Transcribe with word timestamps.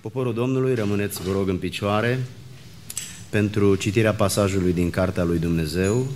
Poporul 0.00 0.34
Domnului, 0.34 0.74
rămâneți, 0.74 1.22
vă 1.22 1.32
rog, 1.32 1.48
în 1.48 1.56
picioare 1.56 2.18
pentru 3.30 3.74
citirea 3.74 4.12
pasajului 4.12 4.72
din 4.72 4.90
Cartea 4.90 5.24
lui 5.24 5.38
Dumnezeu. 5.38 6.06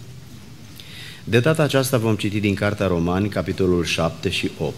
De 1.24 1.40
data 1.40 1.62
aceasta 1.62 1.98
vom 1.98 2.16
citi 2.16 2.40
din 2.40 2.54
Cartea 2.54 2.86
Romani, 2.86 3.28
capitolul 3.28 3.84
7 3.84 4.30
și 4.30 4.50
8, 4.58 4.74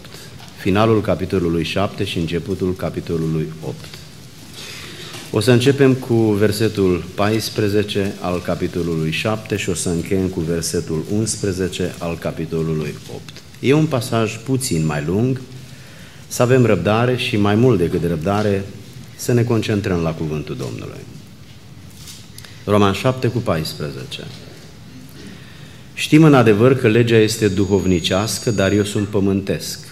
finalul 0.61 1.01
capitolului 1.01 1.63
7 1.63 2.03
și 2.03 2.17
începutul 2.17 2.75
capitolului 2.75 3.47
8. 3.63 3.75
O 5.31 5.39
să 5.39 5.51
începem 5.51 5.93
cu 5.93 6.13
versetul 6.13 7.03
14 7.15 8.15
al 8.21 8.41
capitolului 8.41 9.11
7 9.11 9.57
și 9.57 9.69
o 9.69 9.73
să 9.73 9.89
încheiem 9.89 10.27
cu 10.27 10.39
versetul 10.39 11.03
11 11.11 11.95
al 11.97 12.17
capitolului 12.17 12.95
8. 13.13 13.21
E 13.59 13.73
un 13.73 13.85
pasaj 13.85 14.37
puțin 14.37 14.85
mai 14.85 15.03
lung, 15.05 15.41
să 16.27 16.41
avem 16.41 16.65
răbdare 16.65 17.15
și 17.15 17.37
mai 17.37 17.55
mult 17.55 17.77
decât 17.77 18.03
răbdare 18.03 18.63
să 19.17 19.33
ne 19.33 19.43
concentrăm 19.43 19.99
la 19.99 20.11
cuvântul 20.13 20.55
Domnului. 20.55 20.99
Roman 22.65 22.93
7 22.93 23.27
cu 23.27 23.37
14 23.37 24.23
Știm 25.93 26.23
în 26.23 26.33
adevăr 26.33 26.77
că 26.77 26.87
legea 26.87 27.17
este 27.17 27.47
duhovnicească, 27.47 28.51
dar 28.51 28.71
eu 28.71 28.83
sunt 28.83 29.07
pământesc, 29.07 29.87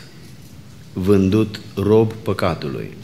vândut 0.93 1.59
rob 1.75 2.13
păcatului. 2.13 2.97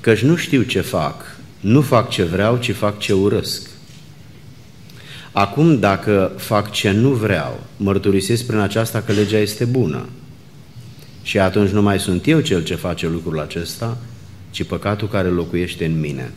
Căci 0.00 0.20
nu 0.20 0.36
știu 0.36 0.62
ce 0.62 0.80
fac, 0.80 1.36
nu 1.60 1.80
fac 1.80 2.08
ce 2.08 2.22
vreau, 2.22 2.56
ci 2.56 2.72
fac 2.72 2.98
ce 2.98 3.12
urăsc. 3.12 3.70
Acum, 5.32 5.78
dacă 5.78 6.32
fac 6.36 6.70
ce 6.70 6.90
nu 6.90 7.10
vreau, 7.10 7.60
mărturisesc 7.76 8.46
prin 8.46 8.58
aceasta 8.58 9.00
că 9.00 9.12
legea 9.12 9.38
este 9.38 9.64
bună. 9.64 10.08
Și 11.22 11.38
atunci 11.38 11.70
nu 11.70 11.82
mai 11.82 12.00
sunt 12.00 12.26
eu 12.26 12.40
cel 12.40 12.62
ce 12.62 12.74
face 12.74 13.08
lucrul 13.08 13.40
acesta, 13.40 13.96
ci 14.50 14.62
păcatul 14.62 15.08
care 15.08 15.28
locuiește 15.28 15.84
în 15.84 16.00
mine. 16.00 16.30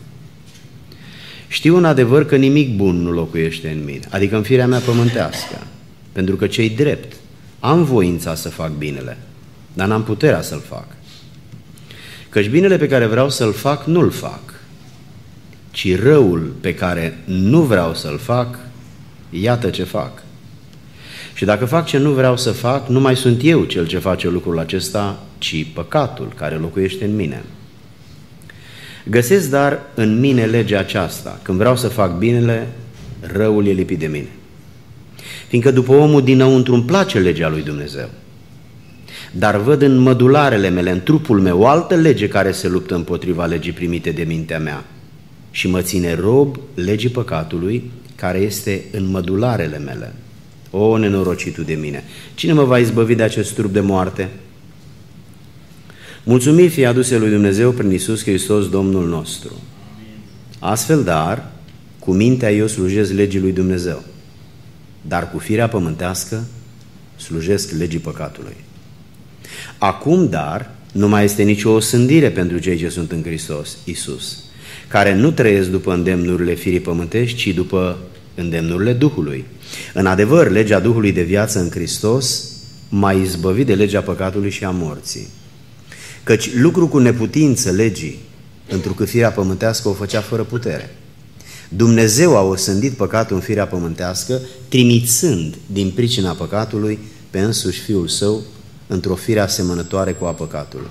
Știu 1.48 1.78
în 1.78 1.86
adevăr 1.86 2.26
că 2.26 2.36
nimic 2.36 2.76
bun 2.76 3.02
nu 3.02 3.12
locuiește 3.12 3.70
în 3.70 3.84
mine, 3.84 4.08
adică 4.10 4.36
în 4.36 4.42
firea 4.42 4.68
mea 4.68 4.80
pământească, 4.80 5.68
pentru 6.12 6.36
că 6.36 6.48
cei 6.48 6.70
drept 6.70 7.14
am 7.60 7.84
voința 7.84 8.36
să 8.36 8.50
fac 8.50 8.72
binele, 8.72 9.18
dar 9.74 9.88
n-am 9.88 10.04
puterea 10.04 10.42
să-l 10.42 10.62
fac. 10.70 10.86
Căci 12.30 12.50
binele 12.50 12.78
pe 12.78 12.88
care 12.88 13.06
vreau 13.06 13.30
să-l 13.30 13.54
fac, 13.54 13.86
nu-l 13.86 14.12
fac, 14.12 14.42
ci 15.72 16.00
răul 16.00 16.54
pe 16.62 16.74
care 16.74 17.18
nu 17.26 17.62
vreau 17.62 17.96
să-l 17.96 18.18
fac, 18.18 18.60
iată 19.30 19.70
ce 19.70 19.84
fac. 19.84 20.24
Și 21.34 21.46
dacă 21.46 21.66
fac 21.66 21.86
ce 21.86 21.98
nu 21.98 22.12
vreau 22.12 22.38
să 22.38 22.52
fac, 22.52 22.88
nu 22.88 23.00
mai 23.00 23.16
sunt 23.16 23.40
eu 23.44 23.64
cel 23.64 23.88
ce 23.88 23.98
face 23.98 24.30
lucrul 24.30 24.60
acesta, 24.60 25.24
ci 25.38 25.66
păcatul 25.74 26.34
care 26.36 26.56
locuiește 26.56 27.06
în 27.06 27.16
mine. 27.16 27.44
Găsesc 29.10 29.50
dar 29.50 29.80
în 29.94 30.20
mine 30.20 30.46
legea 30.46 30.80
aceasta. 30.80 31.40
Când 31.42 31.58
vreau 31.58 31.76
să 31.76 31.88
fac 31.88 32.18
binele, 32.18 32.68
răul 33.20 33.68
e 33.68 33.72
lipit 33.72 34.00
de 34.00 34.08
mine. 34.08 34.30
Fiindcă 35.48 35.72
după 35.72 35.94
omul 35.94 36.24
dinăuntru 36.24 36.74
îmi 36.74 36.84
place 36.84 37.20
legea 37.20 37.50
lui 37.50 37.62
Dumnezeu. 37.62 38.10
Dar 39.32 39.58
văd 39.58 39.82
în 39.82 39.98
mădularele 39.98 40.70
mele, 40.70 40.92
în 40.92 41.02
trupul 41.04 41.40
meu, 41.40 41.60
o 41.60 41.68
altă 41.68 41.96
lege 41.96 42.28
care 42.28 42.52
se 42.52 42.68
luptă 42.68 42.96
împotriva 42.96 43.46
legii 43.46 43.72
primite 43.72 44.12
de 44.12 44.24
mintea 44.24 44.60
mea 44.60 44.84
și 45.52 45.70
mă 45.70 45.82
ține 45.82 46.16
rob 46.16 46.58
legii 46.76 47.10
păcatului 47.10 47.92
care 48.16 48.40
este 48.40 48.84
în 48.92 49.06
mădularele 49.06 49.78
mele. 49.78 50.14
O, 50.72 50.98
nenorocitul 50.98 51.64
de 51.64 51.74
mine! 51.74 52.04
Cine 52.36 52.54
mă 52.54 52.64
va 52.64 52.78
izbăvi 52.78 53.16
de 53.16 53.24
acest 53.24 53.54
trup 53.54 53.74
de 53.74 53.80
moarte? 53.80 54.30
Mulțumiri 56.26 56.70
fie 56.70 56.86
aduse 56.86 57.18
lui 57.18 57.30
Dumnezeu 57.30 57.72
prin 57.72 57.92
Isus 57.92 58.22
Hristos, 58.22 58.70
Domnul 58.70 59.08
nostru. 59.08 59.62
Astfel, 60.60 61.04
dar, 61.04 61.52
cu 62.00 62.12
mintea 62.12 62.52
eu 62.52 62.68
slujesc 62.68 63.12
legii 63.12 63.40
lui 63.40 63.52
Dumnezeu, 63.52 64.04
dar 65.02 65.32
cu 65.32 65.38
firea 65.38 65.68
pământească 65.68 66.44
slujesc 67.16 67.72
legii 67.72 68.00
păcatului. 68.00 68.56
Acum, 69.78 70.30
dar, 70.30 70.72
nu 70.92 71.08
mai 71.08 71.24
este 71.24 71.44
nicio 71.44 71.72
osândire 71.72 72.30
pentru 72.30 72.58
cei 72.58 72.78
ce 72.78 72.90
sunt 72.90 73.12
în 73.12 73.24
Hristos, 73.24 73.78
Isus, 73.84 74.44
care 74.88 75.16
nu 75.16 75.32
trăiesc 75.32 75.70
după 75.70 75.94
îndemnurile 75.94 76.54
firii 76.54 76.80
pământești, 76.80 77.38
ci 77.38 77.54
după 77.54 77.98
îndemnurile 78.36 78.94
Duhului. 78.94 79.46
În 79.94 80.06
adevăr, 80.06 80.50
legea 80.50 80.80
Duhului 80.80 81.12
de 81.12 81.24
viață 81.24 81.60
în 81.60 81.70
Hristos 81.70 82.52
m-a 82.90 83.12
izbăvit 83.12 83.66
de 83.66 83.76
legea 83.76 84.02
păcatului 84.02 84.50
și 84.50 84.64
a 84.64 84.70
morții. 84.70 85.28
Căci 86.24 86.54
lucru 86.56 86.88
cu 86.88 86.98
neputință 86.98 87.72
legii, 87.72 88.20
întrucât 88.70 89.10
firea 89.10 89.32
pământească 89.32 89.88
o 89.90 89.94
făcea 89.94 90.22
fără 90.22 90.44
putere. 90.44 90.96
Dumnezeu 91.70 92.38
a 92.38 92.42
osândit 92.42 92.94
păcatul 92.94 93.36
în 93.36 93.42
firea 93.42 93.68
pământească, 93.68 94.42
trimițând 94.68 95.56
din 95.72 95.92
pricina 95.92 96.32
păcatului 96.32 97.00
pe 97.30 97.40
însuși 97.40 97.80
Fiul 97.80 98.08
Său 98.08 98.42
într-o 98.88 99.16
fire 99.16 99.40
asemănătoare 99.40 100.12
cu 100.12 100.26
a 100.26 100.32
păcatului. 100.32 100.90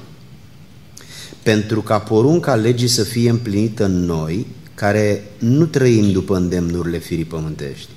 Pentru 1.43 1.83
ca 1.83 1.99
porunca 1.99 2.55
legii 2.55 2.89
să 2.89 3.03
fie 3.03 3.31
împlinită 3.31 3.85
în 3.85 4.05
noi, 4.05 4.47
care 4.75 5.25
nu 5.39 5.67
trăim 5.67 6.13
după 6.13 6.37
îndemnurile 6.37 6.99
firii 6.99 7.25
pământești, 7.25 7.89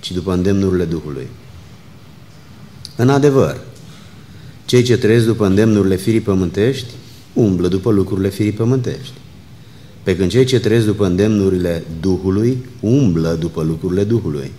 ci 0.00 0.12
după 0.12 0.32
îndemnurile 0.32 0.84
Duhului. 0.84 1.26
În 2.96 3.10
adevăr, 3.10 3.60
cei 4.74 4.82
ce 4.82 4.96
trăiesc 4.96 5.26
după 5.26 5.46
îndemnurile 5.46 5.96
firii 5.96 6.20
pământești 6.20 6.86
umblă 7.32 7.68
după 7.68 7.90
lucrurile 7.90 8.28
firii 8.28 8.52
pământești. 8.52 9.12
Pe 10.02 10.16
când 10.16 10.30
cei 10.30 10.44
ce 10.44 10.60
trăiesc 10.60 10.86
după 10.86 11.06
îndemnurile 11.06 11.84
Duhului 12.00 12.58
umblă 12.80 13.36
după 13.40 13.62
lucrurile 13.62 14.04
Duhului. 14.04 14.50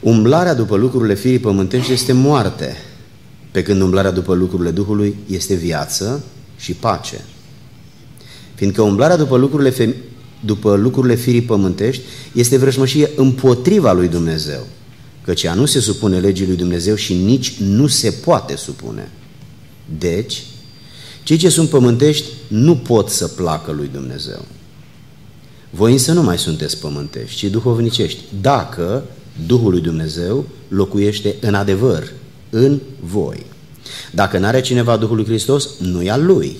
Umblarea 0.00 0.54
după 0.54 0.76
lucrurile 0.76 1.14
firii 1.14 1.38
pământești 1.38 1.92
este 1.92 2.12
moarte, 2.12 2.76
pe 3.50 3.62
când 3.62 3.80
umblarea 3.80 4.10
după 4.10 4.34
lucrurile 4.34 4.70
Duhului 4.70 5.16
este 5.26 5.54
viață 5.54 6.24
și 6.58 6.72
pace. 6.72 7.24
Fiindcă 8.54 8.82
umblarea 8.82 9.16
după 9.16 9.36
lucrurile, 9.36 9.70
fem- 9.70 9.96
după 10.44 10.76
lucrurile 10.76 11.14
firii 11.14 11.42
pământești 11.42 12.02
este 12.32 12.56
vrăjmășie 12.56 13.10
împotriva 13.16 13.92
lui 13.92 14.08
Dumnezeu– 14.08 14.66
căci 15.28 15.42
ea 15.42 15.54
nu 15.54 15.64
se 15.64 15.80
supune 15.80 16.18
legii 16.18 16.46
lui 16.46 16.56
Dumnezeu 16.56 16.94
și 16.94 17.14
nici 17.14 17.58
nu 17.58 17.86
se 17.86 18.10
poate 18.10 18.56
supune. 18.56 19.10
Deci, 19.98 20.42
cei 21.22 21.36
ce 21.36 21.48
sunt 21.48 21.68
pământești 21.68 22.24
nu 22.46 22.76
pot 22.76 23.08
să 23.08 23.28
placă 23.28 23.72
lui 23.72 23.90
Dumnezeu. 23.92 24.44
Voi 25.70 25.92
însă 25.92 26.12
nu 26.12 26.22
mai 26.22 26.38
sunteți 26.38 26.78
pământești, 26.78 27.36
ci 27.36 27.50
duhovnicești, 27.50 28.20
dacă 28.40 29.04
Duhul 29.46 29.70
lui 29.70 29.80
Dumnezeu 29.80 30.46
locuiește 30.68 31.36
în 31.40 31.54
adevăr, 31.54 32.12
în 32.50 32.80
voi. 33.00 33.46
Dacă 34.12 34.38
n-are 34.38 34.60
cineva 34.60 34.96
Duhul 34.96 35.16
lui 35.16 35.24
Hristos, 35.24 35.68
nu 35.78 36.02
e 36.02 36.10
al 36.10 36.24
lui. 36.24 36.56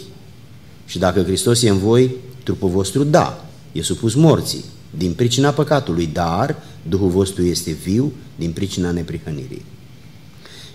Și 0.86 0.98
dacă 0.98 1.22
Hristos 1.22 1.62
e 1.62 1.68
în 1.68 1.78
voi, 1.78 2.10
trupul 2.42 2.68
vostru, 2.68 3.04
da, 3.04 3.44
e 3.72 3.82
supus 3.82 4.14
morții, 4.14 4.64
din 4.90 5.12
pricina 5.12 5.50
păcatului, 5.50 6.10
dar 6.12 6.56
Duhul 6.88 7.09
vostru 7.09 7.43
este 7.43 7.71
viu 7.71 8.12
din 8.37 8.50
pricina 8.50 8.91
neprihănirii. 8.91 9.65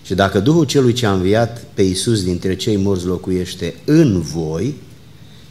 Și 0.02 0.14
dacă 0.14 0.40
Duhul 0.40 0.64
celui 0.64 0.92
ce 0.92 1.06
a 1.06 1.12
înviat 1.12 1.64
pe 1.74 1.82
Iisus 1.82 2.22
dintre 2.24 2.56
cei 2.56 2.76
morți 2.76 3.06
locuiește 3.06 3.74
în 3.84 4.20
voi, 4.20 4.74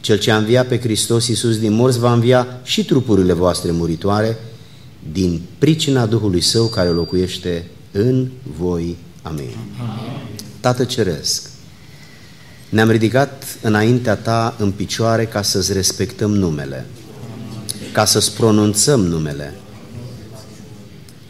cel 0.00 0.18
ce 0.18 0.30
a 0.30 0.36
înviat 0.36 0.66
pe 0.66 0.78
Hristos 0.78 1.28
Iisus 1.28 1.58
din 1.58 1.72
morți 1.72 1.98
va 1.98 2.12
învia 2.12 2.60
și 2.62 2.84
trupurile 2.84 3.32
voastre 3.32 3.70
muritoare 3.70 4.36
din 5.12 5.40
pricina 5.58 6.06
Duhului 6.06 6.40
Său 6.40 6.66
care 6.66 6.88
locuiește 6.88 7.66
în 7.92 8.28
voi. 8.56 8.96
Amin. 9.22 9.50
Amin. 9.80 10.14
Tată 10.60 10.84
Ceresc, 10.84 11.50
ne-am 12.68 12.90
ridicat 12.90 13.58
înaintea 13.62 14.16
Ta 14.16 14.56
în 14.58 14.70
picioare 14.70 15.24
ca 15.24 15.42
să-ți 15.42 15.72
respectăm 15.72 16.34
numele, 16.34 16.86
ca 17.92 18.04
să-ți 18.04 18.34
pronunțăm 18.34 19.00
numele, 19.00 19.54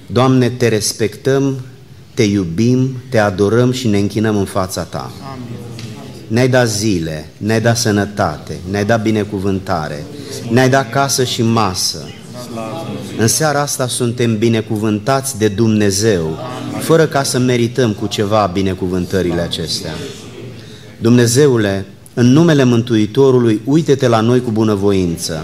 Doamne, 0.06 0.48
te 0.48 0.68
respectăm, 0.68 1.60
te 2.14 2.22
iubim, 2.22 2.96
te 3.10 3.18
adorăm 3.18 3.72
și 3.72 3.88
ne 3.88 3.98
închinăm 3.98 4.36
în 4.36 4.44
fața 4.44 4.82
Ta. 4.82 5.10
Ne-ai 6.26 6.48
dat 6.48 6.68
zile, 6.68 7.28
ne-ai 7.36 7.60
dat 7.60 7.76
sănătate, 7.76 8.56
ne-ai 8.70 8.84
dat 8.84 9.02
binecuvântare, 9.02 10.04
ne-ai 10.50 10.68
dat 10.68 10.90
casă 10.90 11.24
și 11.24 11.42
masă. 11.42 12.08
În 13.18 13.28
seara 13.28 13.60
asta 13.60 13.88
suntem 13.88 14.38
binecuvântați 14.38 15.38
de 15.38 15.48
Dumnezeu, 15.48 16.38
fără 16.80 17.06
ca 17.06 17.22
să 17.22 17.38
merităm 17.38 17.92
cu 17.92 18.06
ceva 18.06 18.50
binecuvântările 18.52 19.40
acestea. 19.40 19.92
Dumnezeule, 21.00 21.86
în 22.14 22.26
numele 22.26 22.64
Mântuitorului, 22.64 23.60
uite-te 23.64 24.08
la 24.08 24.20
noi 24.20 24.40
cu 24.40 24.50
bunăvoință 24.50 25.40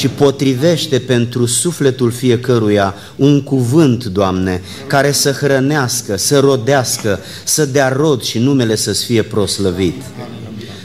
și 0.00 0.08
potrivește 0.08 0.98
pentru 0.98 1.46
sufletul 1.46 2.10
fiecăruia 2.10 2.94
un 3.16 3.42
cuvânt, 3.42 4.04
Doamne, 4.04 4.62
care 4.86 5.12
să 5.12 5.30
hrănească, 5.30 6.16
să 6.16 6.38
rodească, 6.38 7.18
să 7.44 7.64
dea 7.64 7.88
rod 7.88 8.22
și 8.22 8.38
numele 8.38 8.76
să-ți 8.76 9.04
fie 9.04 9.22
proslăvit. 9.22 10.02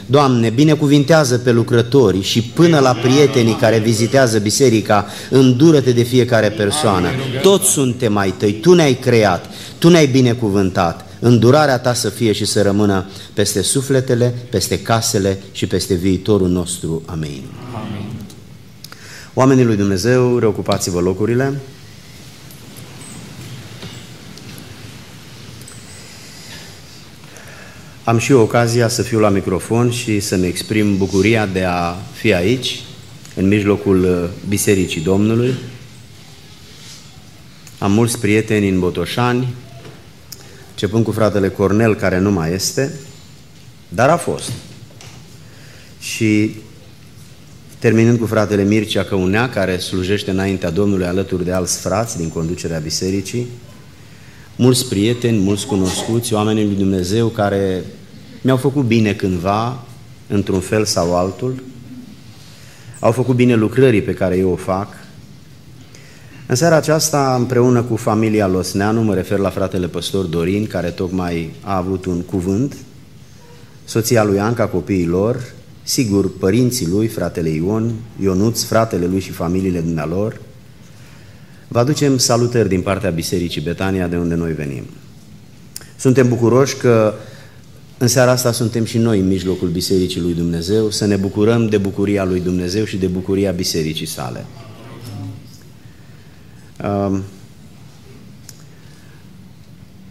Doamne, 0.06 0.50
binecuvintează 0.50 1.38
pe 1.38 1.52
lucrători 1.52 2.22
și 2.22 2.42
până 2.42 2.78
la 2.78 2.92
prietenii 2.92 3.54
care 3.54 3.78
vizitează 3.78 4.38
biserica, 4.38 5.06
îndură-te 5.30 5.92
de 5.92 6.02
fiecare 6.02 6.48
persoană. 6.50 7.08
Toți 7.42 7.70
suntem 7.70 8.16
ai 8.16 8.34
tăi, 8.38 8.52
Tu 8.52 8.74
ne-ai 8.74 8.94
creat, 8.94 9.44
Tu 9.78 9.88
ne-ai 9.88 10.06
binecuvântat. 10.06 11.06
Îndurarea 11.20 11.78
Ta 11.78 11.94
să 11.94 12.08
fie 12.08 12.32
și 12.32 12.44
să 12.44 12.62
rămână 12.62 13.06
peste 13.34 13.62
sufletele, 13.62 14.34
peste 14.50 14.78
casele 14.78 15.38
și 15.52 15.66
peste 15.66 15.94
viitorul 15.94 16.48
nostru. 16.48 17.02
Amin. 17.06 17.42
Amin. 17.74 18.15
Oamenii 19.38 19.64
lui 19.64 19.76
Dumnezeu, 19.76 20.38
reocupați-vă 20.38 21.00
locurile. 21.00 21.60
Am 28.04 28.18
și 28.18 28.32
eu 28.32 28.40
ocazia 28.40 28.88
să 28.88 29.02
fiu 29.02 29.18
la 29.18 29.28
microfon 29.28 29.90
și 29.90 30.20
să-mi 30.20 30.46
exprim 30.46 30.96
bucuria 30.96 31.46
de 31.46 31.64
a 31.64 31.94
fi 32.12 32.34
aici, 32.34 32.80
în 33.34 33.48
mijlocul 33.48 34.04
uh, 34.04 34.48
Bisericii 34.48 35.00
Domnului. 35.00 35.54
Am 37.78 37.92
mulți 37.92 38.18
prieteni 38.18 38.68
în 38.68 38.80
Botoșani, 38.80 39.54
începând 40.70 41.04
cu 41.04 41.12
fratele 41.12 41.48
Cornel, 41.48 41.94
care 41.94 42.18
nu 42.18 42.30
mai 42.30 42.52
este, 42.52 42.92
dar 43.88 44.08
a 44.08 44.16
fost. 44.16 44.52
Și 46.00 46.56
terminând 47.78 48.18
cu 48.18 48.26
fratele 48.26 48.62
Mircea 48.62 49.04
Căunea, 49.04 49.48
care 49.48 49.78
slujește 49.78 50.30
înaintea 50.30 50.70
Domnului 50.70 51.06
alături 51.06 51.44
de 51.44 51.52
alți 51.52 51.78
frați 51.78 52.16
din 52.16 52.28
conducerea 52.28 52.78
bisericii, 52.78 53.46
mulți 54.56 54.88
prieteni, 54.88 55.38
mulți 55.38 55.66
cunoscuți, 55.66 56.34
oamenii 56.34 56.64
lui 56.64 56.74
Dumnezeu 56.74 57.28
care 57.28 57.84
mi-au 58.42 58.56
făcut 58.56 58.84
bine 58.84 59.12
cândva, 59.12 59.84
într-un 60.28 60.60
fel 60.60 60.84
sau 60.84 61.16
altul, 61.16 61.62
au 63.00 63.12
făcut 63.12 63.34
bine 63.34 63.54
lucrării 63.54 64.02
pe 64.02 64.14
care 64.14 64.36
eu 64.36 64.50
o 64.50 64.56
fac. 64.56 64.88
În 66.46 66.54
seara 66.54 66.76
aceasta, 66.76 67.34
împreună 67.38 67.82
cu 67.82 67.96
familia 67.96 68.46
Losneanu, 68.46 69.02
mă 69.02 69.14
refer 69.14 69.38
la 69.38 69.50
fratele 69.50 69.86
păstor 69.86 70.24
Dorin, 70.24 70.66
care 70.66 70.88
tocmai 70.88 71.52
a 71.60 71.76
avut 71.76 72.04
un 72.04 72.20
cuvânt, 72.20 72.76
soția 73.84 74.24
lui 74.24 74.40
Anca, 74.40 74.66
copiii 74.66 75.06
lor, 75.06 75.54
sigur, 75.86 76.38
părinții 76.38 76.86
lui, 76.86 77.06
fratele 77.06 77.48
Ion, 77.48 77.92
Ionuț, 78.22 78.62
fratele 78.62 79.06
lui 79.06 79.20
și 79.20 79.30
familiile 79.30 79.80
dumnealor, 79.80 80.40
vă 81.68 81.78
aducem 81.78 82.18
salutări 82.18 82.68
din 82.68 82.80
partea 82.80 83.10
Bisericii 83.10 83.60
Betania, 83.60 84.06
de 84.06 84.16
unde 84.16 84.34
noi 84.34 84.52
venim. 84.52 84.84
Suntem 85.96 86.28
bucuroși 86.28 86.76
că 86.76 87.14
în 87.98 88.08
seara 88.08 88.30
asta 88.30 88.52
suntem 88.52 88.84
și 88.84 88.98
noi 88.98 89.18
în 89.20 89.26
mijlocul 89.26 89.68
Bisericii 89.68 90.20
lui 90.20 90.34
Dumnezeu, 90.34 90.90
să 90.90 91.06
ne 91.06 91.16
bucurăm 91.16 91.68
de 91.68 91.78
bucuria 91.78 92.24
lui 92.24 92.40
Dumnezeu 92.40 92.84
și 92.84 92.96
de 92.96 93.06
bucuria 93.06 93.50
Bisericii 93.50 94.06
sale. 94.06 94.44
Um, 96.84 97.22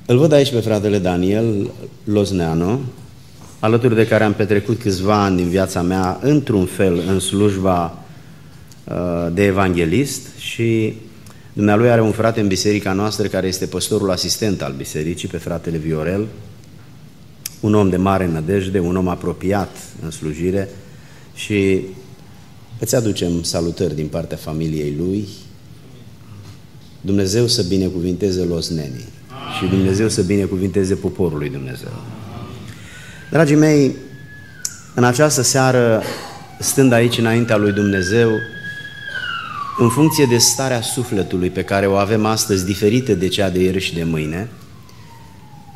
îl 0.06 0.18
văd 0.18 0.32
aici 0.32 0.52
pe 0.52 0.60
fratele 0.60 1.00
Daniel 1.00 1.72
Lozneanu, 2.04 2.80
alături 3.60 3.96
de 3.96 4.08
care 4.08 4.24
am 4.24 4.34
petrecut 4.34 4.80
câțiva 4.80 5.24
ani 5.24 5.36
din 5.38 5.50
viața 5.50 5.82
mea, 5.82 6.20
într-un 6.22 6.66
fel, 6.66 7.02
în 7.08 7.20
slujba 7.20 8.04
uh, 8.84 9.28
de 9.34 9.44
evanghelist 9.44 10.22
și 10.38 10.94
dumnealui 11.54 11.90
are 11.90 12.02
un 12.02 12.12
frate 12.12 12.40
în 12.42 12.48
biserica 12.48 12.94
noastră 12.94 13.28
care 13.28 13.48
este 13.48 13.66
păstorul 13.66 14.12
asistent 14.12 14.62
al 14.62 14.74
bisericii, 14.78 15.28
pe 15.28 15.38
fratele 15.38 15.78
Viorel, 15.78 16.26
un 17.60 17.74
om 17.74 17.90
de 17.90 17.98
mare 17.98 18.28
nădejde, 18.28 18.80
un 18.80 18.96
om 18.96 19.08
apropiat 19.08 19.78
în 20.04 20.12
slujire 20.12 20.70
și 21.36 21.82
îți 22.80 22.96
aducem 22.96 23.44
salutări 23.44 23.96
din 23.96 24.08
partea 24.08 24.38
familiei 24.38 24.96
lui. 24.98 25.28
Dumnezeu 27.02 27.48
să 27.48 27.64
binecuvinteze 27.64 28.44
losnenii 28.44 29.06
și 29.60 29.66
Dumnezeu 29.70 30.10
să 30.10 30.22
binecuvinteze 30.22 30.96
poporul 30.96 31.38
lui 31.38 31.50
Dumnezeu. 31.50 31.92
Dragii 33.30 33.56
mei, 33.56 33.96
în 34.94 35.04
această 35.04 35.42
seară, 35.42 36.04
stând 36.60 36.92
aici 36.92 37.18
înaintea 37.18 37.58
lui 37.58 37.72
Dumnezeu, 37.72 38.30
în 39.78 39.90
funcție 39.90 40.26
de 40.26 40.38
starea 40.38 40.82
sufletului 40.82 41.50
pe 41.50 41.64
care 41.64 41.88
o 41.88 41.96
avem 41.96 42.26
astăzi, 42.26 42.66
diferită 42.66 43.14
de 43.14 43.28
cea 43.28 43.50
de 43.50 43.60
ieri 43.60 43.80
și 43.80 43.94
de 43.94 44.04
mâine, 44.04 44.50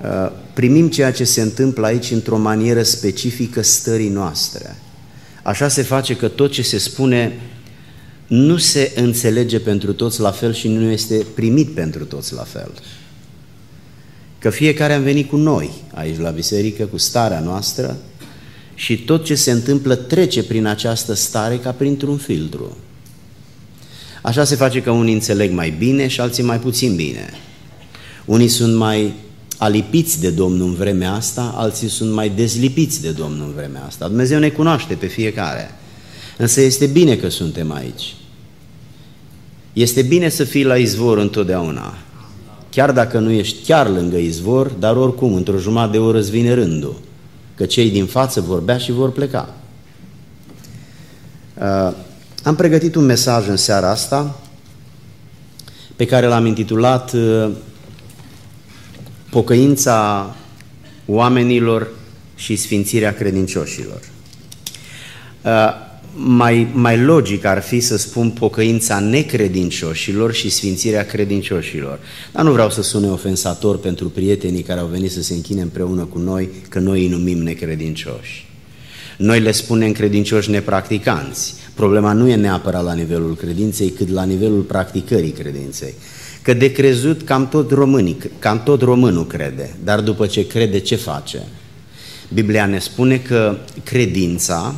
Uh, 0.03 0.31
primim 0.53 0.89
ceea 0.89 1.11
ce 1.11 1.23
se 1.23 1.41
întâmplă 1.41 1.85
aici 1.85 2.11
într-o 2.11 2.37
manieră 2.37 2.83
specifică 2.83 3.61
stării 3.61 4.09
noastre. 4.09 4.75
Așa 5.43 5.67
se 5.67 5.81
face 5.81 6.15
că 6.15 6.27
tot 6.27 6.51
ce 6.51 6.61
se 6.61 6.77
spune 6.77 7.39
nu 8.27 8.57
se 8.57 8.91
înțelege 8.95 9.59
pentru 9.59 9.93
toți 9.93 10.19
la 10.19 10.31
fel 10.31 10.53
și 10.53 10.67
nu 10.67 10.89
este 10.89 11.25
primit 11.35 11.73
pentru 11.73 12.05
toți 12.05 12.33
la 12.33 12.43
fel. 12.43 12.71
Că 14.39 14.49
fiecare 14.49 14.93
am 14.93 15.03
venit 15.03 15.29
cu 15.29 15.35
noi 15.35 15.69
aici 15.93 16.17
la 16.17 16.29
biserică, 16.29 16.83
cu 16.83 16.97
starea 16.97 17.39
noastră 17.39 17.97
și 18.75 18.97
tot 18.97 19.25
ce 19.25 19.35
se 19.35 19.51
întâmplă 19.51 19.95
trece 19.95 20.43
prin 20.43 20.65
această 20.65 21.13
stare 21.13 21.57
ca 21.57 21.71
printr-un 21.71 22.17
filtru. 22.17 22.77
Așa 24.21 24.43
se 24.43 24.55
face 24.55 24.81
că 24.81 24.91
unii 24.91 25.13
înțeleg 25.13 25.51
mai 25.51 25.69
bine 25.69 26.07
și 26.07 26.21
alții 26.21 26.43
mai 26.43 26.59
puțin 26.59 26.95
bine. 26.95 27.29
Unii 28.25 28.47
sunt 28.47 28.75
mai 28.75 29.13
alipiți 29.57 30.19
de 30.19 30.29
Domnul 30.29 30.67
în 30.67 30.73
vremea 30.73 31.13
asta, 31.13 31.53
alții 31.57 31.87
sunt 31.87 32.13
mai 32.13 32.29
dezlipiți 32.29 33.01
de 33.01 33.11
Domnul 33.11 33.45
în 33.47 33.53
vremea 33.53 33.83
asta. 33.85 34.07
Dumnezeu 34.07 34.39
ne 34.39 34.49
cunoaște 34.49 34.93
pe 34.93 35.05
fiecare. 35.05 35.71
Însă 36.37 36.61
este 36.61 36.85
bine 36.85 37.15
că 37.15 37.29
suntem 37.29 37.71
aici. 37.71 38.15
Este 39.73 40.01
bine 40.01 40.29
să 40.29 40.43
fii 40.43 40.63
la 40.63 40.77
izvor 40.77 41.17
întotdeauna. 41.17 41.97
Chiar 42.69 42.91
dacă 42.91 43.19
nu 43.19 43.31
ești 43.31 43.63
chiar 43.63 43.89
lângă 43.89 44.17
izvor, 44.17 44.67
dar 44.67 44.95
oricum, 44.95 45.33
într-o 45.33 45.57
jumătate 45.57 45.91
de 45.91 45.97
oră 45.97 46.17
îți 46.17 46.31
vine 46.31 46.53
rândul. 46.53 46.99
Că 47.55 47.65
cei 47.65 47.89
din 47.89 48.05
față 48.05 48.41
vorbea 48.41 48.77
și 48.77 48.91
vor 48.91 49.11
pleca. 49.11 49.53
Uh, 51.61 51.93
am 52.43 52.55
pregătit 52.55 52.95
un 52.95 53.05
mesaj 53.05 53.47
în 53.47 53.57
seara 53.57 53.89
asta 53.89 54.39
pe 55.95 56.05
care 56.05 56.25
l-am 56.25 56.45
intitulat 56.45 57.13
uh, 57.13 57.51
pocăința 59.29 60.35
oamenilor 61.05 61.87
și 62.35 62.55
sfințirea 62.55 63.13
credincioșilor. 63.13 63.99
Uh, 65.43 65.87
mai, 66.25 66.67
mai 66.73 66.99
logic 66.99 67.45
ar 67.45 67.61
fi 67.61 67.79
să 67.79 67.97
spun 67.97 68.29
pocăința 68.29 68.99
necredincioșilor 68.99 70.33
și 70.33 70.49
sfințirea 70.49 71.05
credincioșilor. 71.05 71.99
Dar 72.31 72.43
nu 72.43 72.51
vreau 72.51 72.69
să 72.69 72.81
sune 72.81 73.07
ofensator 73.07 73.77
pentru 73.77 74.09
prietenii 74.09 74.61
care 74.61 74.79
au 74.79 74.85
venit 74.85 75.11
să 75.11 75.21
se 75.21 75.33
închine 75.33 75.61
împreună 75.61 76.03
cu 76.03 76.17
noi, 76.17 76.49
că 76.69 76.79
noi 76.79 77.01
îi 77.01 77.07
numim 77.07 77.37
necredincioși. 77.37 78.47
Noi 79.17 79.39
le 79.39 79.51
spunem 79.51 79.91
credincioși 79.91 80.49
nepracticanți. 80.49 81.53
Problema 81.73 82.13
nu 82.13 82.29
e 82.29 82.35
neapărat 82.35 82.83
la 82.83 82.93
nivelul 82.93 83.35
credinței, 83.35 83.89
cât 83.89 84.09
la 84.09 84.23
nivelul 84.23 84.61
practicării 84.61 85.31
credinței. 85.31 85.93
Că 86.41 86.53
de 86.53 86.71
crezut 86.71 87.21
cam 87.21 87.47
tot, 87.47 87.71
românii, 87.71 88.17
cam 88.39 88.63
tot 88.63 88.81
românul 88.81 89.27
crede, 89.27 89.75
dar 89.83 89.99
după 89.99 90.25
ce 90.25 90.47
crede, 90.47 90.79
ce 90.79 90.95
face? 90.95 91.41
Biblia 92.33 92.65
ne 92.65 92.79
spune 92.79 93.17
că 93.17 93.57
credința 93.83 94.75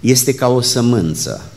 este 0.00 0.34
ca 0.34 0.48
o 0.48 0.60
sămânță 0.60 1.50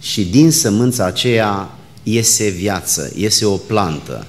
și 0.00 0.24
din 0.24 0.50
sămânța 0.50 1.04
aceea 1.04 1.78
iese 2.02 2.48
viață, 2.48 3.12
iese 3.16 3.44
o 3.44 3.56
plantă. 3.56 4.26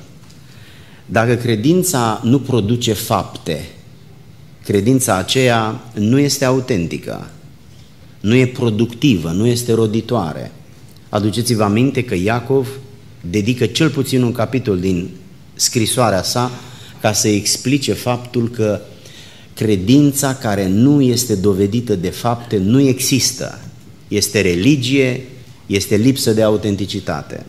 Dacă 1.06 1.36
credința 1.36 2.22
nu 2.24 2.40
produce 2.40 2.94
fapte, 2.94 3.68
credința 4.64 5.16
aceea 5.16 5.82
nu 5.94 6.20
este 6.20 6.46
autentică, 6.46 7.30
nu 8.20 8.36
e 8.36 8.48
productivă, 8.48 9.30
nu 9.30 9.46
este 9.46 9.74
roditoare. 9.74 10.52
Aduceți-vă 11.10 11.64
aminte 11.64 12.04
că 12.04 12.16
Iacov 12.16 12.68
dedică 13.30 13.66
cel 13.66 13.90
puțin 13.90 14.22
un 14.22 14.32
capitol 14.32 14.80
din 14.80 15.10
scrisoarea 15.54 16.24
sa 16.24 16.52
ca 17.02 17.14
să 17.14 17.28
explice 17.28 17.94
faptul 17.94 18.50
că 18.50 18.82
credința 19.56 20.36
care 20.36 20.68
nu 20.68 21.02
este 21.02 21.36
dovedită 21.36 21.96
de 21.96 22.10
fapte 22.10 22.58
nu 22.58 22.80
există. 22.80 23.60
Este 24.08 24.42
religie, 24.42 25.22
este 25.66 25.96
lipsă 25.96 26.34
de 26.34 26.42
autenticitate. 26.42 27.46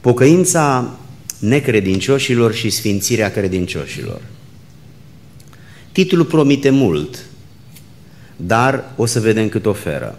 Pocăința 0.00 0.98
necredincioșilor 1.38 2.54
și 2.54 2.70
sfințirea 2.70 3.30
credincioșilor. 3.30 4.20
Titlul 5.92 6.24
promite 6.24 6.70
mult, 6.70 7.18
dar 8.36 8.92
o 8.96 9.06
să 9.06 9.20
vedem 9.20 9.48
cât 9.48 9.66
oferă. 9.66 10.18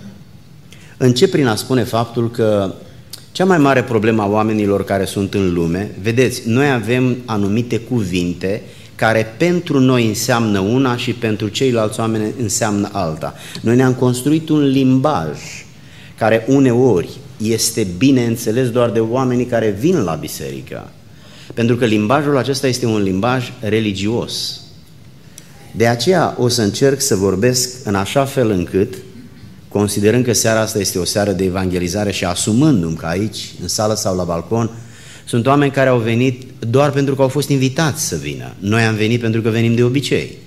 Încep 0.97 1.31
prin 1.31 1.47
a 1.47 1.55
spune 1.55 1.83
faptul 1.83 2.31
că 2.31 2.73
cea 3.31 3.45
mai 3.45 3.57
mare 3.57 3.83
problemă 3.83 4.21
a 4.21 4.29
oamenilor 4.29 4.83
care 4.83 5.05
sunt 5.05 5.33
în 5.33 5.53
lume, 5.53 5.91
vedeți, 6.01 6.41
noi 6.45 6.71
avem 6.71 7.17
anumite 7.25 7.79
cuvinte 7.79 8.61
care 8.95 9.33
pentru 9.37 9.79
noi 9.79 10.07
înseamnă 10.07 10.59
una 10.59 10.97
și 10.97 11.13
pentru 11.13 11.47
ceilalți 11.47 11.99
oameni 11.99 12.33
înseamnă 12.39 12.89
alta. 12.91 13.35
Noi 13.61 13.75
ne-am 13.75 13.93
construit 13.93 14.49
un 14.49 14.63
limbaj 14.63 15.39
care 16.17 16.45
uneori 16.47 17.09
este 17.37 17.87
bine 17.97 18.25
înțeles 18.25 18.69
doar 18.69 18.89
de 18.89 18.99
oamenii 18.99 19.45
care 19.45 19.69
vin 19.79 20.03
la 20.03 20.13
biserică. 20.13 20.89
Pentru 21.53 21.75
că 21.75 21.85
limbajul 21.85 22.37
acesta 22.37 22.67
este 22.67 22.85
un 22.85 23.01
limbaj 23.01 23.51
religios. 23.59 24.59
De 25.75 25.87
aceea 25.87 26.35
o 26.37 26.47
să 26.47 26.61
încerc 26.61 27.01
să 27.01 27.15
vorbesc 27.15 27.69
în 27.83 27.95
așa 27.95 28.25
fel 28.25 28.49
încât, 28.49 28.93
considerând 29.67 30.25
că 30.25 30.33
seara 30.33 30.59
asta 30.59 30.79
este 30.79 30.99
o 30.99 31.03
seară 31.03 31.31
de 31.31 31.43
evangelizare 31.43 32.11
și 32.11 32.25
asumându-mi 32.25 32.95
că 32.95 33.05
aici, 33.05 33.53
în 33.61 33.67
sală 33.67 33.95
sau 33.95 34.15
la 34.15 34.23
balcon, 34.23 34.69
sunt 35.25 35.45
oameni 35.45 35.71
care 35.71 35.89
au 35.89 35.99
venit 35.99 36.43
doar 36.69 36.91
pentru 36.91 37.15
că 37.15 37.21
au 37.21 37.27
fost 37.27 37.49
invitați 37.49 38.07
să 38.07 38.15
vină. 38.15 38.53
Noi 38.59 38.81
am 38.81 38.95
venit 38.95 39.19
pentru 39.19 39.41
că 39.41 39.49
venim 39.49 39.75
de 39.75 39.83
obicei. 39.83 40.37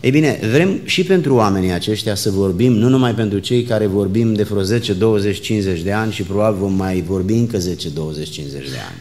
Ei 0.00 0.10
bine, 0.10 0.40
vrem 0.50 0.80
și 0.84 1.04
pentru 1.04 1.34
oamenii 1.34 1.72
aceștia 1.72 2.14
să 2.14 2.30
vorbim, 2.30 2.72
nu 2.72 2.88
numai 2.88 3.14
pentru 3.14 3.38
cei 3.38 3.62
care 3.62 3.86
vorbim 3.86 4.34
de 4.34 4.42
vreo 4.42 4.62
10, 4.62 4.92
20, 4.92 5.40
50 5.40 5.80
de 5.80 5.92
ani 5.92 6.12
și 6.12 6.22
probabil 6.22 6.58
vom 6.58 6.72
mai 6.72 7.00
vorbi 7.00 7.32
încă 7.32 7.58
10, 7.58 7.88
20, 7.88 8.28
50 8.28 8.68
de 8.68 8.76
ani. 8.88 8.98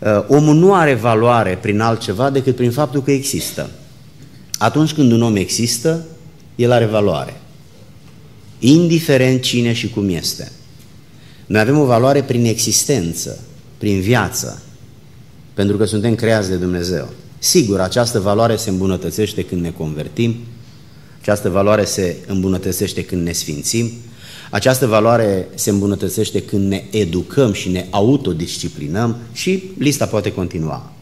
Uh, 0.00 0.36
omul 0.36 0.54
nu 0.54 0.74
are 0.74 0.94
valoare 0.94 1.58
prin 1.62 1.80
altceva 1.80 2.30
decât 2.30 2.56
prin 2.56 2.70
faptul 2.70 3.02
că 3.02 3.10
există. 3.10 3.70
Atunci 4.58 4.92
când 4.92 5.12
un 5.12 5.22
om 5.22 5.36
există, 5.36 6.06
el 6.54 6.72
are 6.72 6.84
valoare. 6.84 7.40
Indiferent 8.58 9.42
cine 9.42 9.72
și 9.72 9.88
cum 9.88 10.08
este. 10.08 10.52
Noi 11.46 11.60
avem 11.60 11.78
o 11.78 11.84
valoare 11.84 12.22
prin 12.22 12.44
existență, 12.44 13.40
prin 13.80 14.00
viață, 14.00 14.62
pentru 15.54 15.76
că 15.76 15.84
suntem 15.84 16.14
creați 16.14 16.48
de 16.48 16.56
Dumnezeu. 16.56 17.08
Sigur, 17.38 17.80
această 17.80 18.20
valoare 18.20 18.56
se 18.56 18.70
îmbunătățește 18.70 19.44
când 19.44 19.60
ne 19.60 19.70
convertim, 19.70 20.34
această 21.20 21.48
valoare 21.48 21.84
se 21.84 22.16
îmbunătățește 22.26 23.04
când 23.04 23.22
ne 23.26 23.32
sfințim, 23.32 23.90
această 24.50 24.86
valoare 24.86 25.48
se 25.54 25.70
îmbunătățește 25.70 26.42
când 26.42 26.68
ne 26.68 26.84
educăm 26.90 27.52
și 27.52 27.68
ne 27.68 27.86
autodisciplinăm 27.90 29.16
și 29.32 29.62
lista 29.78 30.06
poate 30.06 30.32
continua. 30.32 30.92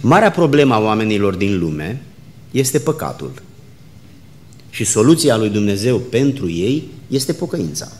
Marea 0.00 0.30
problemă 0.30 0.74
a 0.74 0.80
oamenilor 0.80 1.34
din 1.34 1.58
lume 1.58 2.02
este 2.50 2.78
păcatul. 2.78 3.32
Și 4.70 4.84
soluția 4.84 5.36
lui 5.36 5.48
Dumnezeu 5.48 5.98
pentru 5.98 6.50
ei 6.50 6.88
este 7.08 7.32
pocăința. 7.32 7.92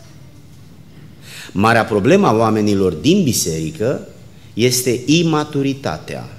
Marea 1.58 1.84
problemă 1.84 2.26
a 2.26 2.36
oamenilor 2.36 2.92
din 2.92 3.22
biserică 3.22 4.08
este 4.54 5.00
imaturitatea. 5.06 6.38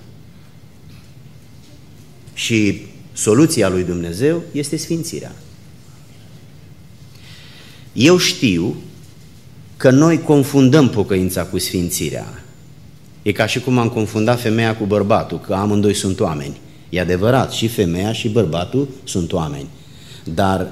Și 2.34 2.82
soluția 3.14 3.70
lui 3.70 3.84
Dumnezeu 3.84 4.42
este 4.52 4.78
sfințirea. 4.78 5.36
Eu 7.94 8.18
știu 8.18 8.76
că 9.78 9.90
noi 9.90 10.22
confundăm 10.22 10.90
pocăința 10.90 11.46
cu 11.46 11.58
sfințirea. 11.58 12.44
E 13.22 13.32
ca 13.32 13.46
și 13.46 13.60
cum 13.60 13.78
am 13.78 13.90
confundat 13.90 14.42
femeia 14.42 14.76
cu 14.76 14.86
bărbatul, 14.86 15.40
că 15.40 15.54
amândoi 15.54 15.94
sunt 15.94 16.20
oameni. 16.20 16.58
E 16.90 17.00
adevărat, 17.00 17.52
și 17.52 17.68
femeia 17.68 18.12
și 18.12 18.30
bărbatul 18.30 18.88
sunt 19.04 19.34
oameni. 19.34 19.68
Dar 20.24 20.72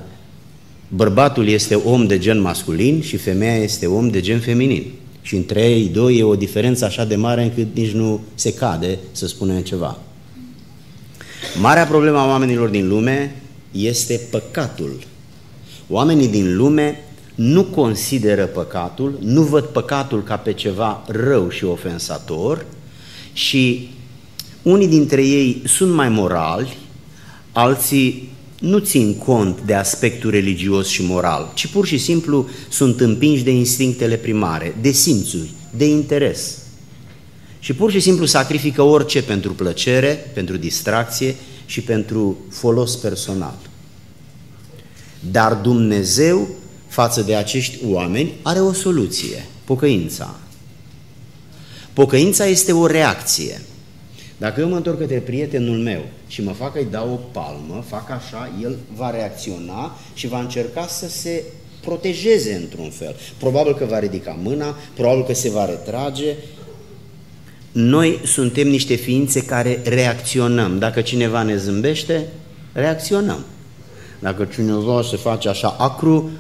bărbatul 0.96 1.48
este 1.48 1.76
om 1.76 2.08
de 2.08 2.18
gen 2.18 2.42
masculin 2.42 3.02
și 3.02 3.18
femeia 3.18 3.56
este 3.56 3.88
om 3.88 4.10
de 4.10 4.22
gen 4.22 4.40
feminin. 4.40 4.92
Și 5.22 5.36
între 5.36 5.62
ei 5.62 5.88
doi 5.88 6.18
e 6.18 6.24
o 6.24 6.36
diferență 6.36 6.86
așa 6.86 7.06
de 7.06 7.16
mare 7.16 7.44
încât 7.44 7.76
nici 7.76 7.92
nu 7.92 8.22
se 8.36 8.54
cade 8.54 9.00
să 9.12 9.28
spunem 9.28 9.62
ceva. 9.62 9.98
Marea 11.60 11.86
problemă 11.86 12.18
a 12.18 12.28
oamenilor 12.28 12.70
din 12.70 12.88
lume 12.88 13.36
este 13.72 14.22
păcatul. 14.32 15.00
Oamenii 15.90 16.28
din 16.28 16.56
lume 16.56 17.04
nu 17.36 17.64
consideră 17.64 18.46
păcatul, 18.46 19.18
nu 19.22 19.42
văd 19.42 19.64
păcatul 19.64 20.24
ca 20.24 20.36
pe 20.36 20.54
ceva 20.54 21.04
rău 21.08 21.50
și 21.50 21.64
ofensator 21.64 22.66
și 23.34 23.90
unii 24.62 24.88
dintre 24.88 25.26
ei 25.26 25.62
sunt 25.66 25.94
mai 25.94 26.10
morali, 26.10 26.78
alții 27.52 28.25
nu 28.60 28.78
țin 28.78 29.16
cont 29.18 29.62
de 29.62 29.74
aspectul 29.74 30.30
religios 30.30 30.88
și 30.88 31.04
moral, 31.04 31.52
ci 31.54 31.68
pur 31.68 31.86
și 31.86 31.98
simplu 31.98 32.50
sunt 32.70 33.00
împinși 33.00 33.44
de 33.44 33.52
instinctele 33.52 34.16
primare, 34.16 34.76
de 34.82 34.92
simțuri, 34.92 35.50
de 35.78 35.86
interes. 35.86 36.58
Și 37.60 37.74
pur 37.74 37.92
și 37.92 38.00
simplu 38.00 38.26
sacrifică 38.26 38.82
orice 38.82 39.24
pentru 39.24 39.54
plăcere, 39.54 40.32
pentru 40.34 40.58
distracție 40.58 41.36
și 41.66 41.82
pentru 41.82 42.38
folos 42.50 42.96
personal. 42.96 43.58
Dar 45.32 45.54
Dumnezeu, 45.54 46.48
față 46.88 47.22
de 47.22 47.36
acești 47.36 47.78
oameni, 47.86 48.34
are 48.42 48.60
o 48.60 48.74
soluție, 48.74 49.46
pocăința. 49.64 50.36
Pocăința 51.94 52.46
este 52.46 52.72
o 52.72 52.86
reacție. 52.86 53.62
Dacă 54.38 54.62
eu 54.62 54.70
mă 54.70 54.76
întorc 54.76 54.98
către 54.98 55.18
prietenul 55.18 55.78
meu 55.78 56.02
și 56.28 56.44
mă 56.44 56.52
fac 56.52 56.74
că-i 56.74 56.88
dau 56.92 57.12
o 57.12 57.20
palmă, 57.40 57.84
fac 57.88 58.10
așa, 58.10 58.52
el 58.62 58.76
va 58.96 59.10
reacționa 59.10 59.98
și 60.14 60.28
va 60.28 60.40
încerca 60.40 60.88
să 60.88 61.10
se 61.10 61.44
protejeze 61.82 62.54
într-un 62.54 62.90
fel. 62.90 63.16
Probabil 63.38 63.76
că 63.76 63.86
va 63.86 64.00
ridica 64.00 64.38
mâna, 64.44 64.76
probabil 64.94 65.24
că 65.24 65.34
se 65.34 65.50
va 65.50 65.66
retrage. 65.66 66.36
Noi 67.72 68.20
suntem 68.24 68.68
niște 68.68 68.96
ființe 68.96 69.46
care 69.46 69.82
reacționăm. 69.84 70.80
Dacă 70.80 71.02
cineva 71.02 71.44
ne 71.44 71.58
zâmbește, 71.58 72.26
reacționăm. 72.74 73.46
Dacă 74.20 74.46
cineva 74.46 75.02
se 75.02 75.18
face 75.18 75.50
așa 75.50 75.76
acru, 75.80 76.32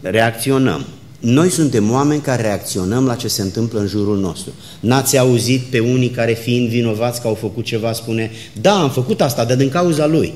reacționăm. 0.00 0.86
Noi 1.22 1.48
suntem 1.48 1.90
oameni 1.90 2.20
care 2.20 2.42
reacționăm 2.42 3.06
la 3.06 3.14
ce 3.14 3.28
se 3.28 3.42
întâmplă 3.42 3.80
în 3.80 3.86
jurul 3.86 4.18
nostru. 4.18 4.52
N-ați 4.80 5.18
auzit 5.18 5.60
pe 5.60 5.78
unii 5.78 6.10
care 6.10 6.32
fiind 6.32 6.68
vinovați 6.68 7.20
că 7.20 7.26
au 7.26 7.34
făcut 7.34 7.64
ceva, 7.64 7.92
spune, 7.92 8.30
da, 8.60 8.80
am 8.82 8.90
făcut 8.90 9.20
asta, 9.20 9.44
dar 9.44 9.56
din 9.56 9.68
cauza 9.68 10.06
lui. 10.06 10.32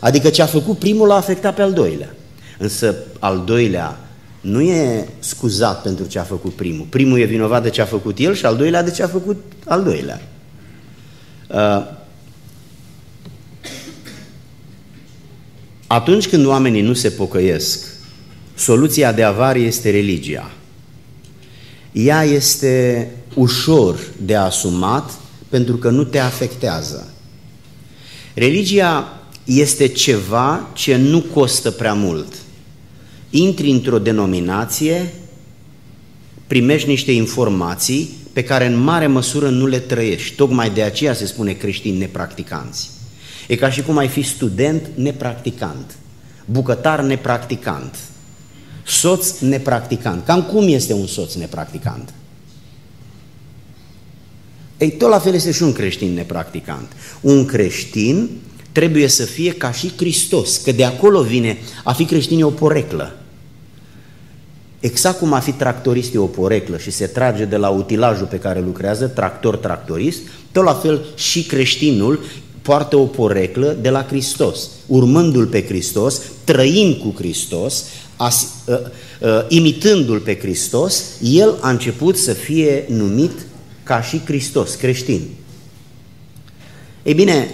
Adică 0.00 0.28
ce 0.28 0.42
a 0.42 0.46
făcut 0.46 0.78
primul 0.78 1.06
l-a 1.06 1.14
afectat 1.14 1.54
pe 1.54 1.62
al 1.62 1.72
doilea. 1.72 2.14
Însă 2.58 2.94
al 3.18 3.42
doilea 3.46 4.00
nu 4.40 4.60
e 4.60 5.08
scuzat 5.18 5.82
pentru 5.82 6.04
ce 6.04 6.18
a 6.18 6.22
făcut 6.22 6.52
primul. 6.52 6.86
Primul 6.88 7.18
e 7.18 7.24
vinovat 7.24 7.62
de 7.62 7.70
ce 7.70 7.80
a 7.80 7.84
făcut 7.84 8.18
el 8.18 8.34
și 8.34 8.46
al 8.46 8.56
doilea 8.56 8.82
de 8.82 8.90
ce 8.90 9.02
a 9.02 9.08
făcut 9.08 9.42
al 9.64 9.82
doilea. 9.82 10.28
Uh, 11.48 11.86
atunci 15.86 16.28
când 16.28 16.46
oamenii 16.46 16.82
nu 16.82 16.92
se 16.92 17.08
pocăiesc, 17.08 17.95
Soluția 18.56 19.12
de 19.12 19.22
avarie 19.22 19.66
este 19.66 19.90
religia. 19.90 20.50
Ea 21.92 22.22
este 22.22 23.08
ușor 23.34 23.98
de 24.22 24.34
asumat 24.34 25.10
pentru 25.48 25.76
că 25.76 25.90
nu 25.90 26.04
te 26.04 26.18
afectează. 26.18 27.08
Religia 28.34 29.20
este 29.44 29.86
ceva 29.86 30.70
ce 30.72 30.96
nu 30.96 31.20
costă 31.20 31.70
prea 31.70 31.94
mult. 31.94 32.34
Intri 33.30 33.70
într-o 33.70 33.98
denominație, 33.98 35.14
primești 36.46 36.88
niște 36.88 37.12
informații 37.12 38.10
pe 38.32 38.42
care 38.42 38.66
în 38.66 38.76
mare 38.76 39.06
măsură 39.06 39.48
nu 39.48 39.66
le 39.66 39.78
trăiești. 39.78 40.34
Tocmai 40.34 40.70
de 40.70 40.82
aceea 40.82 41.14
se 41.14 41.26
spune 41.26 41.52
creștini 41.52 41.98
nepracticanți. 41.98 42.90
E 43.48 43.56
ca 43.56 43.70
și 43.70 43.82
cum 43.82 43.96
ai 43.96 44.08
fi 44.08 44.22
student 44.22 44.82
nepracticant, 44.94 45.96
bucătar 46.44 47.00
nepracticant, 47.00 47.96
soț 48.86 49.38
nepracticant. 49.38 50.24
Cam 50.24 50.42
cum 50.42 50.68
este 50.68 50.92
un 50.92 51.06
soț 51.06 51.34
nepracticant? 51.34 52.12
Ei, 54.78 54.90
tot 54.90 55.08
la 55.08 55.18
fel 55.18 55.34
este 55.34 55.52
și 55.52 55.62
un 55.62 55.72
creștin 55.72 56.14
nepracticant. 56.14 56.92
Un 57.20 57.44
creștin 57.44 58.30
trebuie 58.72 59.08
să 59.08 59.24
fie 59.24 59.52
ca 59.52 59.72
și 59.72 59.92
Hristos, 59.96 60.56
că 60.56 60.72
de 60.72 60.84
acolo 60.84 61.22
vine, 61.22 61.58
a 61.84 61.92
fi 61.92 62.04
creștin 62.04 62.38
e 62.38 62.44
o 62.44 62.50
poreclă. 62.50 63.16
Exact 64.80 65.18
cum 65.18 65.32
a 65.32 65.38
fi 65.38 65.52
tractorist 65.52 66.14
e 66.14 66.18
o 66.18 66.26
poreclă 66.26 66.78
și 66.78 66.90
se 66.90 67.06
trage 67.06 67.44
de 67.44 67.56
la 67.56 67.68
utilajul 67.68 68.26
pe 68.26 68.38
care 68.38 68.60
lucrează, 68.60 69.06
tractor-tractorist, 69.06 70.18
tot 70.52 70.64
la 70.64 70.74
fel 70.74 71.04
și 71.14 71.44
creștinul 71.44 72.24
poartă 72.66 72.96
o 72.96 73.04
poreclă 73.04 73.76
de 73.80 73.88
la 73.88 74.04
Hristos, 74.04 74.68
urmându-L 74.86 75.46
pe 75.46 75.64
Hristos, 75.64 76.20
trăind 76.44 76.96
cu 76.96 77.14
Hristos, 77.16 77.84
as, 78.16 78.48
uh, 78.64 78.78
uh, 79.20 79.28
imitându-L 79.48 80.18
pe 80.18 80.38
Hristos, 80.38 81.04
el 81.22 81.58
a 81.60 81.70
început 81.70 82.16
să 82.16 82.32
fie 82.32 82.84
numit 82.88 83.32
ca 83.82 84.02
și 84.02 84.20
Hristos, 84.24 84.74
creștin. 84.74 85.20
Ei 87.02 87.14
bine, 87.14 87.50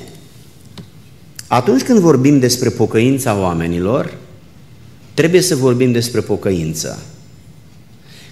atunci 1.46 1.82
când 1.82 1.98
vorbim 1.98 2.38
despre 2.38 2.68
pocăința 2.68 3.38
oamenilor, 3.38 4.16
trebuie 5.14 5.40
să 5.40 5.56
vorbim 5.56 5.92
despre 5.92 6.20
pocăință. 6.20 7.02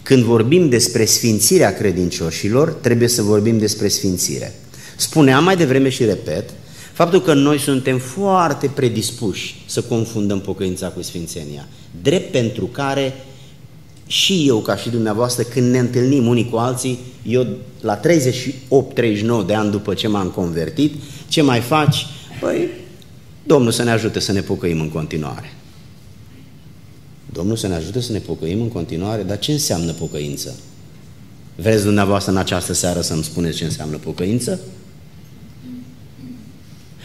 Când 0.02 0.22
vorbim 0.22 0.68
despre 0.68 1.04
sfințirea 1.04 1.74
credincioșilor, 1.74 2.68
trebuie 2.70 3.08
să 3.08 3.22
vorbim 3.22 3.58
despre 3.58 3.88
sfințire. 3.88 4.54
Spuneam 4.96 5.44
mai 5.44 5.56
devreme 5.56 5.88
și 5.88 6.04
repet, 6.04 6.50
faptul 7.00 7.20
că 7.20 7.34
noi 7.34 7.58
suntem 7.58 7.98
foarte 7.98 8.66
predispuși 8.66 9.62
să 9.66 9.82
confundăm 9.82 10.40
pocăința 10.40 10.88
cu 10.88 11.02
sfințenia, 11.02 11.68
drept 12.02 12.32
pentru 12.32 12.66
care 12.66 13.14
și 14.06 14.44
eu, 14.46 14.58
ca 14.58 14.76
și 14.76 14.88
dumneavoastră, 14.88 15.42
când 15.42 15.70
ne 15.70 15.78
întâlnim 15.78 16.26
unii 16.26 16.48
cu 16.48 16.56
alții, 16.56 16.98
eu 17.26 17.46
la 17.80 18.00
38-39 18.00 19.46
de 19.46 19.54
ani 19.54 19.70
după 19.70 19.94
ce 19.94 20.08
m-am 20.08 20.28
convertit, 20.28 20.94
ce 21.28 21.42
mai 21.42 21.60
faci? 21.60 22.06
Păi, 22.40 22.68
Domnul 23.46 23.72
să 23.72 23.82
ne 23.82 23.90
ajute 23.90 24.18
să 24.18 24.32
ne 24.32 24.40
pocăim 24.40 24.80
în 24.80 24.88
continuare. 24.88 25.52
Domnul 27.32 27.56
să 27.56 27.66
ne 27.66 27.74
ajute 27.74 28.00
să 28.00 28.12
ne 28.12 28.18
pocăim 28.18 28.60
în 28.60 28.68
continuare, 28.68 29.22
dar 29.22 29.38
ce 29.38 29.52
înseamnă 29.52 29.92
pocăință? 29.92 30.54
Vreți 31.56 31.84
dumneavoastră 31.84 32.32
în 32.32 32.38
această 32.38 32.72
seară 32.72 33.00
să-mi 33.00 33.24
spuneți 33.24 33.56
ce 33.56 33.64
înseamnă 33.64 33.96
pocăință? 33.96 34.60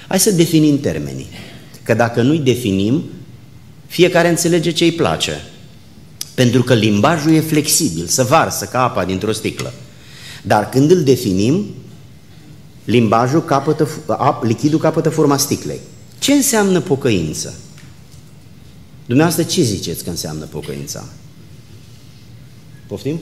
Hai 0.08 0.20
să 0.20 0.32
definim 0.32 0.80
termenii. 0.80 1.28
Că 1.84 1.94
dacă 1.94 2.22
nu-i 2.22 2.40
definim, 2.40 3.04
fiecare 3.88 4.30
înțelege 4.30 4.72
ce 4.72 4.84
îi 4.84 4.92
place. 4.92 5.44
Pentru 6.34 6.64
că 6.64 6.74
limbajul 6.74 7.34
e 7.34 7.40
flexibil, 7.40 8.06
să 8.06 8.24
varsă 8.24 8.66
ca 8.66 8.84
apa 8.84 9.06
dintr-o 9.06 9.32
sticlă. 9.32 9.74
Dar 10.44 10.70
când 10.70 10.92
îl 10.92 11.04
definim, 11.04 11.66
limbajul 12.84 13.44
capătă, 13.44 13.90
lichidul 14.42 14.80
capătă 14.80 15.10
forma 15.10 15.38
sticlei. 15.38 15.80
Ce 16.20 16.34
înseamnă 16.34 16.82
pocăință? 16.82 17.54
Dumneavoastră 19.06 19.44
ce 19.54 19.62
ziceți 19.62 20.04
că 20.04 20.10
înseamnă 20.10 20.46
pocăința? 20.46 21.06
Poftim? 22.88 23.20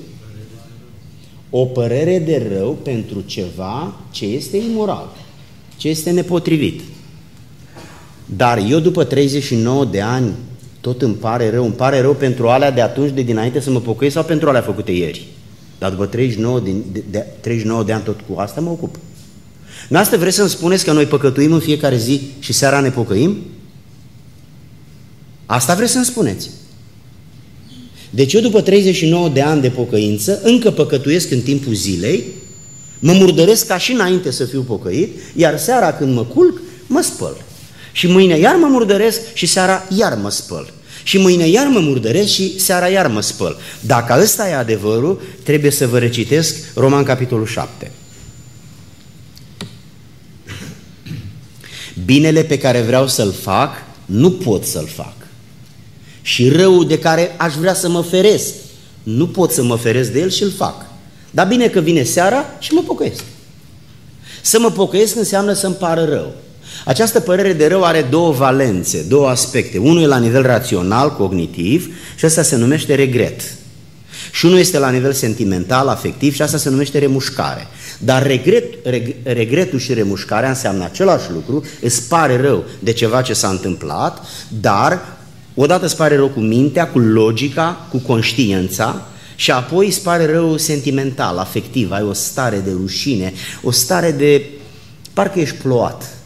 O 1.50 1.66
părere 1.66 2.20
de 2.20 2.52
rău 2.58 2.72
pentru 2.72 3.22
ceva 3.22 4.00
ce 4.12 4.26
este 4.26 4.58
imoral, 4.58 5.16
ce 5.78 5.88
este 5.88 6.12
nepotrivit. 6.12 6.82
Dar 8.26 8.64
eu 8.70 8.80
după 8.80 9.04
39 9.04 9.86
de 9.86 10.02
ani 10.02 10.32
tot 10.82 11.02
îmi 11.02 11.14
pare 11.14 11.50
rău, 11.50 11.64
îmi 11.64 11.74
pare 11.74 12.02
rău 12.02 12.14
pentru 12.14 12.48
alea 12.48 12.72
de 12.72 12.82
atunci 12.82 13.14
de 13.14 13.22
dinainte 13.22 13.60
să 13.60 13.72
mă 13.72 13.80
pocăiesc 13.80 14.16
sau 14.16 14.26
pentru 14.26 14.50
alea 14.50 14.62
făcute 14.62 14.92
ieri. 14.92 15.28
Dar 15.80 15.90
după 15.90 16.06
39 16.06 16.60
de, 16.60 16.72
de, 16.92 17.04
de, 17.12 17.26
39 17.40 17.84
de 17.84 17.92
ani 17.92 18.04
tot 18.04 18.20
cu 18.28 18.40
asta 18.40 18.62
mă 18.62 18.70
ocup. 18.70 18.96
Noastră 19.90 20.18
vreți 20.18 20.36
să-mi 20.36 20.50
spuneți 20.50 20.86
că 20.86 20.92
noi 20.92 21.06
păcătuim 21.06 21.54
în 21.54 21.60
fiecare 21.60 21.98
zi 21.98 22.22
și 22.40 22.54
seara 22.54 22.80
ne 22.80 22.90
pocăim? 22.90 23.38
Asta 25.46 25.76
vreți 25.76 25.92
să-mi 25.92 26.06
spuneți. 26.06 26.50
Deci 28.10 28.34
eu 28.34 28.42
după 28.42 28.62
39 28.62 29.30
de 29.30 29.42
ani 29.42 29.62
de 29.62 29.70
pocăință 29.70 30.40
încă 30.44 30.72
păcătuiesc 30.72 31.32
în 31.32 31.42
timpul 31.42 31.74
zilei, 31.74 32.24
mă 33.04 33.14
murdăresc 33.14 33.68
ca 33.68 33.78
și 33.78 33.92
înainte 33.92 34.32
să 34.32 34.46
fiu 34.46 34.62
pocăit, 34.62 35.20
iar 35.36 35.58
seara 35.58 35.94
când 35.94 36.16
mă 36.16 36.24
culc, 36.24 36.62
mă 36.88 37.02
spăl. 37.02 37.36
Și 37.92 38.08
mâine 38.08 38.38
iar 38.38 38.56
mă 38.56 38.68
murdăresc 38.68 39.20
și 39.34 39.46
seara 39.46 39.84
iar 39.98 40.18
mă 40.22 40.30
spăl. 40.30 40.74
Și 41.04 41.18
mâine 41.18 41.48
iar 41.48 41.68
mă 41.68 41.80
murdăresc 41.80 42.34
și 42.34 42.60
seara 42.60 42.88
iar 42.88 43.08
mă 43.08 43.22
spăl. 43.22 43.58
Dacă 43.80 44.20
ăsta 44.22 44.50
e 44.50 44.56
adevărul, 44.56 45.22
trebuie 45.44 45.72
să 45.72 45.88
vă 45.88 46.00
recitesc 46.00 46.56
Roman 46.76 47.04
capitolul 47.04 47.46
7. 47.46 47.92
Binele 52.06 52.44
pe 52.44 52.58
care 52.58 52.82
vreau 52.82 53.08
să-l 53.08 53.32
fac, 53.32 53.76
nu 54.06 54.32
pot 54.32 54.66
să-l 54.66 54.88
fac. 54.96 55.14
Și 56.22 56.50
răul 56.50 56.88
de 56.88 57.00
care 57.00 57.36
aș 57.38 57.54
vrea 57.54 57.74
să 57.74 57.90
mă 57.90 58.02
feresc, 58.02 58.54
nu 59.04 59.28
pot 59.28 59.52
să 59.52 59.64
mă 59.64 59.76
feresc 59.76 60.12
de 60.12 60.20
el 60.20 60.30
și 60.30 60.44
îl 60.44 60.52
fac. 60.52 60.93
Dar 61.34 61.48
bine 61.48 61.68
că 61.68 61.80
vine 61.80 62.04
seara 62.04 62.46
și 62.60 62.74
mă 62.74 62.82
pocăiesc. 62.82 63.24
Să 64.42 64.60
mă 64.60 64.72
pocăiesc 64.72 65.16
înseamnă 65.16 65.54
să-mi 65.54 65.76
pară 65.76 66.06
rău. 66.10 66.34
Această 66.86 67.20
părere 67.20 67.54
de 67.54 67.68
rău 67.68 67.84
are 67.84 68.08
două 68.10 68.32
valențe, 68.32 69.06
două 69.08 69.28
aspecte. 69.28 69.78
Unul 69.78 70.02
e 70.02 70.06
la 70.06 70.18
nivel 70.18 70.42
rațional, 70.42 71.16
cognitiv 71.16 71.96
și 72.16 72.26
asta 72.26 72.42
se 72.42 72.56
numește 72.56 72.96
regret. 72.96 73.42
Și 74.32 74.46
unul 74.46 74.58
este 74.58 74.78
la 74.80 74.90
nivel 74.90 75.14
sentimental, 75.14 75.88
afectiv 75.88 76.34
și 76.34 76.42
asta 76.42 76.58
se 76.58 76.70
numește 76.70 77.00
remușcare. 77.00 77.68
Dar 78.00 78.24
regret, 78.24 78.64
reg, 78.84 79.16
regretul 79.24 79.80
și 79.80 79.94
remușcarea 79.94 80.50
înseamnă 80.50 80.84
același 80.84 81.32
lucru, 81.32 81.66
îți 81.82 82.08
pare 82.08 82.42
rău 82.42 82.64
de 82.80 82.92
ceva 82.94 83.22
ce 83.22 83.34
s-a 83.34 83.48
întâmplat, 83.48 84.26
dar 84.62 85.18
odată 85.54 85.86
îți 85.86 85.96
pare 85.98 86.16
rău 86.16 86.28
cu 86.28 86.40
mintea, 86.40 86.88
cu 86.88 87.00
logica, 87.00 87.88
cu 87.90 87.98
conștiința 87.98 89.08
și 89.44 89.52
apoi 89.52 89.86
îți 89.86 90.02
pare 90.02 90.26
rău 90.32 90.58
sentimental, 90.58 91.38
afectiv, 91.38 91.92
ai 91.92 92.04
o 92.04 92.14
stare 92.14 92.60
de 92.60 92.72
rușine, 92.72 93.34
o 93.64 93.72
stare 93.72 94.12
de 94.12 94.46
parcă 95.14 95.40
ești 95.40 95.56
plouat. 95.56 96.18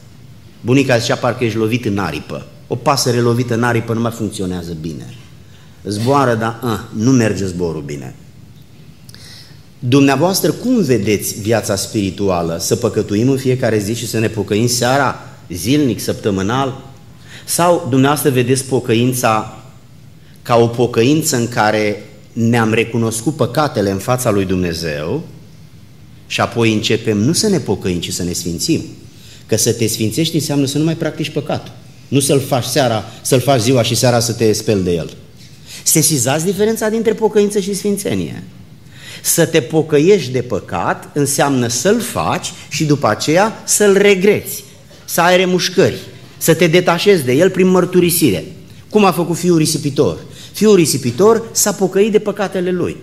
Bunica 0.62 0.98
zicea 0.98 1.16
parcă 1.16 1.44
ești 1.44 1.58
lovit 1.58 1.86
în 1.86 1.98
aripă. 1.98 2.46
O 2.68 2.76
pasăre 2.76 3.20
lovită 3.20 3.54
în 3.54 3.64
aripă 3.64 3.94
nu 3.94 4.00
mai 4.00 4.12
funcționează 4.12 4.78
bine. 4.82 5.14
Zboară, 5.84 6.36
dar 6.36 6.60
a, 6.62 6.90
nu 6.96 7.12
merge 7.12 7.46
zborul 7.46 7.82
bine. 7.82 8.16
Dumneavoastră, 9.80 10.52
cum 10.52 10.82
vedeți 10.82 11.40
viața 11.40 11.76
spirituală? 11.76 12.58
Să 12.60 12.76
păcătuim 12.76 13.30
în 13.30 13.38
fiecare 13.38 13.78
zi 13.78 13.94
și 13.94 14.08
să 14.08 14.20
ne 14.20 14.28
pocăim 14.28 14.68
seara, 14.68 15.20
zilnic, 15.50 16.00
săptămânal? 16.00 16.82
Sau 17.46 17.88
dumneavoastră 17.90 18.30
vedeți 18.30 18.66
pocăința 18.66 19.64
ca 20.42 20.56
o 20.56 20.68
pocăință 20.68 21.36
în 21.36 21.48
care 21.48 22.07
ne-am 22.38 22.74
recunoscut 22.74 23.36
păcatele 23.36 23.92
în 23.92 23.98
fața 23.98 24.30
lui 24.30 24.46
Dumnezeu 24.46 25.24
și 26.28 26.42
apoi 26.42 26.74
începem 26.74 27.18
nu 27.18 27.34
să 27.34 27.48
ne 27.48 27.60
pocăim, 27.60 28.00
ci 28.00 28.14
să 28.14 28.24
ne 28.24 28.34
sfințim? 28.34 28.82
Că 29.46 29.56
să 29.56 29.74
te 29.74 29.88
sfințești 29.88 30.36
înseamnă 30.36 30.66
să 30.66 30.78
nu 30.78 30.84
mai 30.84 30.96
practici 30.96 31.30
păcatul. 31.30 31.74
Nu 32.08 32.20
să-l 32.20 32.40
faci 32.40 32.64
seara, 32.64 33.04
să-l 33.22 33.40
faci 33.40 33.62
ziua 33.62 33.82
și 33.82 33.96
seara 33.96 34.20
să 34.20 34.34
te 34.34 34.52
speli 34.52 34.84
de 34.84 34.92
el. 34.92 35.10
Sesizați 35.84 36.46
diferența 36.46 36.90
dintre 36.90 37.14
pocăință 37.14 37.60
și 37.60 37.74
sfințenie. 37.74 38.44
Să 39.22 39.46
te 39.46 39.62
pocăiești 39.62 40.32
de 40.32 40.42
păcat 40.42 41.10
înseamnă 41.14 41.68
să-l 41.68 42.00
faci 42.00 42.52
și 42.70 42.86
după 42.86 43.08
aceea 43.08 43.64
să-l 43.66 43.98
regreți, 43.98 44.64
să 45.06 45.22
ai 45.22 45.38
remușcări, 45.38 46.00
să 46.38 46.54
te 46.54 46.68
detașezi 46.68 47.24
de 47.24 47.34
el 47.34 47.50
prin 47.50 47.68
mărturisire. 47.68 48.46
Cum 48.90 49.06
a 49.06 49.12
făcut 49.12 49.38
fiul 49.38 49.58
risipitor? 49.58 50.18
Fiul 50.58 50.76
risipitor 50.76 51.50
s-a 51.52 51.72
pocăit 51.72 52.12
de 52.12 52.20
păcatele 52.20 52.72
lui. 52.72 52.96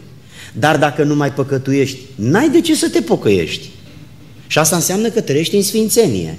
Dar 0.52 0.78
dacă 0.78 1.02
nu 1.02 1.14
mai 1.14 1.32
păcătuiești, 1.32 1.98
n-ai 2.14 2.50
de 2.50 2.60
ce 2.60 2.74
să 2.74 2.88
te 2.88 3.00
pocăiești. 3.00 3.68
Și 4.46 4.58
asta 4.58 4.76
înseamnă 4.76 5.08
că 5.08 5.20
trăiești 5.20 5.56
în 5.56 5.62
sfințenie. 5.62 6.38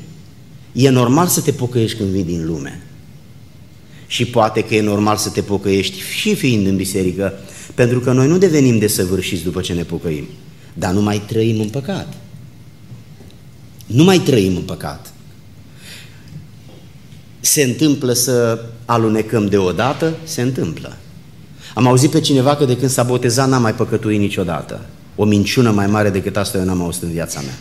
E 0.72 0.90
normal 0.90 1.28
să 1.28 1.42
te 1.42 1.52
pocăiești 1.52 1.98
când 1.98 2.10
vii 2.10 2.24
din 2.24 2.46
lume. 2.46 2.82
Și 4.08 4.26
poate 4.26 4.64
că 4.64 4.76
e 4.76 4.82
normal 4.82 5.18
să 5.18 5.30
te 5.30 5.42
pocăiești 5.42 6.00
și 6.00 6.36
fiind 6.36 6.68
în 6.68 6.76
biserică, 6.76 7.34
pentru 7.74 8.00
că 8.00 8.12
noi 8.12 8.28
nu 8.28 8.38
devenim 8.38 8.78
desăvârșiți 8.78 9.44
după 9.44 9.62
ce 9.62 9.74
ne 9.74 9.84
pocăim, 9.84 10.28
dar 10.74 10.94
nu 10.94 11.02
mai 11.02 11.22
trăim 11.28 11.60
în 11.60 11.70
păcat. 11.70 12.14
Nu 13.86 14.04
mai 14.04 14.20
trăim 14.20 14.56
în 14.56 14.64
păcat. 14.64 15.14
Se 17.40 17.64
întâmplă 17.64 18.14
să 18.14 18.66
alunecăm 18.86 19.48
deodată? 19.48 20.18
Se 20.24 20.42
întâmplă. 20.42 20.98
Am 21.76 21.88
auzit 21.88 22.12
pe 22.12 22.20
cineva 22.20 22.56
că 22.56 22.66
de 22.66 22.78
când 22.78 22.92
s-a 22.92 23.04
botezat 23.04 23.50
n-a 23.50 23.58
mai 23.58 23.74
păcătuit 23.74 24.20
niciodată. 24.20 24.86
O 25.16 25.26
minciună 25.26 25.72
mai 25.72 25.88
mare 25.88 26.10
decât 26.10 26.38
asta 26.38 26.58
eu 26.58 26.64
n-am 26.64 26.82
auzit 26.82 27.04
în 27.04 27.12
viața 27.12 27.40
mea 27.40 27.58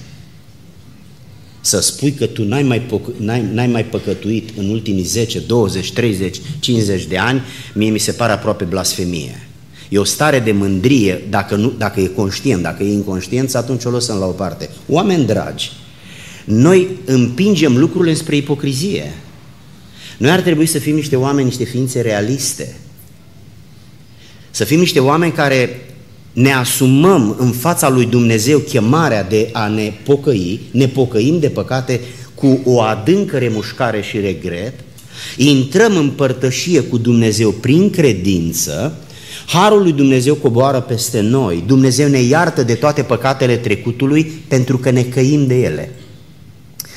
să 1.65 1.81
spui 1.81 2.13
că 2.13 2.27
tu 2.27 2.45
n-ai 2.45 2.63
mai, 2.63 3.03
n-ai, 3.17 3.45
n-ai 3.53 3.67
mai 3.67 3.85
păcătuit 3.85 4.51
în 4.59 4.69
ultimii 4.69 5.03
10, 5.03 5.39
20, 5.39 5.93
30, 5.93 6.41
50 6.59 7.05
de 7.05 7.19
ani, 7.19 7.43
mie 7.75 7.91
mi 7.91 7.99
se 7.99 8.13
pare 8.13 8.33
aproape 8.33 8.65
blasfemie. 8.65 9.49
E 9.89 9.99
o 9.99 10.05
stare 10.05 10.41
de 10.41 10.53
mândrie, 10.53 11.23
dacă, 11.31 11.57
nu, 11.57 11.73
dacă 11.79 12.01
e 12.01 12.07
conștient, 12.07 12.63
dacă 12.63 12.83
e 12.83 12.93
inconștient, 12.93 13.55
atunci 13.55 13.85
o 13.85 13.91
lăsăm 13.91 14.19
la 14.19 14.27
o 14.27 14.31
parte. 14.31 14.71
Oameni 14.89 15.25
dragi, 15.25 15.73
noi 16.45 16.89
împingem 17.05 17.77
lucrurile 17.77 18.15
spre 18.15 18.37
ipocrizie. 18.37 19.15
Noi 20.19 20.31
ar 20.31 20.41
trebui 20.41 20.67
să 20.67 20.79
fim 20.79 20.95
niște 20.95 21.17
oameni, 21.17 21.47
niște 21.47 21.65
ființe 21.65 22.01
realiste. 22.01 22.77
Să 24.55 24.65
fim 24.65 24.79
niște 24.79 25.01
oameni 25.01 25.33
care 25.33 25.81
ne 26.33 26.53
asumăm 26.53 27.37
în 27.39 27.51
fața 27.51 27.89
lui 27.89 28.07
Dumnezeu 28.07 28.59
chemarea 28.59 29.23
de 29.23 29.49
a 29.53 29.69
ne 29.69 29.93
pocăi, 30.05 30.61
ne 30.71 30.87
pocăim 30.87 31.39
de 31.39 31.49
păcate 31.49 32.01
cu 32.35 32.61
o 32.65 32.81
adâncă 32.81 33.39
remușcare 33.39 34.03
și 34.03 34.21
regret, 34.21 34.73
intrăm 35.37 35.97
în 35.97 36.09
părtășie 36.09 36.81
cu 36.81 36.99
Dumnezeu 36.99 37.51
prin 37.51 37.91
credință, 37.91 38.99
Harul 39.47 39.83
lui 39.83 39.93
Dumnezeu 39.93 40.35
coboară 40.35 40.81
peste 40.81 41.21
noi, 41.21 41.65
Dumnezeu 41.67 42.09
ne 42.09 42.21
iartă 42.21 42.63
de 42.63 42.75
toate 42.75 43.03
păcatele 43.03 43.57
trecutului 43.57 44.25
pentru 44.49 44.79
că 44.79 44.91
ne 44.91 45.03
căim 45.03 45.47
de 45.47 45.55
ele 45.55 45.93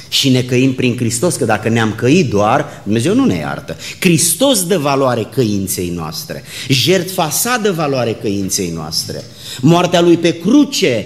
și 0.10 0.30
ne 0.30 0.42
căim 0.42 0.74
prin 0.74 0.98
Hristos, 0.98 1.36
că 1.36 1.46
dacă 1.46 1.70
ne-am 1.70 1.94
căit 1.96 2.30
doar, 2.30 2.82
Dumnezeu 2.84 3.14
nu 3.14 3.26
ne 3.26 3.36
iartă. 3.36 3.76
Hristos 4.00 4.66
dă 4.66 4.78
valoare 4.78 5.28
căinței 5.34 5.90
noastre, 5.90 6.44
jertfa 6.68 7.30
sa 7.30 7.60
dă 7.64 7.72
valoare 7.72 8.18
căinței 8.22 8.70
noastre. 8.70 9.24
Moartea 9.62 10.02
lui 10.02 10.18
pe 10.18 10.40
cruce 10.40 11.06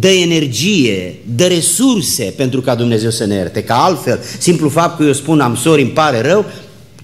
dă 0.00 0.08
energie, 0.08 1.18
dă 1.34 1.46
resurse 1.46 2.24
pentru 2.36 2.60
ca 2.60 2.74
Dumnezeu 2.74 3.10
să 3.10 3.24
ne 3.24 3.34
ierte. 3.34 3.62
Ca 3.62 3.84
altfel, 3.84 4.20
simplu 4.38 4.68
fapt 4.68 4.96
că 4.96 5.04
eu 5.04 5.12
spun 5.12 5.40
am 5.40 5.56
sori, 5.56 5.82
îmi 5.82 5.90
pare 5.90 6.20
rău, 6.20 6.44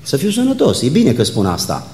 să 0.02 0.16
fiu 0.16 0.30
sănătos. 0.30 0.82
E 0.82 0.88
bine 0.88 1.12
că 1.12 1.22
spun 1.22 1.46
asta. 1.46 1.88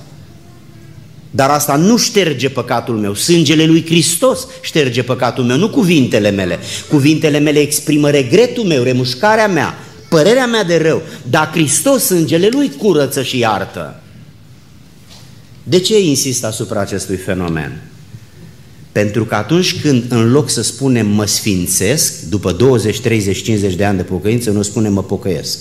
Dar 1.31 1.51
asta 1.51 1.77
nu 1.77 1.97
șterge 1.97 2.49
păcatul 2.49 2.97
meu. 2.97 3.15
Sângele 3.15 3.65
lui 3.65 3.85
Hristos 3.87 4.47
șterge 4.61 5.03
păcatul 5.03 5.45
meu, 5.45 5.57
nu 5.57 5.69
cuvintele 5.69 6.31
mele. 6.31 6.59
Cuvintele 6.89 7.39
mele 7.39 7.59
exprimă 7.59 8.11
regretul 8.11 8.65
meu, 8.65 8.83
remușcarea 8.83 9.49
mea, 9.49 9.79
părerea 10.09 10.47
mea 10.47 10.65
de 10.65 10.77
rău. 10.77 11.03
Dar 11.31 11.51
Hristos, 11.53 12.05
sângele 12.05 12.49
lui, 12.53 12.73
curăță 12.79 13.23
și 13.23 13.39
iartă. 13.39 14.01
De 15.63 15.81
ce 15.81 16.01
insist 16.01 16.45
asupra 16.45 16.81
acestui 16.81 17.17
fenomen? 17.17 17.83
Pentru 18.93 19.25
că 19.25 19.35
atunci 19.35 19.81
când 19.81 20.05
în 20.09 20.31
loc 20.31 20.51
să 20.51 20.63
spunem 20.63 21.07
mă 21.07 21.25
sfințesc, 21.25 22.21
după 22.29 22.53
20, 22.53 23.01
30, 23.01 23.43
50 23.43 23.75
de 23.75 23.85
ani 23.85 23.97
de 23.97 24.03
pocăință, 24.03 24.51
nu 24.51 24.63
spunem 24.63 24.93
mă 24.93 25.03
pocăiesc. 25.03 25.59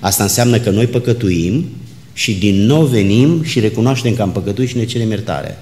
Asta 0.00 0.22
înseamnă 0.22 0.58
că 0.58 0.70
noi 0.70 0.86
păcătuim 0.86 1.70
și 2.12 2.34
din 2.34 2.64
nou 2.64 2.84
venim 2.84 3.42
și 3.42 3.60
recunoaștem 3.60 4.14
că 4.14 4.22
am 4.22 4.32
păcătuit 4.32 4.68
și 4.68 4.76
ne 4.76 4.84
cerem 4.84 5.08
iertare. 5.08 5.58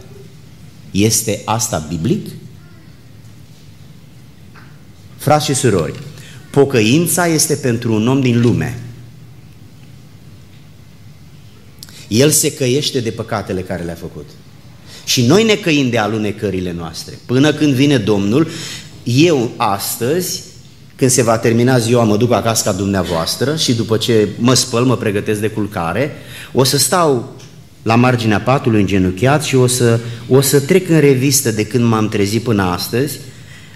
Este 0.90 1.42
asta 1.44 1.86
biblic? 1.88 2.26
Frați 5.16 5.44
și 5.44 5.54
surori, 5.54 5.98
pocăința 6.50 7.26
este 7.26 7.54
pentru 7.54 7.94
un 7.94 8.08
om 8.08 8.20
din 8.20 8.40
lume. 8.40 8.78
El 12.08 12.30
se 12.30 12.52
căiește 12.52 13.00
de 13.00 13.10
păcatele 13.10 13.60
care 13.60 13.82
le-a 13.82 13.94
făcut. 13.94 14.28
Și 15.04 15.26
noi 15.26 15.44
ne 15.44 15.54
căim 15.54 15.90
de 15.90 15.98
alunecările 15.98 16.72
noastre. 16.72 17.18
Până 17.26 17.52
când 17.52 17.74
vine 17.74 17.98
Domnul, 17.98 18.48
eu 19.04 19.50
astăzi, 19.56 20.42
când 21.00 21.12
se 21.12 21.22
va 21.22 21.38
termina 21.38 21.78
ziua, 21.78 22.04
mă 22.04 22.16
duc 22.16 22.32
acasă 22.32 22.62
ca 22.64 22.72
dumneavoastră 22.72 23.56
și 23.56 23.74
după 23.74 23.96
ce 23.96 24.28
mă 24.38 24.54
spăl, 24.54 24.84
mă 24.84 24.96
pregătesc 24.96 25.40
de 25.40 25.48
culcare, 25.48 26.10
o 26.52 26.64
să 26.64 26.78
stau 26.78 27.36
la 27.82 27.94
marginea 27.94 28.40
patului 28.40 28.80
îngenuchiat 28.80 29.42
și 29.42 29.56
o 29.56 29.66
să, 29.66 30.00
o 30.28 30.40
să 30.40 30.60
trec 30.60 30.88
în 30.88 31.00
revistă 31.00 31.50
de 31.50 31.66
când 31.66 31.84
m-am 31.84 32.08
trezit 32.08 32.42
până 32.42 32.62
astăzi, 32.62 33.18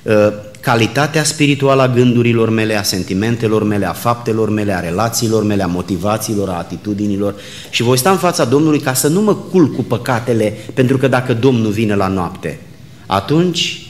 uh, 0.02 0.14
calitatea 0.60 1.24
spirituală 1.24 1.82
a 1.82 1.88
gândurilor 1.88 2.50
mele, 2.50 2.74
a 2.74 2.82
sentimentelor 2.82 3.62
mele, 3.62 3.86
a 3.86 3.92
faptelor 3.92 4.50
mele, 4.50 4.72
a 4.72 4.80
relațiilor 4.80 5.44
mele, 5.44 5.62
a 5.62 5.66
motivațiilor, 5.66 6.48
a 6.48 6.58
atitudinilor 6.58 7.34
și 7.70 7.82
voi 7.82 7.98
sta 7.98 8.10
în 8.10 8.18
fața 8.18 8.44
Domnului 8.44 8.80
ca 8.80 8.94
să 8.94 9.08
nu 9.08 9.20
mă 9.20 9.34
culc 9.34 9.74
cu 9.74 9.82
păcatele, 9.82 10.56
pentru 10.74 10.98
că 10.98 11.08
dacă 11.08 11.34
Domnul 11.34 11.70
vine 11.70 11.94
la 11.94 12.08
noapte, 12.08 12.60
atunci 13.06 13.86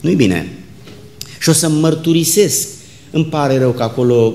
nu-i 0.00 0.14
bine. 0.14 0.54
Și 1.40 1.48
o 1.48 1.52
să 1.52 1.68
mărturisesc. 1.68 2.68
Îmi 3.10 3.24
pare 3.24 3.58
rău 3.58 3.70
că 3.70 3.82
acolo 3.82 4.34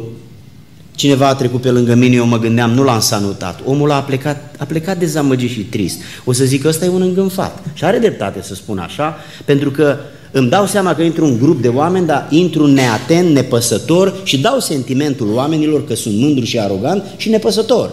cineva 0.95 1.27
a 1.27 1.35
trecut 1.35 1.61
pe 1.61 1.69
lângă 1.69 1.95
mine, 1.95 2.15
eu 2.15 2.25
mă 2.25 2.39
gândeam, 2.39 2.71
nu 2.71 2.83
l-am 2.83 2.99
salutat. 2.99 3.59
Omul 3.65 3.91
a 3.91 3.99
plecat, 3.99 4.55
a 4.57 4.65
plecat 4.65 4.97
dezamăgit 4.97 5.49
și 5.49 5.59
trist. 5.59 5.99
O 6.23 6.31
să 6.31 6.45
zic 6.45 6.61
că 6.61 6.67
ăsta 6.67 6.85
e 6.85 6.89
un 6.89 7.01
îngânfat. 7.01 7.63
Și 7.73 7.83
are 7.83 7.97
dreptate 7.97 8.41
să 8.41 8.55
spun 8.55 8.77
așa, 8.77 9.17
pentru 9.45 9.71
că 9.71 9.97
îmi 10.31 10.49
dau 10.49 10.65
seama 10.65 10.95
că 10.95 11.01
intru 11.01 11.25
un 11.25 11.37
grup 11.37 11.61
de 11.61 11.67
oameni, 11.67 12.05
dar 12.05 12.27
intru 12.29 12.65
neatent, 12.65 13.33
nepăsător 13.33 14.21
și 14.23 14.39
dau 14.39 14.59
sentimentul 14.59 15.33
oamenilor 15.33 15.85
că 15.85 15.95
sunt 15.95 16.17
mândru 16.17 16.45
și 16.45 16.59
arogant 16.59 17.03
și 17.17 17.29
nepăsător. 17.29 17.91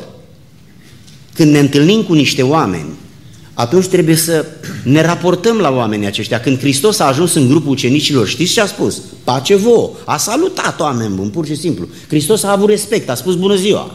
Când 1.34 1.52
ne 1.52 1.58
întâlnim 1.58 2.02
cu 2.02 2.12
niște 2.12 2.42
oameni, 2.42 2.88
atunci 3.54 3.86
trebuie 3.86 4.14
să 4.14 4.46
ne 4.84 5.02
raportăm 5.02 5.56
la 5.56 5.70
oamenii 5.70 6.06
aceștia. 6.06 6.40
Când 6.40 6.58
Hristos 6.58 6.98
a 6.98 7.04
ajuns 7.04 7.34
în 7.34 7.48
grupul 7.48 7.70
ucenicilor, 7.70 8.26
știți 8.26 8.52
ce 8.52 8.60
a 8.60 8.66
spus? 8.66 9.02
Pace 9.24 9.54
vouă. 9.54 9.90
A 10.04 10.16
salutat 10.16 10.80
oameni 10.80 11.14
buni, 11.14 11.30
pur 11.30 11.46
și 11.46 11.56
simplu. 11.56 11.88
Hristos 12.08 12.42
a 12.42 12.50
avut 12.50 12.68
respect, 12.68 13.08
a 13.08 13.14
spus 13.14 13.34
bună 13.34 13.54
ziua. 13.54 13.94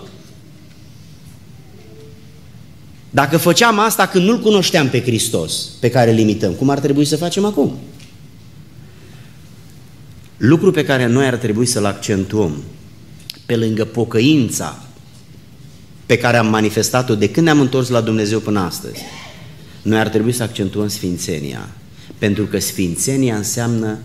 Dacă 3.09 3.37
făceam 3.37 3.79
asta 3.79 4.07
când 4.07 4.25
nu-L 4.25 4.39
cunoșteam 4.39 4.89
pe 4.89 5.01
Hristos, 5.01 5.67
pe 5.79 5.89
care 5.89 6.11
îl 6.11 6.17
imităm, 6.17 6.51
cum 6.53 6.69
ar 6.69 6.79
trebui 6.79 7.05
să 7.05 7.17
facem 7.17 7.45
acum? 7.45 7.77
Lucru 10.37 10.71
pe 10.71 10.83
care 10.83 11.05
noi 11.05 11.25
ar 11.25 11.35
trebui 11.35 11.65
să-l 11.65 11.85
accentuăm, 11.85 12.63
pe 13.45 13.55
lângă 13.55 13.85
pocăința 13.85 14.81
pe 16.05 16.17
care 16.17 16.37
am 16.37 16.47
manifestat-o 16.47 17.15
de 17.15 17.29
când 17.29 17.45
ne-am 17.45 17.59
întors 17.59 17.89
la 17.89 18.01
Dumnezeu 18.01 18.39
până 18.39 18.59
astăzi, 18.59 19.01
noi 19.87 19.99
ar 19.99 20.07
trebui 20.07 20.31
să 20.31 20.43
accentuăm 20.43 20.87
sfințenia, 20.87 21.69
pentru 22.17 22.45
că 22.45 22.59
sfințenia 22.59 23.35
înseamnă 23.35 23.97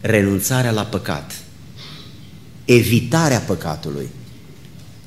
renunțarea 0.00 0.70
la 0.70 0.82
păcat, 0.82 1.32
evitarea 2.64 3.38
păcatului, 3.38 4.08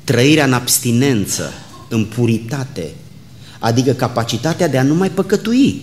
trăirea 0.04 0.46
în 0.46 0.54
abstinență, 0.54 1.54
în 1.90 2.06
puritate, 2.06 2.92
adică 3.60 3.94
capacitatea 3.94 4.68
de 4.68 4.78
a 4.78 4.84
nu 4.84 4.96
mai 4.96 5.10
păcătui. 5.10 5.82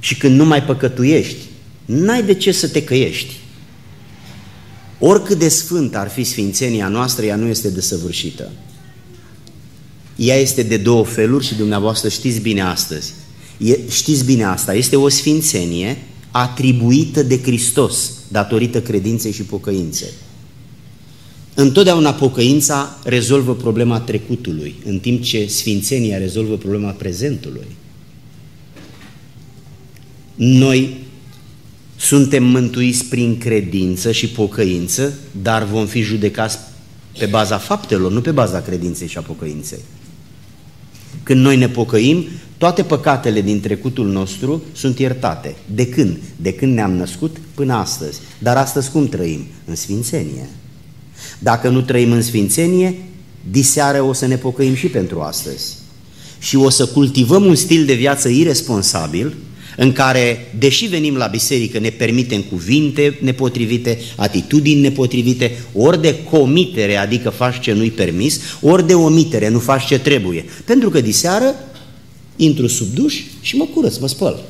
Și 0.00 0.16
când 0.16 0.36
nu 0.36 0.44
mai 0.44 0.62
păcătuiești, 0.62 1.44
n-ai 1.84 2.22
de 2.22 2.34
ce 2.34 2.52
să 2.52 2.68
te 2.68 2.84
căiești. 2.84 3.36
Oricât 4.98 5.38
de 5.38 5.48
sfânt 5.48 5.96
ar 5.96 6.08
fi 6.08 6.24
sfințenia 6.24 6.88
noastră, 6.88 7.24
ea 7.24 7.36
nu 7.36 7.46
este 7.46 7.70
desăvârșită. 7.70 8.50
Ea 10.18 10.36
este 10.36 10.62
de 10.62 10.76
două 10.76 11.04
feluri 11.04 11.46
și 11.46 11.54
dumneavoastră 11.54 12.08
știți 12.08 12.40
bine 12.40 12.60
astăzi. 12.60 13.12
E, 13.58 13.78
știți 13.90 14.24
bine 14.24 14.44
asta, 14.44 14.74
este 14.74 14.96
o 14.96 15.08
sfințenie 15.08 15.96
atribuită 16.30 17.22
de 17.22 17.40
Hristos 17.42 18.12
datorită 18.28 18.82
credinței 18.82 19.32
și 19.32 19.42
pocăinței. 19.42 20.08
Întotdeauna 21.54 22.12
pocăința 22.12 22.98
rezolvă 23.04 23.54
problema 23.54 24.00
trecutului, 24.00 24.74
în 24.84 24.98
timp 24.98 25.22
ce 25.22 25.46
sfințenia 25.46 26.18
rezolvă 26.18 26.56
problema 26.56 26.90
prezentului. 26.90 27.66
Noi 30.34 30.96
suntem 31.96 32.44
mântuiți 32.44 33.04
prin 33.04 33.38
credință 33.38 34.12
și 34.12 34.28
pocăință, 34.28 35.18
dar 35.42 35.64
vom 35.64 35.86
fi 35.86 36.00
judecați 36.00 36.58
pe 37.18 37.26
baza 37.26 37.58
faptelor, 37.58 38.12
nu 38.12 38.20
pe 38.20 38.30
baza 38.30 38.60
credinței 38.60 39.08
și 39.08 39.18
a 39.18 39.20
pocăinței. 39.20 39.80
Când 41.28 41.40
noi 41.40 41.56
ne 41.56 41.68
pocăim, 41.68 42.24
toate 42.58 42.82
păcatele 42.82 43.40
din 43.40 43.60
trecutul 43.60 44.08
nostru 44.08 44.62
sunt 44.72 44.98
iertate. 44.98 45.56
De 45.74 45.86
când? 45.86 46.16
De 46.36 46.52
când 46.52 46.74
ne-am 46.74 46.92
născut 46.92 47.36
până 47.54 47.74
astăzi. 47.74 48.20
Dar 48.38 48.56
astăzi 48.56 48.90
cum 48.90 49.08
trăim? 49.08 49.46
În 49.64 49.74
sfințenie. 49.74 50.48
Dacă 51.38 51.68
nu 51.68 51.80
trăim 51.80 52.12
în 52.12 52.22
sfințenie, 52.22 52.94
diseară 53.50 54.02
o 54.02 54.12
să 54.12 54.26
ne 54.26 54.36
pocăim 54.36 54.74
și 54.74 54.86
pentru 54.86 55.20
astăzi. 55.20 55.76
Și 56.38 56.56
o 56.56 56.68
să 56.68 56.86
cultivăm 56.86 57.44
un 57.44 57.54
stil 57.54 57.84
de 57.84 57.94
viață 57.94 58.28
irresponsabil, 58.28 59.36
în 59.80 59.92
care, 59.92 60.52
deși 60.58 60.86
venim 60.86 61.16
la 61.16 61.26
biserică, 61.26 61.78
ne 61.78 61.90
permitem 61.90 62.42
cuvinte 62.42 63.18
nepotrivite, 63.20 63.98
atitudini 64.16 64.80
nepotrivite, 64.80 65.58
ori 65.72 66.00
de 66.02 66.22
comitere, 66.30 66.96
adică 66.96 67.30
faci 67.30 67.60
ce 67.60 67.72
nu-i 67.72 67.90
permis, 67.90 68.40
ori 68.60 68.86
de 68.86 68.94
omitere, 68.94 69.48
nu 69.48 69.58
faci 69.58 69.86
ce 69.86 69.98
trebuie. 69.98 70.44
Pentru 70.64 70.90
că 70.90 71.00
diseară 71.00 71.54
intru 72.36 72.66
sub 72.66 72.86
duș 72.94 73.14
și 73.40 73.56
mă 73.56 73.66
curăț, 73.74 73.96
mă 73.96 74.08
spăl. 74.08 74.44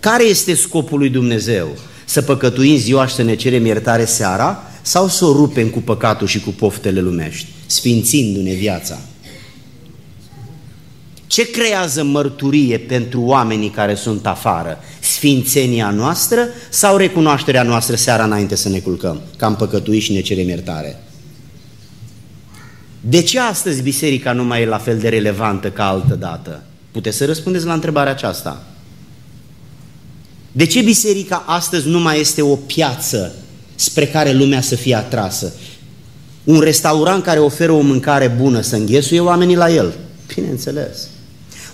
Care 0.00 0.24
este 0.24 0.54
scopul 0.54 0.98
lui 0.98 1.10
Dumnezeu? 1.10 1.76
Să 2.04 2.22
păcătuim 2.22 2.76
ziua 2.76 3.06
și 3.06 3.14
să 3.14 3.22
ne 3.22 3.34
cerem 3.34 3.66
iertare 3.66 4.04
seara 4.04 4.62
sau 4.82 5.08
să 5.08 5.24
o 5.24 5.32
rupem 5.32 5.68
cu 5.68 5.80
păcatul 5.80 6.26
și 6.26 6.40
cu 6.40 6.50
poftele 6.50 7.00
lumești, 7.00 7.46
sfințindu-ne 7.66 8.52
viața? 8.52 9.00
Ce 11.32 11.50
creează 11.50 12.02
mărturie 12.04 12.78
pentru 12.78 13.20
oamenii 13.20 13.70
care 13.70 13.94
sunt 13.94 14.26
afară? 14.26 14.78
Sfințenia 15.00 15.90
noastră 15.90 16.48
sau 16.70 16.96
recunoașterea 16.96 17.62
noastră 17.62 17.96
seara 17.96 18.24
înainte 18.24 18.54
să 18.54 18.68
ne 18.68 18.78
culcăm? 18.78 19.20
Că 19.36 19.44
am 19.44 19.56
păcătuit 19.56 20.02
și 20.02 20.12
ne 20.12 20.20
cerem 20.20 20.48
iertare. 20.48 21.02
De 23.00 23.22
ce 23.22 23.40
astăzi 23.40 23.82
biserica 23.82 24.32
nu 24.32 24.44
mai 24.44 24.62
e 24.62 24.66
la 24.66 24.78
fel 24.78 24.98
de 24.98 25.08
relevantă 25.08 25.70
ca 25.70 25.88
altă 25.88 26.14
dată? 26.14 26.62
Puteți 26.90 27.16
să 27.16 27.24
răspundeți 27.24 27.64
la 27.64 27.72
întrebarea 27.72 28.12
aceasta. 28.12 28.62
De 30.52 30.66
ce 30.66 30.82
biserica 30.82 31.44
astăzi 31.46 31.88
nu 31.88 32.00
mai 32.00 32.20
este 32.20 32.42
o 32.42 32.56
piață 32.56 33.34
spre 33.74 34.06
care 34.06 34.32
lumea 34.32 34.60
să 34.60 34.74
fie 34.74 34.94
atrasă? 34.94 35.52
Un 36.44 36.60
restaurant 36.60 37.22
care 37.22 37.38
oferă 37.38 37.72
o 37.72 37.80
mâncare 37.80 38.28
bună 38.28 38.60
să 38.60 38.76
înghesuie 38.76 39.20
oamenii 39.20 39.56
la 39.56 39.70
el? 39.70 39.94
Bineînțeles 40.34 41.10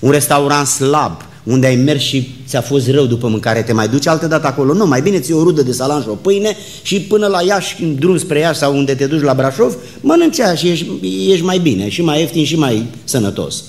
un 0.00 0.10
restaurant 0.10 0.66
slab, 0.66 1.22
unde 1.42 1.66
ai 1.66 1.76
mers 1.76 2.02
și 2.02 2.30
ți-a 2.46 2.60
fost 2.60 2.90
rău 2.90 3.06
după 3.06 3.28
mâncare, 3.28 3.62
te 3.62 3.72
mai 3.72 3.88
duci 3.88 4.06
altă 4.06 4.26
dată 4.26 4.46
acolo? 4.46 4.72
Nu, 4.72 4.86
mai 4.86 5.00
bine 5.00 5.20
ți 5.20 5.32
o 5.32 5.42
rudă 5.42 5.62
de 5.62 5.72
salam 5.72 6.02
și 6.02 6.08
o 6.08 6.14
pâine 6.14 6.56
și 6.82 7.00
până 7.00 7.26
la 7.26 7.42
Iași, 7.42 7.82
în 7.82 7.94
drum 7.94 8.18
spre 8.18 8.38
Iași 8.38 8.58
sau 8.58 8.76
unde 8.76 8.94
te 8.94 9.06
duci 9.06 9.22
la 9.22 9.34
Brașov, 9.34 9.76
mănânci 10.00 10.40
aia 10.40 10.54
și 10.54 10.68
ești, 10.68 10.86
ești 11.30 11.44
mai 11.44 11.58
bine, 11.58 11.88
și 11.88 12.02
mai 12.02 12.20
ieftin 12.20 12.44
și 12.44 12.56
mai 12.56 12.86
sănătos. 13.04 13.64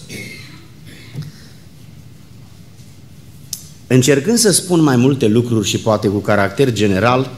Încercând 3.88 4.38
să 4.38 4.52
spun 4.52 4.82
mai 4.82 4.96
multe 4.96 5.28
lucruri 5.28 5.68
și 5.68 5.78
poate 5.78 6.08
cu 6.08 6.18
caracter 6.18 6.72
general, 6.72 7.32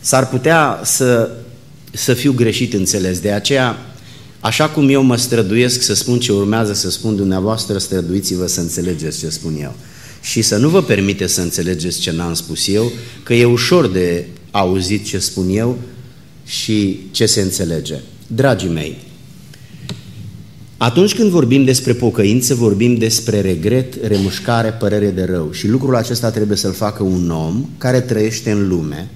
s-ar 0.00 0.28
putea 0.28 0.80
să, 0.84 1.30
să 1.92 2.14
fiu 2.14 2.32
greșit 2.32 2.74
înțeles. 2.74 3.18
De 3.18 3.30
aceea, 3.30 3.76
așa 4.40 4.68
cum 4.68 4.88
eu 4.88 5.02
mă 5.02 5.16
străduiesc 5.16 5.82
să 5.82 5.94
spun 5.94 6.18
ce 6.18 6.32
urmează 6.32 6.72
să 6.72 6.90
spun 6.90 7.16
dumneavoastră, 7.16 7.78
străduiți-vă 7.78 8.46
să 8.46 8.60
înțelegeți 8.60 9.18
ce 9.18 9.28
spun 9.28 9.56
eu. 9.60 9.74
Și 10.22 10.42
să 10.42 10.56
nu 10.56 10.68
vă 10.68 10.82
permite 10.82 11.26
să 11.26 11.40
înțelegeți 11.40 12.00
ce 12.00 12.12
n-am 12.12 12.34
spus 12.34 12.68
eu, 12.68 12.92
că 13.22 13.34
e 13.34 13.44
ușor 13.44 13.86
de 13.86 14.26
auzit 14.50 15.04
ce 15.04 15.18
spun 15.18 15.48
eu 15.48 15.78
și 16.46 17.00
ce 17.10 17.26
se 17.26 17.40
înțelege. 17.40 18.00
Dragii 18.26 18.68
mei, 18.68 18.96
atunci 20.76 21.14
când 21.14 21.30
vorbim 21.30 21.64
despre 21.64 21.92
pocăință, 21.92 22.54
vorbim 22.54 22.94
despre 22.94 23.40
regret, 23.40 24.06
remușcare, 24.06 24.70
părere 24.70 25.10
de 25.10 25.24
rău. 25.24 25.52
Și 25.52 25.68
lucrul 25.68 25.96
acesta 25.96 26.30
trebuie 26.30 26.56
să-l 26.56 26.72
facă 26.72 27.02
un 27.02 27.30
om 27.30 27.68
care 27.78 28.00
trăiește 28.00 28.50
în 28.50 28.68
lume 28.68 29.10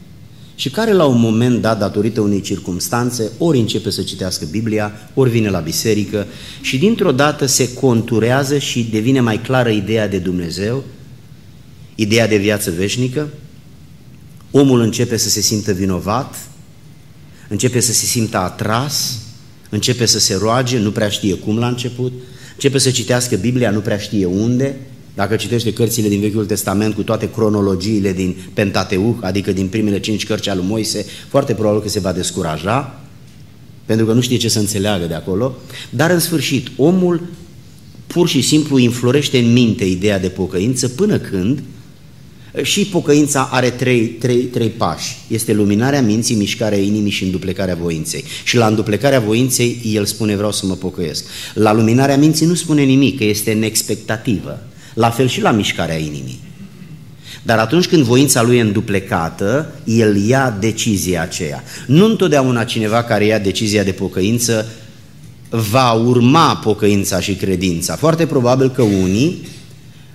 și 0.61 0.71
care 0.71 0.93
la 0.93 1.05
un 1.05 1.21
moment 1.21 1.61
dat, 1.61 1.79
datorită 1.79 2.21
unei 2.21 2.41
circumstanțe, 2.41 3.31
ori 3.39 3.59
începe 3.59 3.91
să 3.91 4.03
citească 4.03 4.47
Biblia, 4.51 4.93
ori 5.15 5.31
vine 5.31 5.49
la 5.49 5.59
biserică 5.59 6.27
și 6.61 6.79
dintr-o 6.79 7.13
dată 7.13 7.47
se 7.47 7.73
conturează 7.73 8.59
și 8.59 8.89
devine 8.91 9.21
mai 9.21 9.41
clară 9.41 9.69
ideea 9.69 10.09
de 10.09 10.19
Dumnezeu, 10.19 10.85
ideea 11.95 12.29
de 12.29 12.37
viață 12.37 12.71
veșnică, 12.71 13.29
omul 14.51 14.81
începe 14.81 15.17
să 15.17 15.29
se 15.29 15.41
simtă 15.41 15.73
vinovat, 15.73 16.37
începe 17.49 17.81
să 17.81 17.93
se 17.93 18.05
simtă 18.05 18.39
atras, 18.39 19.19
începe 19.71 20.07
să 20.07 20.19
se 20.19 20.35
roage, 20.35 20.79
nu 20.79 20.91
prea 20.91 21.09
știe 21.09 21.35
cum 21.35 21.59
la 21.59 21.69
început, 21.69 22.13
începe 22.53 22.79
să 22.79 22.91
citească 22.91 23.37
Biblia, 23.37 23.71
nu 23.71 23.81
prea 23.81 23.99
știe 23.99 24.25
unde, 24.27 24.77
dacă 25.15 25.37
citește 25.37 25.73
cărțile 25.73 26.09
din 26.09 26.21
Vechiul 26.21 26.47
Testament 26.47 26.95
cu 26.95 27.03
toate 27.03 27.31
cronologiile 27.31 28.13
din 28.13 28.37
Pentateuch, 28.53 29.19
adică 29.21 29.53
din 29.53 29.67
primele 29.67 30.01
cinci 30.01 30.27
cărți 30.27 30.49
ale 30.49 30.59
lui 30.59 30.69
Moise, 30.69 31.07
foarte 31.29 31.55
probabil 31.55 31.81
că 31.81 31.89
se 31.89 32.01
va 32.01 32.13
descuraja, 32.13 33.01
pentru 33.87 34.07
că 34.07 34.13
nu 34.13 34.21
știe 34.21 34.37
ce 34.37 34.49
să 34.49 34.59
înțeleagă 34.59 35.07
de 35.07 35.15
acolo, 35.15 35.55
dar 35.91 36.11
în 36.11 36.19
sfârșit, 36.19 36.69
omul 36.77 37.29
pur 38.07 38.29
și 38.29 38.41
simplu 38.41 38.79
inflorește 38.79 39.39
în 39.39 39.53
minte 39.53 39.85
ideea 39.85 40.19
de 40.19 40.29
pocăință 40.29 40.89
până 40.89 41.19
când 41.19 41.63
și 42.63 42.85
pocăința 42.87 43.49
are 43.53 43.71
trei, 43.71 44.07
trei, 44.07 44.37
trei 44.37 44.69
pași. 44.69 45.17
Este 45.29 45.53
luminarea 45.53 46.03
minții, 46.03 46.37
mișcarea 46.37 46.79
inimii 46.79 47.11
și 47.11 47.25
înduplecarea 47.25 47.75
voinței. 47.75 48.25
Și 48.45 48.57
la 48.57 48.67
înduplecarea 48.67 49.21
voinței 49.21 49.81
el 49.85 50.05
spune 50.05 50.37
vreau 50.37 50.53
să 50.53 50.67
mă 50.67 50.75
pocăiesc. 50.75 51.25
La 51.55 51.73
luminarea 51.73 52.17
minții 52.17 52.47
nu 52.47 52.55
spune 52.55 52.83
nimic, 52.83 53.19
că 53.19 53.25
este 53.25 53.53
în 53.53 53.63
expectativă. 53.63 54.70
La 55.01 55.11
fel 55.11 55.27
și 55.27 55.41
la 55.41 55.51
mișcarea 55.51 55.97
inimii. 55.97 56.41
Dar 57.43 57.59
atunci 57.59 57.87
când 57.87 58.03
voința 58.03 58.43
lui 58.43 58.57
e 58.57 58.61
înduplecată, 58.61 59.75
el 59.85 60.17
ia 60.17 60.57
decizia 60.61 61.23
aceea. 61.23 61.63
Nu 61.87 62.05
întotdeauna 62.05 62.65
cineva 62.65 63.03
care 63.03 63.25
ia 63.25 63.39
decizia 63.39 63.83
de 63.83 63.93
pocăință 63.93 64.67
va 65.49 65.93
urma 65.93 66.57
pocăința 66.57 67.21
și 67.21 67.35
credința. 67.35 67.97
Foarte 67.97 68.27
probabil 68.27 68.71
că 68.71 68.83
unii 68.83 69.49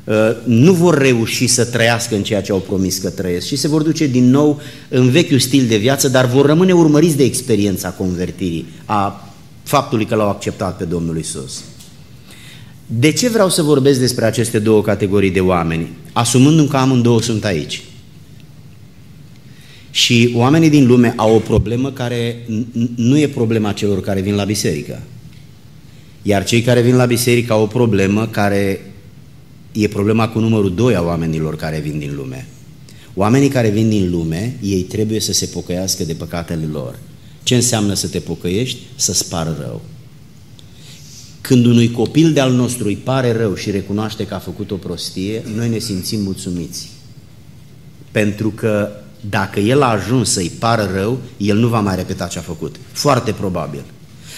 Uh, 0.06 0.16
nu 0.44 0.74
vor 0.74 0.98
reuși 0.98 1.48
să 1.48 1.66
trăiască 1.66 2.16
în 2.16 2.24
ceea 2.24 2.42
ce 2.42 2.52
au 2.52 2.58
promis 2.58 2.98
că 2.98 3.10
trăiesc 3.10 3.46
și 3.48 3.56
se 3.56 3.68
vor 3.68 3.82
duce 3.82 4.08
din 4.08 4.30
nou 4.30 4.62
în 4.90 5.10
vechiul 5.10 5.40
stil 5.40 5.68
de 5.68 5.78
viață, 5.78 6.10
dar 6.10 6.26
vor 6.26 6.46
rămâne 6.46 6.74
urmăriți 6.74 7.18
de 7.18 7.24
experiența 7.24 7.90
convertirii, 7.90 8.66
a 8.86 9.30
faptului 9.64 10.06
că 10.06 10.16
l-au 10.16 10.30
acceptat 10.30 10.78
pe 10.78 10.84
Domnul 10.84 11.18
Isus. 11.18 11.64
De 12.86 13.12
ce 13.12 13.30
vreau 13.30 13.50
să 13.50 13.62
vorbesc 13.62 14.00
despre 14.00 14.26
aceste 14.26 14.60
două 14.60 14.82
categorii 14.82 15.32
de 15.32 15.40
oameni? 15.40 15.90
Asumându-mi 16.14 16.68
că 16.68 16.78
amândouă 16.78 17.22
sunt 17.22 17.46
aici. 17.46 17.84
Și 19.92 20.32
oamenii 20.36 20.70
din 20.70 20.88
lume 20.88 21.14
au 21.16 21.36
o 21.36 21.40
problemă 21.40 21.92
care 21.92 22.48
nu 22.96 23.20
e 23.20 23.28
problema 23.28 23.72
celor 23.72 24.02
care 24.02 24.22
vin 24.22 24.36
la 24.36 24.44
biserică. 24.44 25.02
Iar 26.22 26.44
cei 26.44 26.62
care 26.62 26.82
vin 26.82 26.96
la 26.96 27.06
biserică 27.06 27.54
au 27.54 27.62
o 27.62 27.66
problemă 27.68 28.28
care 28.28 28.94
e 29.72 29.88
problema 29.88 30.28
cu 30.30 30.40
numărul 30.40 30.76
doi 30.76 30.96
a 30.96 31.02
oamenilor 31.02 31.56
care 31.56 31.80
vin 31.80 32.00
din 32.00 32.16
lume. 32.16 32.48
Oamenii 33.14 33.50
care 33.50 33.70
vin 33.70 33.90
din 33.90 34.10
lume, 34.12 34.58
ei 34.62 34.82
trebuie 34.82 35.20
să 35.20 35.34
se 35.34 35.46
pocăiască 35.46 36.04
de 36.04 36.14
păcatele 36.14 36.66
lor. 36.72 37.00
Ce 37.44 37.56
înseamnă 37.56 37.94
să 37.94 38.08
te 38.08 38.20
pocăiești? 38.20 38.80
Să 38.96 39.14
spară 39.14 39.58
rău. 39.60 39.82
Când 41.48 41.66
unui 41.66 41.92
copil 41.92 42.34
de-al 42.34 42.52
nostru 42.52 42.88
îi 42.88 42.96
pare 42.96 43.32
rău 43.32 43.56
și 43.56 43.72
recunoaște 43.72 44.26
că 44.26 44.34
a 44.34 44.40
făcut 44.40 44.72
o 44.72 44.76
prostie, 44.76 45.44
noi 45.56 45.70
ne 45.70 45.78
simțim 45.78 46.22
mulțumiți. 46.22 46.90
Pentru 48.12 48.50
că 48.50 48.90
dacă 49.30 49.60
el 49.60 49.82
a 49.82 49.90
ajuns 49.90 50.32
să-i 50.32 50.52
pară 50.60 50.90
rău, 50.94 51.20
el 51.38 51.58
nu 51.58 51.68
va 51.68 51.80
mai 51.80 51.96
repeta 51.96 52.28
ce 52.28 52.38
a 52.38 52.42
făcut. 52.42 52.76
Foarte 52.92 53.32
probabil. 53.32 53.84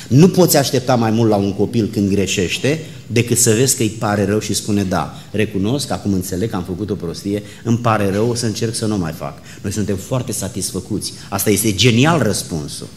Nu 0.08 0.30
poți 0.30 0.58
aștepta 0.58 0.96
mai 0.96 1.12
mult 1.12 1.30
la 1.30 1.36
un 1.36 1.54
copil 1.54 1.90
când 1.92 2.10
greșește 2.10 2.80
decât 3.08 3.38
să 3.38 3.54
vezi 3.54 3.76
că 3.76 3.82
îi 3.82 3.90
pare 3.90 4.26
rău 4.26 4.40
și 4.40 4.54
spune 4.54 4.84
da, 4.84 5.16
recunosc, 5.32 5.92
acum 5.92 6.14
înțeleg 6.14 6.50
că 6.50 6.56
am 6.56 6.64
făcut 6.64 6.90
o 6.90 6.96
prostie, 6.96 7.44
îmi 7.64 7.78
pare 7.78 8.12
rău, 8.12 8.30
o 8.30 8.36
să 8.36 8.46
încerc 8.46 8.76
să 8.76 8.86
nu 8.86 8.98
mai 8.98 9.12
fac. 9.12 9.38
Noi 9.62 9.72
suntem 9.72 9.96
foarte 9.96 10.32
satisfăcuți. 10.32 11.14
Asta 11.30 11.50
este 11.50 11.74
genial 11.74 12.22
răspunsul. 12.22 12.88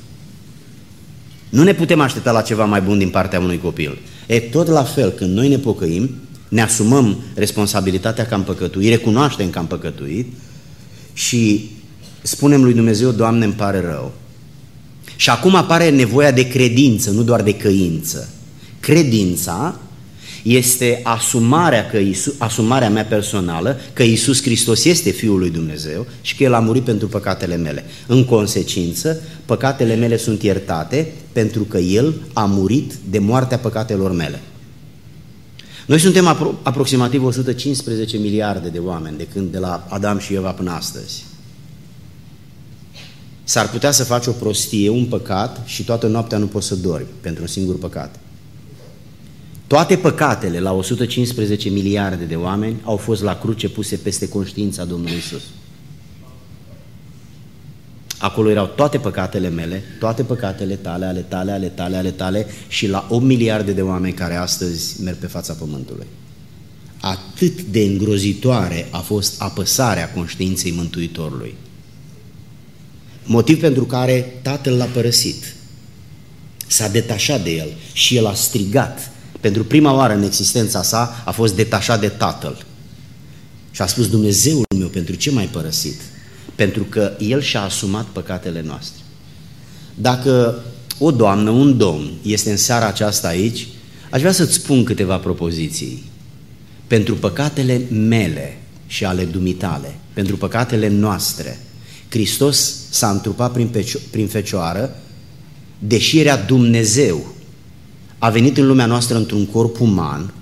Nu 1.50 1.62
ne 1.62 1.74
putem 1.74 2.00
aștepta 2.00 2.30
la 2.30 2.40
ceva 2.40 2.64
mai 2.64 2.80
bun 2.80 2.98
din 2.98 3.08
partea 3.08 3.40
unui 3.40 3.58
copil. 3.58 3.98
E 4.26 4.40
tot 4.40 4.66
la 4.66 4.82
fel, 4.82 5.10
când 5.10 5.36
noi 5.36 5.48
ne 5.48 5.58
pocăim, 5.58 6.10
ne 6.48 6.62
asumăm 6.62 7.16
responsabilitatea 7.34 8.26
că 8.26 8.34
am 8.34 8.42
păcătuit, 8.42 8.88
recunoaștem 8.88 9.50
că 9.50 9.58
am 9.58 9.66
păcătuit 9.66 10.26
și 11.12 11.70
spunem 12.22 12.62
lui 12.62 12.74
Dumnezeu, 12.74 13.10
Doamne, 13.10 13.44
îmi 13.44 13.54
pare 13.54 13.80
rău, 13.80 14.12
și 15.16 15.30
acum 15.30 15.54
apare 15.54 15.90
nevoia 15.90 16.30
de 16.30 16.48
credință, 16.48 17.10
nu 17.10 17.22
doar 17.22 17.42
de 17.42 17.54
căință. 17.54 18.28
Credința 18.80 19.80
este 20.42 21.00
asumarea, 21.02 21.86
că 21.86 21.96
Iisus, 21.96 22.34
asumarea 22.38 22.90
mea 22.90 23.04
personală 23.04 23.80
că 23.92 24.02
Iisus 24.02 24.42
Hristos 24.42 24.84
este 24.84 25.10
Fiul 25.10 25.38
lui 25.38 25.50
Dumnezeu 25.50 26.06
și 26.20 26.36
că 26.36 26.42
El 26.42 26.54
a 26.54 26.58
murit 26.58 26.82
pentru 26.82 27.08
păcatele 27.08 27.56
mele. 27.56 27.84
În 28.06 28.24
consecință, 28.24 29.20
păcatele 29.44 29.94
mele 29.94 30.16
sunt 30.16 30.42
iertate 30.42 31.12
pentru 31.32 31.62
că 31.62 31.78
El 31.78 32.14
a 32.32 32.44
murit 32.44 32.92
de 33.10 33.18
moartea 33.18 33.58
păcatelor 33.58 34.12
mele. 34.12 34.40
Noi 35.86 35.98
suntem 35.98 36.26
apro 36.26 36.54
aproximativ 36.62 37.24
115 37.24 38.16
miliarde 38.16 38.68
de 38.68 38.78
oameni 38.78 39.16
de 39.16 39.26
când 39.26 39.52
de 39.52 39.58
la 39.58 39.86
Adam 39.88 40.18
și 40.18 40.34
Eva 40.34 40.50
până 40.50 40.70
astăzi. 40.70 41.24
S-ar 43.44 43.70
putea 43.70 43.90
să 43.90 44.04
faci 44.04 44.26
o 44.26 44.30
prostie, 44.30 44.88
un 44.88 45.04
păcat 45.04 45.62
și 45.64 45.84
toată 45.84 46.06
noaptea 46.06 46.38
nu 46.38 46.46
poți 46.46 46.66
să 46.66 46.74
dormi 46.74 47.06
pentru 47.20 47.42
un 47.42 47.48
singur 47.48 47.78
păcat. 47.78 48.18
Toate 49.70 49.96
păcatele 49.96 50.60
la 50.60 50.72
115 50.72 51.68
miliarde 51.68 52.24
de 52.24 52.36
oameni 52.36 52.80
au 52.84 52.96
fost 52.96 53.22
la 53.22 53.38
cruce 53.38 53.68
puse 53.68 53.96
peste 53.96 54.28
conștiința 54.28 54.84
Domnului 54.84 55.16
Isus. 55.16 55.42
Acolo 58.18 58.50
erau 58.50 58.66
toate 58.66 58.98
păcatele 58.98 59.48
mele, 59.48 59.82
toate 59.98 60.22
păcatele 60.22 60.74
tale, 60.74 61.04
ale 61.04 61.20
tale, 61.20 61.52
ale 61.52 61.68
tale, 61.68 61.96
ale 61.96 62.10
tale 62.10 62.46
și 62.68 62.88
la 62.88 63.06
8 63.10 63.24
miliarde 63.24 63.72
de 63.72 63.82
oameni 63.82 64.14
care 64.14 64.34
astăzi 64.34 65.02
merg 65.02 65.16
pe 65.16 65.26
fața 65.26 65.52
pământului. 65.52 66.06
Atât 67.00 67.62
de 67.62 67.80
îngrozitoare 67.80 68.88
a 68.90 68.98
fost 68.98 69.42
apăsarea 69.42 70.12
conștiinței 70.12 70.72
Mântuitorului 70.72 71.54
motiv 73.24 73.60
pentru 73.60 73.84
care 73.84 74.38
tatăl 74.42 74.76
l-a 74.76 74.84
părăsit. 74.84 75.54
S-a 76.66 76.88
detașat 76.88 77.42
de 77.42 77.50
el 77.50 77.68
și 77.92 78.16
el 78.16 78.26
a 78.26 78.34
strigat. 78.34 79.09
Pentru 79.40 79.64
prima 79.64 79.94
oară 79.94 80.14
în 80.14 80.22
existența 80.22 80.82
sa 80.82 81.22
a 81.24 81.30
fost 81.30 81.54
detașat 81.54 82.00
de 82.00 82.08
tatăl. 82.08 82.66
Și 83.70 83.82
a 83.82 83.86
spus, 83.86 84.08
Dumnezeul 84.08 84.64
meu, 84.78 84.88
pentru 84.88 85.14
ce 85.14 85.30
m-ai 85.30 85.46
părăsit? 85.46 86.00
Pentru 86.54 86.82
că 86.82 87.12
el 87.18 87.40
și-a 87.40 87.62
asumat 87.62 88.04
păcatele 88.04 88.62
noastre. 88.66 89.00
Dacă 89.94 90.62
o 90.98 91.10
doamnă, 91.10 91.50
un 91.50 91.76
domn 91.76 92.10
este 92.22 92.50
în 92.50 92.56
seara 92.56 92.86
aceasta 92.86 93.28
aici, 93.28 93.68
aș 94.10 94.20
vrea 94.20 94.32
să-ți 94.32 94.52
spun 94.52 94.84
câteva 94.84 95.16
propoziții. 95.16 96.04
Pentru 96.86 97.14
păcatele 97.14 97.80
mele 97.90 98.58
și 98.86 99.04
ale 99.04 99.24
dumitale, 99.24 99.94
pentru 100.12 100.36
păcatele 100.36 100.88
noastre, 100.88 101.60
Hristos 102.08 102.74
s-a 102.90 103.10
întrupat 103.10 103.52
prin, 103.52 103.70
prin 104.10 104.26
fecioară, 104.26 104.96
deși 105.78 106.18
era 106.18 106.36
Dumnezeu, 106.36 107.34
a 108.22 108.30
venit 108.30 108.58
în 108.58 108.66
lumea 108.66 108.86
noastră 108.86 109.16
într-un 109.16 109.46
corp 109.46 109.80
uman, 109.80 110.32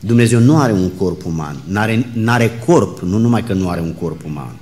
Dumnezeu 0.00 0.40
nu 0.40 0.58
are 0.58 0.72
un 0.72 0.88
corp 0.88 1.24
uman, 1.24 1.62
n-are, 1.66 2.10
n-are 2.12 2.62
corp, 2.66 3.00
nu 3.00 3.18
numai 3.18 3.44
că 3.44 3.52
nu 3.52 3.68
are 3.68 3.80
un 3.80 3.92
corp 3.92 4.24
uman, 4.24 4.56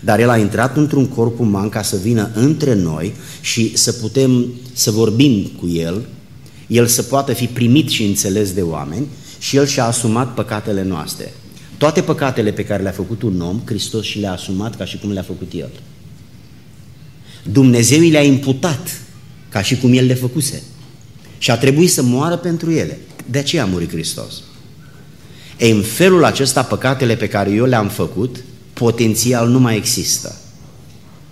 dar 0.00 0.20
El 0.20 0.28
a 0.28 0.36
intrat 0.36 0.76
într-un 0.76 1.06
corp 1.06 1.38
uman 1.38 1.68
ca 1.68 1.82
să 1.82 1.96
vină 1.96 2.30
între 2.34 2.74
noi 2.74 3.14
și 3.40 3.76
să 3.76 3.92
putem 3.92 4.46
să 4.72 4.90
vorbim 4.90 5.50
cu 5.60 5.68
El, 5.68 6.06
El 6.66 6.86
să 6.86 7.02
poată 7.02 7.32
fi 7.32 7.46
primit 7.46 7.88
și 7.88 8.04
înțeles 8.04 8.52
de 8.52 8.62
oameni 8.62 9.06
și 9.38 9.56
El 9.56 9.66
și-a 9.66 9.84
asumat 9.84 10.34
păcatele 10.34 10.82
noastre. 10.82 11.32
Toate 11.78 12.00
păcatele 12.00 12.52
pe 12.52 12.64
care 12.64 12.82
le-a 12.82 12.92
făcut 12.92 13.22
un 13.22 13.40
om, 13.40 13.60
Hristos 13.64 14.04
și 14.04 14.18
le-a 14.18 14.32
asumat 14.32 14.76
ca 14.76 14.84
și 14.84 14.98
cum 14.98 15.12
le-a 15.12 15.22
făcut 15.22 15.52
El. 15.52 15.70
Dumnezeu 17.52 18.00
le-a 18.00 18.22
imputat 18.22 19.00
ca 19.48 19.62
și 19.62 19.76
cum 19.76 19.92
El 19.92 20.06
le 20.06 20.14
făcuse. 20.14 20.62
Și 21.40 21.50
a 21.50 21.56
trebuit 21.56 21.90
să 21.90 22.02
moară 22.02 22.36
pentru 22.36 22.70
ele. 22.70 22.98
De 23.26 23.38
aceea 23.38 23.62
a 23.62 23.66
murit 23.66 23.90
Hristos. 23.90 24.42
E, 25.58 25.70
în 25.70 25.82
felul 25.82 26.24
acesta, 26.24 26.62
păcatele 26.62 27.14
pe 27.14 27.28
care 27.28 27.50
eu 27.50 27.64
le-am 27.64 27.88
făcut, 27.88 28.36
potențial 28.72 29.48
nu 29.48 29.58
mai 29.58 29.76
există. 29.76 30.34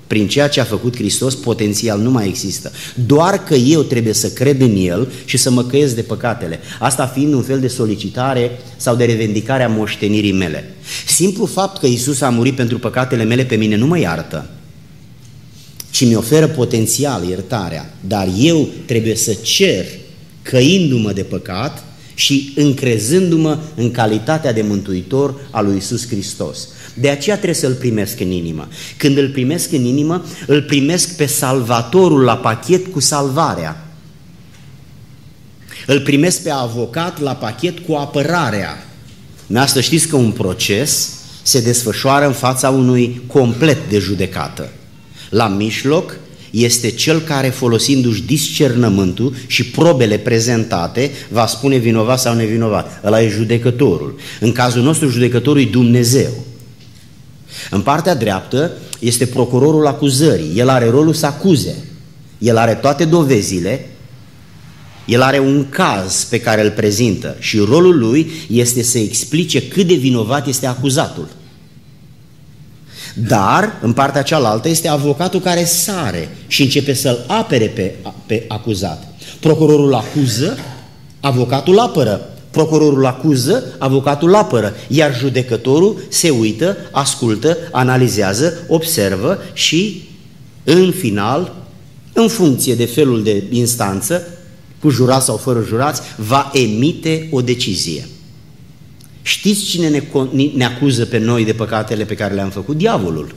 Prin 0.06 0.28
ceea 0.28 0.48
ce 0.48 0.60
a 0.60 0.64
făcut 0.64 0.96
Hristos, 0.96 1.34
potențial 1.34 2.00
nu 2.00 2.10
mai 2.10 2.26
există. 2.28 2.72
Doar 3.06 3.42
că 3.44 3.54
eu 3.54 3.82
trebuie 3.82 4.12
să 4.12 4.30
cred 4.30 4.60
în 4.60 4.76
El 4.76 5.12
și 5.24 5.36
să 5.36 5.50
mă 5.50 5.64
căiesc 5.64 5.94
de 5.94 6.02
păcatele. 6.02 6.60
Asta 6.78 7.06
fiind 7.06 7.32
un 7.32 7.42
fel 7.42 7.60
de 7.60 7.68
solicitare 7.68 8.50
sau 8.76 8.96
de 8.96 9.04
revendicare 9.04 9.62
a 9.62 9.68
moștenirii 9.68 10.32
mele. 10.32 10.74
Simplu 11.06 11.46
fapt 11.46 11.78
că 11.78 11.86
Isus 11.86 12.20
a 12.20 12.28
murit 12.28 12.56
pentru 12.56 12.78
păcatele 12.78 13.24
mele 13.24 13.44
pe 13.44 13.54
mine 13.54 13.76
nu 13.76 13.86
mă 13.86 13.98
iartă, 13.98 14.50
ci 15.98 16.04
mi 16.04 16.14
oferă 16.14 16.48
potențial 16.48 17.28
iertarea. 17.28 17.94
Dar 18.00 18.28
eu 18.38 18.68
trebuie 18.86 19.14
să 19.14 19.34
cer, 19.34 19.84
căindu-mă 20.42 21.12
de 21.12 21.22
păcat, 21.22 21.84
și 22.14 22.52
încrezându-mă 22.56 23.58
în 23.74 23.90
calitatea 23.90 24.52
de 24.52 24.62
mântuitor 24.62 25.40
al 25.50 25.64
lui 25.64 25.76
Isus 25.76 26.08
Hristos. 26.08 26.68
De 26.94 27.08
aceea 27.08 27.36
trebuie 27.36 27.54
să-L 27.54 27.72
primesc 27.72 28.20
în 28.20 28.30
inimă. 28.30 28.68
Când 28.96 29.16
îl 29.16 29.28
primesc 29.28 29.72
în 29.72 29.84
inimă, 29.84 30.24
îl 30.46 30.62
primesc 30.62 31.16
pe 31.16 31.26
Salvatorul 31.26 32.22
la 32.22 32.36
pachet 32.36 32.86
cu 32.86 33.00
salvarea. 33.00 33.88
Îl 35.86 36.00
primesc 36.00 36.42
pe 36.42 36.50
avocat 36.50 37.20
la 37.20 37.34
pachet 37.34 37.78
cu 37.78 37.92
apărarea. 37.92 38.86
Asta 39.54 39.80
știți 39.80 40.08
că 40.08 40.16
un 40.16 40.30
proces 40.30 41.12
se 41.42 41.60
desfășoară 41.60 42.26
în 42.26 42.32
fața 42.32 42.70
unui 42.70 43.22
complet 43.26 43.78
de 43.88 43.98
judecată. 43.98 44.72
La 45.28 45.48
mijloc 45.48 46.18
este 46.50 46.90
cel 46.90 47.20
care, 47.20 47.48
folosindu-și 47.48 48.22
discernământul 48.22 49.34
și 49.46 49.64
probele 49.64 50.18
prezentate, 50.18 51.10
va 51.28 51.46
spune 51.46 51.76
vinovat 51.76 52.20
sau 52.20 52.34
nevinovat. 52.34 53.00
Ăla 53.04 53.22
e 53.22 53.28
judecătorul. 53.28 54.18
În 54.40 54.52
cazul 54.52 54.82
nostru, 54.82 55.08
judecătorul 55.08 55.60
e 55.60 55.64
Dumnezeu. 55.64 56.30
În 57.70 57.80
partea 57.80 58.14
dreaptă 58.14 58.72
este 58.98 59.26
procurorul 59.26 59.86
acuzării. 59.86 60.52
El 60.54 60.68
are 60.68 60.90
rolul 60.90 61.14
să 61.14 61.26
acuze. 61.26 61.74
El 62.38 62.56
are 62.56 62.74
toate 62.74 63.04
dovezile, 63.04 63.86
el 65.06 65.22
are 65.22 65.38
un 65.38 65.66
caz 65.68 66.24
pe 66.24 66.40
care 66.40 66.64
îl 66.64 66.70
prezintă 66.70 67.36
și 67.38 67.58
rolul 67.58 67.98
lui 67.98 68.30
este 68.50 68.82
să 68.82 68.98
explice 68.98 69.68
cât 69.68 69.86
de 69.86 69.94
vinovat 69.94 70.46
este 70.46 70.66
acuzatul. 70.66 71.28
Dar, 73.26 73.78
în 73.82 73.92
partea 73.92 74.22
cealaltă, 74.22 74.68
este 74.68 74.88
avocatul 74.88 75.40
care 75.40 75.64
sare 75.64 76.36
și 76.46 76.62
începe 76.62 76.92
să-l 76.92 77.24
apere 77.26 77.66
pe, 77.66 77.94
pe 78.26 78.44
acuzat. 78.48 79.06
Procurorul 79.40 79.94
acuză, 79.94 80.58
avocatul 81.20 81.78
apără. 81.78 82.32
Procurorul 82.50 83.06
acuză, 83.06 83.64
avocatul 83.78 84.34
apără, 84.34 84.74
iar 84.88 85.16
judecătorul 85.16 86.00
se 86.08 86.30
uită, 86.30 86.76
ascultă, 86.92 87.56
analizează, 87.72 88.52
observă 88.68 89.38
și, 89.52 90.08
în 90.64 90.92
final, 90.98 91.54
în 92.12 92.28
funcție 92.28 92.74
de 92.74 92.84
felul 92.84 93.22
de 93.22 93.42
instanță, 93.50 94.22
cu 94.80 94.88
jurați 94.90 95.24
sau 95.24 95.36
fără 95.36 95.64
jurați, 95.66 96.00
va 96.16 96.50
emite 96.54 97.28
o 97.32 97.40
decizie. 97.40 98.08
Știți 99.28 99.64
cine 99.64 99.88
ne, 99.88 100.02
ne 100.54 100.64
acuză 100.64 101.04
pe 101.04 101.18
noi 101.18 101.44
de 101.44 101.52
păcatele 101.52 102.04
pe 102.04 102.14
care 102.14 102.34
le-am 102.34 102.50
făcut? 102.50 102.76
Diavolul. 102.76 103.34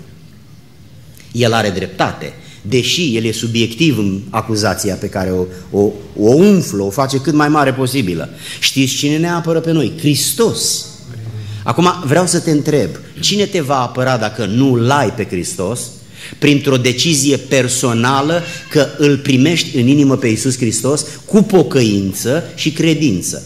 El 1.32 1.54
are 1.54 1.70
dreptate, 1.70 2.34
deși 2.62 3.16
el 3.16 3.24
e 3.24 3.32
subiectiv 3.32 3.98
în 3.98 4.22
acuzația 4.30 4.96
pe 4.96 5.08
care 5.08 5.32
o, 5.32 5.46
o, 5.72 5.92
o 6.16 6.34
umflă, 6.34 6.84
o 6.84 6.90
face 6.90 7.18
cât 7.18 7.34
mai 7.34 7.48
mare 7.48 7.74
posibilă. 7.74 8.30
Știți 8.60 8.94
cine 8.94 9.18
ne 9.18 9.30
apără 9.30 9.60
pe 9.60 9.72
noi? 9.72 9.92
Hristos. 9.98 10.86
Acum 11.64 11.94
vreau 12.06 12.26
să 12.26 12.40
te 12.40 12.52
întreb, 12.52 12.90
cine 13.20 13.46
te 13.46 13.62
va 13.62 13.82
apăra 13.82 14.18
dacă 14.18 14.46
nu 14.46 14.76
l-ai 14.76 15.14
pe 15.14 15.26
Hristos? 15.26 15.82
Printr-o 16.40 16.78
decizie 16.78 17.38
personală 17.38 18.44
că 18.70 18.88
îl 18.98 19.18
primești 19.18 19.78
în 19.78 19.88
inimă 19.88 20.18
pe 20.18 20.28
Iisus 20.28 20.58
Hristos 20.58 21.06
cu 21.26 21.42
pocăință 21.42 22.44
și 22.56 22.72
credință. 22.72 23.44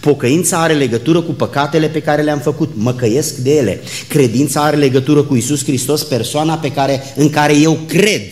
Pocăința 0.00 0.62
are 0.62 0.72
legătură 0.72 1.20
cu 1.20 1.32
păcatele 1.32 1.88
pe 1.88 2.02
care 2.02 2.22
le-am 2.22 2.38
făcut, 2.38 2.70
mă 2.74 2.92
căiesc 2.92 3.36
de 3.36 3.56
ele. 3.56 3.80
Credința 4.08 4.62
are 4.64 4.76
legătură 4.76 5.22
cu 5.22 5.36
Isus 5.36 5.64
Hristos, 5.64 6.02
persoana 6.02 6.54
pe 6.54 6.72
care, 6.72 7.02
în 7.16 7.30
care 7.30 7.56
eu 7.56 7.78
cred. 7.86 8.22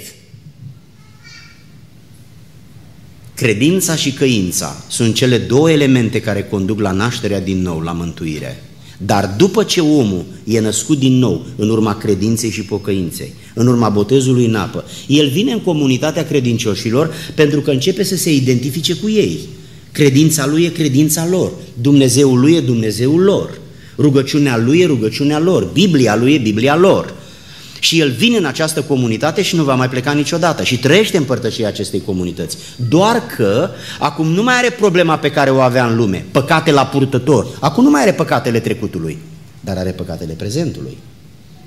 Credința 3.34 3.96
și 3.96 4.12
căința 4.12 4.84
sunt 4.88 5.14
cele 5.14 5.38
două 5.38 5.70
elemente 5.70 6.20
care 6.20 6.42
conduc 6.42 6.80
la 6.80 6.90
nașterea 6.90 7.40
din 7.40 7.62
nou, 7.62 7.80
la 7.80 7.92
mântuire. 7.92 8.62
Dar 8.98 9.34
după 9.36 9.62
ce 9.62 9.80
omul 9.80 10.24
e 10.44 10.60
născut 10.60 10.98
din 10.98 11.18
nou, 11.18 11.46
în 11.56 11.68
urma 11.68 11.96
credinței 11.96 12.50
și 12.50 12.62
pocăinței, 12.62 13.32
în 13.54 13.66
urma 13.66 13.88
botezului 13.88 14.46
în 14.46 14.54
apă, 14.54 14.84
el 15.06 15.28
vine 15.28 15.52
în 15.52 15.60
comunitatea 15.60 16.24
credincioșilor 16.24 17.14
pentru 17.34 17.60
că 17.60 17.70
începe 17.70 18.02
să 18.02 18.16
se 18.16 18.34
identifice 18.34 18.94
cu 18.94 19.08
ei. 19.08 19.38
Credința 19.96 20.46
lui 20.46 20.64
e 20.64 20.68
credința 20.68 21.26
lor, 21.26 21.52
Dumnezeul 21.80 22.40
lui 22.40 22.54
e 22.54 22.60
Dumnezeul 22.60 23.22
lor, 23.22 23.58
rugăciunea 23.98 24.56
lui 24.56 24.80
e 24.80 24.86
rugăciunea 24.86 25.38
lor, 25.38 25.64
Biblia 25.64 26.16
lui 26.16 26.34
e 26.34 26.38
Biblia 26.38 26.76
lor. 26.76 27.14
Și 27.80 28.00
el 28.00 28.10
vine 28.10 28.36
în 28.36 28.44
această 28.44 28.82
comunitate 28.82 29.42
și 29.42 29.56
nu 29.56 29.64
va 29.64 29.74
mai 29.74 29.88
pleca 29.88 30.12
niciodată 30.12 30.62
și 30.62 30.78
trăiește 30.78 31.16
în 31.16 31.24
părtășia 31.24 31.68
acestei 31.68 32.02
comunități. 32.04 32.56
Doar 32.88 33.22
că 33.36 33.70
acum 33.98 34.26
nu 34.26 34.42
mai 34.42 34.54
are 34.54 34.70
problema 34.70 35.18
pe 35.18 35.30
care 35.30 35.50
o 35.50 35.60
avea 35.60 35.86
în 35.86 35.96
lume, 35.96 36.24
păcate 36.30 36.70
la 36.70 36.86
purtător. 36.86 37.46
Acum 37.60 37.84
nu 37.84 37.90
mai 37.90 38.02
are 38.02 38.12
păcatele 38.12 38.60
trecutului, 38.60 39.18
dar 39.60 39.76
are 39.76 39.90
păcatele 39.90 40.32
prezentului. 40.32 40.96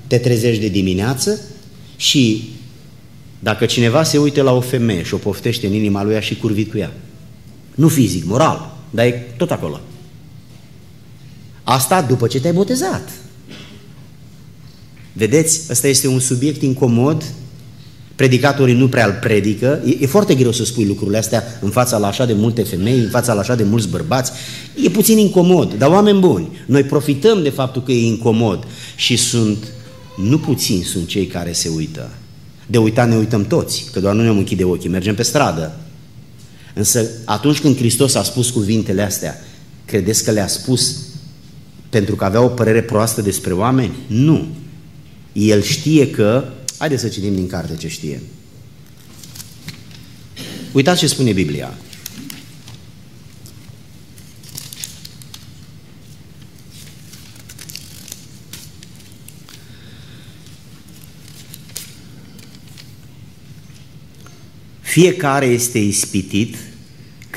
Te 0.06 0.18
trezești 0.18 0.60
de 0.60 0.68
dimineață 0.68 1.40
și 1.96 2.50
dacă 3.38 3.66
cineva 3.66 4.02
se 4.02 4.18
uită 4.18 4.42
la 4.42 4.52
o 4.52 4.60
femeie 4.60 5.02
și 5.02 5.14
o 5.14 5.16
poftește 5.16 5.66
în 5.66 5.72
inima 5.72 6.04
lui 6.04 6.20
și 6.20 6.36
curvit 6.36 6.70
cu 6.70 6.78
ea, 6.78 6.92
nu 7.74 7.88
fizic, 7.88 8.24
moral, 8.24 8.76
dar 8.90 9.04
e 9.04 9.34
tot 9.36 9.50
acolo. 9.50 9.80
Asta 11.62 12.02
după 12.02 12.26
ce 12.26 12.40
te-ai 12.40 12.52
botezat. 12.52 13.08
Vedeți, 15.12 15.60
ăsta 15.70 15.88
este 15.88 16.08
un 16.08 16.20
subiect 16.20 16.62
incomod, 16.62 17.24
predicatorii 18.14 18.74
nu 18.74 18.88
prea 18.88 19.06
îl 19.06 19.18
predică, 19.20 19.82
e, 19.86 19.96
e 20.00 20.06
foarte 20.06 20.34
greu 20.34 20.52
să 20.52 20.64
spui 20.64 20.84
lucrurile 20.84 21.18
astea 21.18 21.44
în 21.60 21.70
fața 21.70 21.98
la 21.98 22.06
așa 22.06 22.26
de 22.26 22.32
multe 22.32 22.62
femei, 22.62 22.98
în 22.98 23.08
fața 23.08 23.32
la 23.32 23.40
așa 23.40 23.54
de 23.54 23.62
mulți 23.62 23.88
bărbați, 23.88 24.32
e 24.84 24.88
puțin 24.88 25.18
incomod, 25.18 25.74
dar 25.74 25.90
oameni 25.90 26.20
buni, 26.20 26.48
noi 26.66 26.82
profităm 26.82 27.42
de 27.42 27.50
faptul 27.50 27.82
că 27.82 27.92
e 27.92 28.06
incomod 28.06 28.66
și 28.96 29.16
sunt, 29.16 29.72
nu 30.16 30.38
puțini 30.38 30.82
sunt 30.82 31.06
cei 31.06 31.26
care 31.26 31.52
se 31.52 31.68
uită. 31.68 32.10
De 32.66 32.78
uitat 32.78 33.08
ne 33.08 33.16
uităm 33.16 33.44
toți, 33.44 33.88
că 33.92 34.00
doar 34.00 34.14
nu 34.14 34.22
ne 34.22 34.28
închide 34.28 34.64
ochii, 34.64 34.90
mergem 34.90 35.14
pe 35.14 35.22
stradă, 35.22 35.76
Însă 36.80 37.08
atunci 37.24 37.60
când 37.60 37.76
Hristos 37.76 38.14
a 38.14 38.22
spus 38.22 38.50
cuvintele 38.50 39.02
astea, 39.02 39.44
credeți 39.84 40.24
că 40.24 40.30
le-a 40.30 40.46
spus 40.46 40.96
pentru 41.88 42.16
că 42.16 42.24
avea 42.24 42.40
o 42.40 42.48
părere 42.48 42.82
proastă 42.82 43.22
despre 43.22 43.52
oameni? 43.52 43.96
Nu. 44.06 44.48
El 45.32 45.62
știe 45.62 46.10
că... 46.10 46.52
Haideți 46.78 47.02
să 47.02 47.08
citim 47.08 47.34
din 47.34 47.46
carte 47.46 47.76
ce 47.76 47.88
știe. 47.88 48.20
Uitați 50.72 50.98
ce 50.98 51.06
spune 51.06 51.32
Biblia. 51.32 51.74
Fiecare 64.80 65.46
este 65.46 65.78
ispitit 65.78 66.56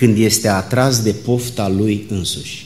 când 0.03 0.17
este 0.17 0.47
atras 0.47 1.01
de 1.01 1.11
pofta 1.11 1.69
lui 1.69 2.05
însuși. 2.09 2.65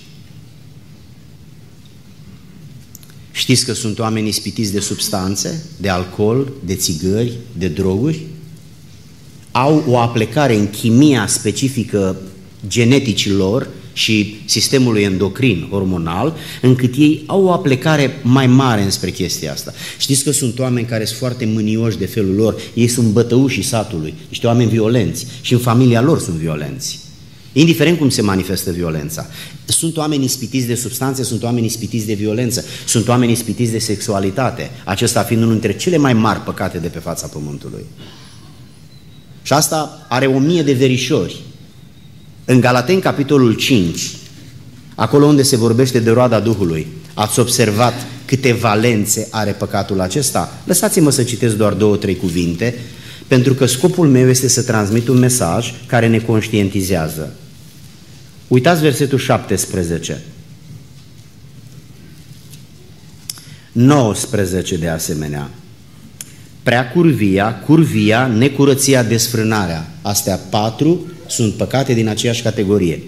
Știți 3.32 3.66
că 3.66 3.74
sunt 3.74 4.00
oameni 4.00 4.28
ispitiți 4.28 4.72
de 4.72 4.80
substanțe, 4.80 5.64
de 5.82 5.90
alcool, 5.90 6.52
de 6.66 6.76
țigări, 6.76 7.34
de 7.58 7.68
droguri? 7.68 8.22
Au 9.52 9.84
o 9.88 9.98
aplecare 9.98 10.56
în 10.56 10.70
chimia 10.70 11.28
specifică 11.28 12.16
geneticilor 12.68 13.70
și 13.94 14.36
sistemului 14.46 15.04
endocrin, 15.04 15.68
hormonal, 15.70 16.36
încât 16.62 16.96
ei 16.96 17.24
au 17.26 17.44
o 17.44 17.52
aplecare 17.52 18.20
mai 18.24 18.48
mare 18.48 18.82
înspre 18.82 19.12
chestia 19.12 19.52
asta. 19.52 19.74
Știți 19.98 20.24
că 20.24 20.32
sunt 20.32 20.60
oameni 20.60 20.88
care 20.88 21.06
sunt 21.06 21.20
foarte 21.20 21.46
mânioși 21.46 21.98
de 21.98 22.06
felul 22.06 22.36
lor, 22.36 22.62
ei 22.74 22.88
sunt 22.88 23.08
bătăușii 23.08 23.64
satului, 23.64 24.14
niște 24.30 24.48
oameni 24.48 24.70
violenți 24.70 25.26
și 25.42 25.54
în 25.54 25.60
familia 25.60 26.02
lor 26.02 26.20
sunt 26.20 26.36
violenți. 26.36 27.06
Indiferent 27.60 27.98
cum 27.98 28.10
se 28.10 28.22
manifestă 28.22 28.72
violența. 28.72 29.26
Sunt 29.66 29.98
oameni 29.98 30.24
ispitiți 30.24 30.68
de 30.68 30.76
substanțe, 30.76 31.24
sunt 31.24 31.44
oameni 31.44 31.66
ispitiți 31.66 32.06
de 32.06 32.14
violență, 32.14 32.64
sunt 32.86 33.08
oameni 33.08 33.32
ispitiți 33.32 33.72
de 33.72 33.80
sexualitate, 33.80 34.72
acesta 34.84 35.24
fiind 35.24 35.42
unul 35.42 35.54
dintre 35.54 35.78
cele 35.78 35.98
mai 35.98 36.14
mari 36.14 36.40
păcate 36.40 36.78
de 36.78 36.88
pe 36.88 37.00
fața 37.00 37.28
Pământului. 37.28 37.86
Și 39.42 39.54
asta 39.54 40.06
are 40.10 40.26
o 40.26 40.40
mie 40.40 40.64
de 40.64 40.74
verișori. 40.74 41.42
În 42.46 42.60
Galaten, 42.60 43.00
capitolul 43.00 43.54
5, 43.54 44.12
acolo 44.96 45.26
unde 45.26 45.44
se 45.44 45.56
vorbește 45.56 46.00
de 46.00 46.12
roada 46.12 46.40
Duhului, 46.40 46.88
ați 47.14 47.40
observat 47.40 47.94
câte 48.26 48.52
valențe 48.54 49.28
are 49.32 49.52
păcatul 49.52 50.02
acesta? 50.02 50.62
Lăsați-mă 50.66 51.10
să 51.10 51.24
citesc 51.24 51.56
doar 51.56 51.74
două, 51.74 51.96
trei 51.96 52.16
cuvinte, 52.16 52.76
pentru 53.28 53.54
că 53.54 53.66
scopul 53.66 54.08
meu 54.08 54.30
este 54.30 54.48
să 54.48 54.64
transmit 54.64 55.08
un 55.08 55.18
mesaj 55.18 55.74
care 55.86 56.08
ne 56.08 56.20
conștientizează. 56.20 57.36
Uitați 58.48 58.82
versetul 58.82 59.18
17. 59.18 60.22
19 63.72 64.78
de 64.78 64.88
asemenea. 64.88 65.50
Prea 66.64 66.92
curvia, 66.92 67.60
curvia, 67.60 68.28
necurăția, 68.28 69.04
desfrânarea. 69.04 69.92
Astea 70.02 70.36
patru 70.36 71.06
sunt 71.28 71.54
păcate 71.54 71.94
din 71.94 72.08
aceeași 72.08 72.42
categorie. 72.42 73.02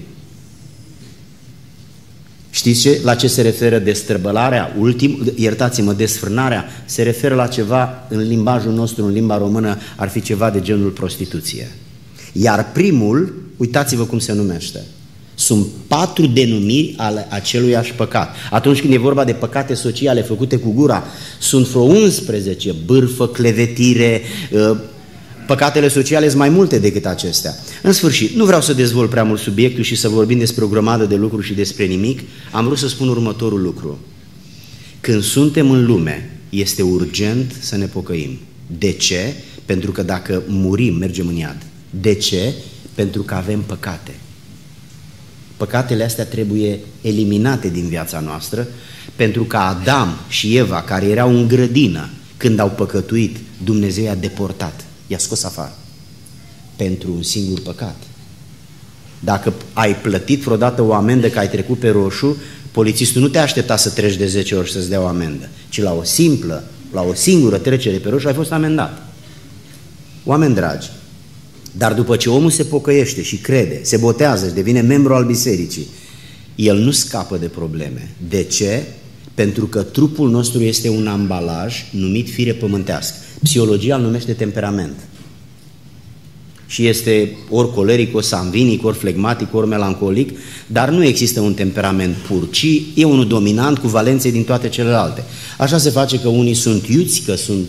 Știți 2.49 2.81
ce, 2.81 2.99
la 3.03 3.15
ce 3.15 3.27
se 3.27 3.41
referă 3.41 3.79
destrăbălarea? 3.79 4.75
Ultim, 4.79 5.31
iertați-mă, 5.35 5.93
desfrânarea 5.93 6.65
se 6.85 7.03
referă 7.03 7.35
la 7.35 7.47
ceva 7.47 8.07
în 8.09 8.27
limbajul 8.27 8.73
nostru, 8.73 9.05
în 9.05 9.11
limba 9.11 9.37
română, 9.37 9.77
ar 9.95 10.09
fi 10.09 10.21
ceva 10.21 10.49
de 10.49 10.61
genul 10.61 10.89
prostituție. 10.89 11.71
Iar 12.31 12.71
primul, 12.71 13.33
uitați-vă 13.57 14.05
cum 14.05 14.19
se 14.19 14.33
numește. 14.33 14.79
Sunt 15.39 15.67
patru 15.87 16.27
denumiri 16.27 16.93
ale 16.97 17.27
aceluiași 17.29 17.93
păcat. 17.93 18.35
Atunci 18.49 18.81
când 18.81 18.93
e 18.93 18.97
vorba 18.97 19.23
de 19.23 19.31
păcate 19.31 19.73
sociale 19.73 20.21
făcute 20.21 20.57
cu 20.57 20.71
gura, 20.71 21.03
sunt 21.39 21.67
vreo 21.67 21.81
11, 21.81 22.75
bârfă, 22.85 23.27
clevetire, 23.27 24.21
uh, 24.51 24.77
Păcatele 25.47 25.87
sociale 25.87 26.27
sunt 26.27 26.39
mai 26.39 26.49
multe 26.49 26.79
decât 26.79 27.05
acestea. 27.05 27.55
În 27.81 27.91
sfârșit, 27.91 28.35
nu 28.35 28.45
vreau 28.45 28.61
să 28.61 28.73
dezvolt 28.73 29.09
prea 29.09 29.23
mult 29.23 29.39
subiectul 29.39 29.83
și 29.83 29.95
să 29.95 30.09
vorbim 30.09 30.37
despre 30.37 30.63
o 30.63 30.67
grămadă 30.67 31.05
de 31.05 31.15
lucruri 31.15 31.45
și 31.45 31.53
despre 31.53 31.85
nimic, 31.85 32.19
am 32.51 32.65
vrut 32.65 32.77
să 32.77 32.87
spun 32.87 33.07
următorul 33.07 33.61
lucru. 33.61 33.99
Când 35.01 35.23
suntem 35.23 35.71
în 35.71 35.85
lume, 35.85 36.39
este 36.49 36.81
urgent 36.81 37.55
să 37.59 37.77
ne 37.77 37.85
pocăim. 37.85 38.37
De 38.79 38.91
ce? 38.91 39.33
Pentru 39.65 39.91
că 39.91 40.03
dacă 40.03 40.43
murim, 40.47 40.95
mergem 40.95 41.27
în 41.27 41.35
iad. 41.35 41.65
De 41.89 42.13
ce? 42.13 42.53
Pentru 42.95 43.21
că 43.21 43.33
avem 43.33 43.61
păcate. 43.61 44.11
Păcatele 45.59 46.03
astea 46.03 46.25
trebuie 46.25 46.79
eliminate 47.01 47.69
din 47.69 47.87
viața 47.87 48.19
noastră, 48.19 48.67
pentru 49.15 49.43
că 49.43 49.57
Adam 49.57 50.17
și 50.27 50.57
Eva, 50.57 50.81
care 50.81 51.05
erau 51.05 51.29
în 51.29 51.47
grădină 51.47 52.09
când 52.37 52.59
au 52.59 52.69
păcătuit, 52.69 53.37
Dumnezeu 53.63 54.03
i-a 54.03 54.15
deportat, 54.15 54.85
i-a 55.07 55.17
scos 55.17 55.43
afară 55.43 55.77
pentru 56.75 57.13
un 57.15 57.23
singur 57.23 57.61
păcat. 57.61 57.95
Dacă 59.19 59.53
ai 59.73 59.95
plătit 59.95 60.41
vreodată 60.41 60.81
o 60.81 60.93
amendă 60.93 61.29
că 61.29 61.39
ai 61.39 61.49
trecut 61.49 61.79
pe 61.79 61.89
roșu, 61.89 62.37
polițistul 62.71 63.21
nu 63.21 63.27
te 63.27 63.37
aștepta 63.37 63.75
să 63.75 63.89
treci 63.89 64.15
de 64.15 64.27
10 64.27 64.55
ori 64.55 64.71
să-ți 64.71 64.89
dea 64.89 65.01
o 65.01 65.07
amendă, 65.07 65.49
ci 65.69 65.81
la 65.81 65.93
o 65.93 66.03
simplă, 66.03 66.63
la 66.91 67.01
o 67.01 67.13
singură 67.13 67.57
trecere 67.57 67.97
pe 67.97 68.09
roșu 68.09 68.27
ai 68.27 68.33
fost 68.33 68.51
amendat. 68.51 69.01
Oameni 70.23 70.55
dragi, 70.55 70.89
dar 71.71 71.93
după 71.93 72.15
ce 72.15 72.29
omul 72.29 72.49
se 72.49 72.63
pocăiește 72.63 73.21
și 73.21 73.35
crede, 73.35 73.79
se 73.83 73.97
botează 73.97 74.47
și 74.47 74.53
devine 74.53 74.81
membru 74.81 75.13
al 75.13 75.25
bisericii, 75.25 75.87
el 76.55 76.77
nu 76.77 76.91
scapă 76.91 77.37
de 77.37 77.45
probleme. 77.45 78.11
De 78.29 78.43
ce? 78.43 78.83
Pentru 79.33 79.65
că 79.65 79.81
trupul 79.81 80.29
nostru 80.29 80.61
este 80.61 80.89
un 80.89 81.07
ambalaj 81.07 81.75
numit 81.91 82.29
fire 82.29 82.53
pământească. 82.53 83.15
Psihologia 83.43 83.95
îl 83.95 84.01
numește 84.01 84.33
temperament. 84.33 84.95
Și 86.67 86.87
este 86.87 87.37
ori 87.49 87.73
coleric, 87.73 88.15
ori 88.15 88.25
sanvinic, 88.25 88.85
ori 88.85 88.97
flegmatic, 88.97 89.55
ori 89.55 89.67
melancolic, 89.67 90.39
dar 90.67 90.89
nu 90.89 91.03
există 91.05 91.39
un 91.39 91.53
temperament 91.53 92.15
pur, 92.15 92.49
ci 92.49 92.67
e 92.93 93.03
unul 93.03 93.27
dominant 93.27 93.77
cu 93.77 93.87
valențe 93.87 94.31
din 94.31 94.43
toate 94.43 94.69
celelalte. 94.69 95.23
Așa 95.57 95.77
se 95.77 95.89
face 95.89 96.19
că 96.19 96.27
unii 96.27 96.53
sunt 96.53 96.87
iuți, 96.87 97.21
că 97.21 97.35
sunt 97.35 97.65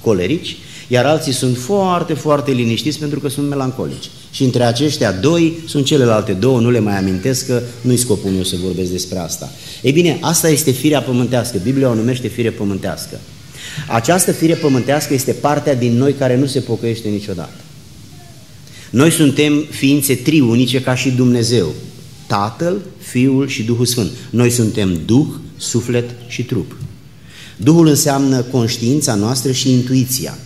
colerici, 0.00 0.56
iar 0.88 1.04
alții 1.04 1.32
sunt 1.32 1.56
foarte, 1.56 2.14
foarte 2.14 2.50
liniștiți 2.50 2.98
pentru 2.98 3.20
că 3.20 3.28
sunt 3.28 3.48
melancolici. 3.48 4.10
Și 4.30 4.44
între 4.44 4.64
aceștia 4.64 5.12
doi 5.12 5.58
sunt 5.66 5.84
celelalte 5.84 6.32
două, 6.32 6.60
nu 6.60 6.70
le 6.70 6.78
mai 6.78 6.98
amintesc 6.98 7.46
că 7.46 7.62
nu-i 7.80 7.96
scopul 7.96 8.30
meu 8.30 8.42
să 8.42 8.56
vorbesc 8.62 8.90
despre 8.90 9.18
asta. 9.18 9.50
Ei 9.82 9.92
bine, 9.92 10.18
asta 10.20 10.48
este 10.48 10.70
firea 10.70 11.02
pământească, 11.02 11.58
Biblia 11.62 11.88
o 11.88 11.94
numește 11.94 12.28
fire 12.28 12.50
pământească. 12.50 13.20
Această 13.88 14.32
fire 14.32 14.54
pământească 14.54 15.14
este 15.14 15.32
partea 15.32 15.74
din 15.74 15.96
noi 15.96 16.12
care 16.12 16.36
nu 16.36 16.46
se 16.46 16.60
pocăiește 16.60 17.08
niciodată. 17.08 17.54
Noi 18.90 19.10
suntem 19.10 19.64
ființe 19.70 20.14
triunice 20.14 20.80
ca 20.80 20.94
și 20.94 21.10
Dumnezeu, 21.10 21.72
Tatăl, 22.26 22.80
Fiul 22.98 23.48
și 23.48 23.62
Duhul 23.62 23.86
Sfânt. 23.86 24.10
Noi 24.30 24.50
suntem 24.50 25.00
Duh, 25.06 25.26
suflet 25.56 26.10
și 26.26 26.42
trup. 26.42 26.76
Duhul 27.56 27.86
înseamnă 27.86 28.40
conștiința 28.40 29.14
noastră 29.14 29.52
și 29.52 29.72
intuiția. 29.72 30.38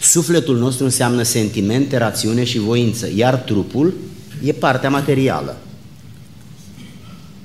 Sufletul 0.00 0.58
nostru 0.58 0.84
înseamnă 0.84 1.22
sentimente, 1.22 1.96
rațiune 1.96 2.44
și 2.44 2.58
voință, 2.58 3.08
iar 3.14 3.34
trupul 3.34 3.94
e 4.44 4.52
partea 4.52 4.90
materială. 4.90 5.56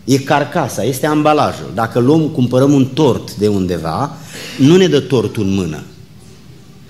E 0.04 0.18
carcasa, 0.18 0.84
este 0.84 1.06
ambalajul. 1.06 1.72
Dacă 1.74 2.00
luăm, 2.00 2.28
cumpărăm 2.28 2.74
un 2.74 2.86
tort 2.86 3.36
de 3.36 3.48
undeva, 3.48 4.18
nu 4.58 4.76
ne 4.78 4.88
dă 4.88 5.00
tortul 5.00 5.44
în 5.44 5.54
mână, 5.54 5.84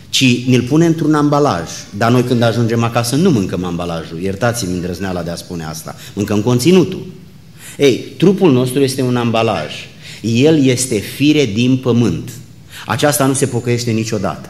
ci 0.10 0.48
ne-l 0.48 0.62
pune 0.62 0.86
într-un 0.86 1.14
ambalaj. 1.14 1.70
Dar 1.98 2.12
noi 2.12 2.24
când 2.24 2.41
ajungem 2.41 2.84
acasă 2.84 3.16
nu 3.16 3.32
mâncăm 3.32 3.64
ambalajul, 3.64 4.20
iertați-mi 4.22 4.74
îndrăzneala 4.74 5.24
de 5.24 5.30
a 5.30 5.36
spune 5.36 5.64
asta, 5.64 5.96
mâncăm 6.14 6.41
conținutul. 6.41 7.06
Ei, 7.78 8.06
trupul 8.18 8.52
nostru 8.52 8.80
este 8.82 9.02
un 9.02 9.16
ambalaj. 9.16 9.74
El 10.22 10.66
este 10.66 10.96
fire 10.96 11.46
din 11.46 11.78
pământ. 11.78 12.30
Aceasta 12.86 13.26
nu 13.26 13.34
se 13.34 13.46
pocăiește 13.46 13.91
niciodată. 13.91 14.50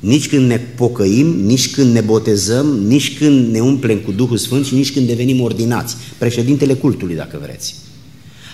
Nici 0.00 0.28
când 0.28 0.46
ne 0.46 0.58
pocăim, 0.58 1.26
nici 1.26 1.70
când 1.70 1.92
ne 1.92 2.00
botezăm, 2.00 2.66
nici 2.66 3.18
când 3.18 3.52
ne 3.52 3.60
umplem 3.60 3.98
cu 3.98 4.12
Duhul 4.12 4.36
Sfânt 4.36 4.66
și 4.66 4.74
nici 4.74 4.92
când 4.92 5.06
devenim 5.06 5.40
ordinați, 5.40 5.96
președintele 6.18 6.74
cultului, 6.74 7.14
dacă 7.14 7.38
vreți. 7.42 7.74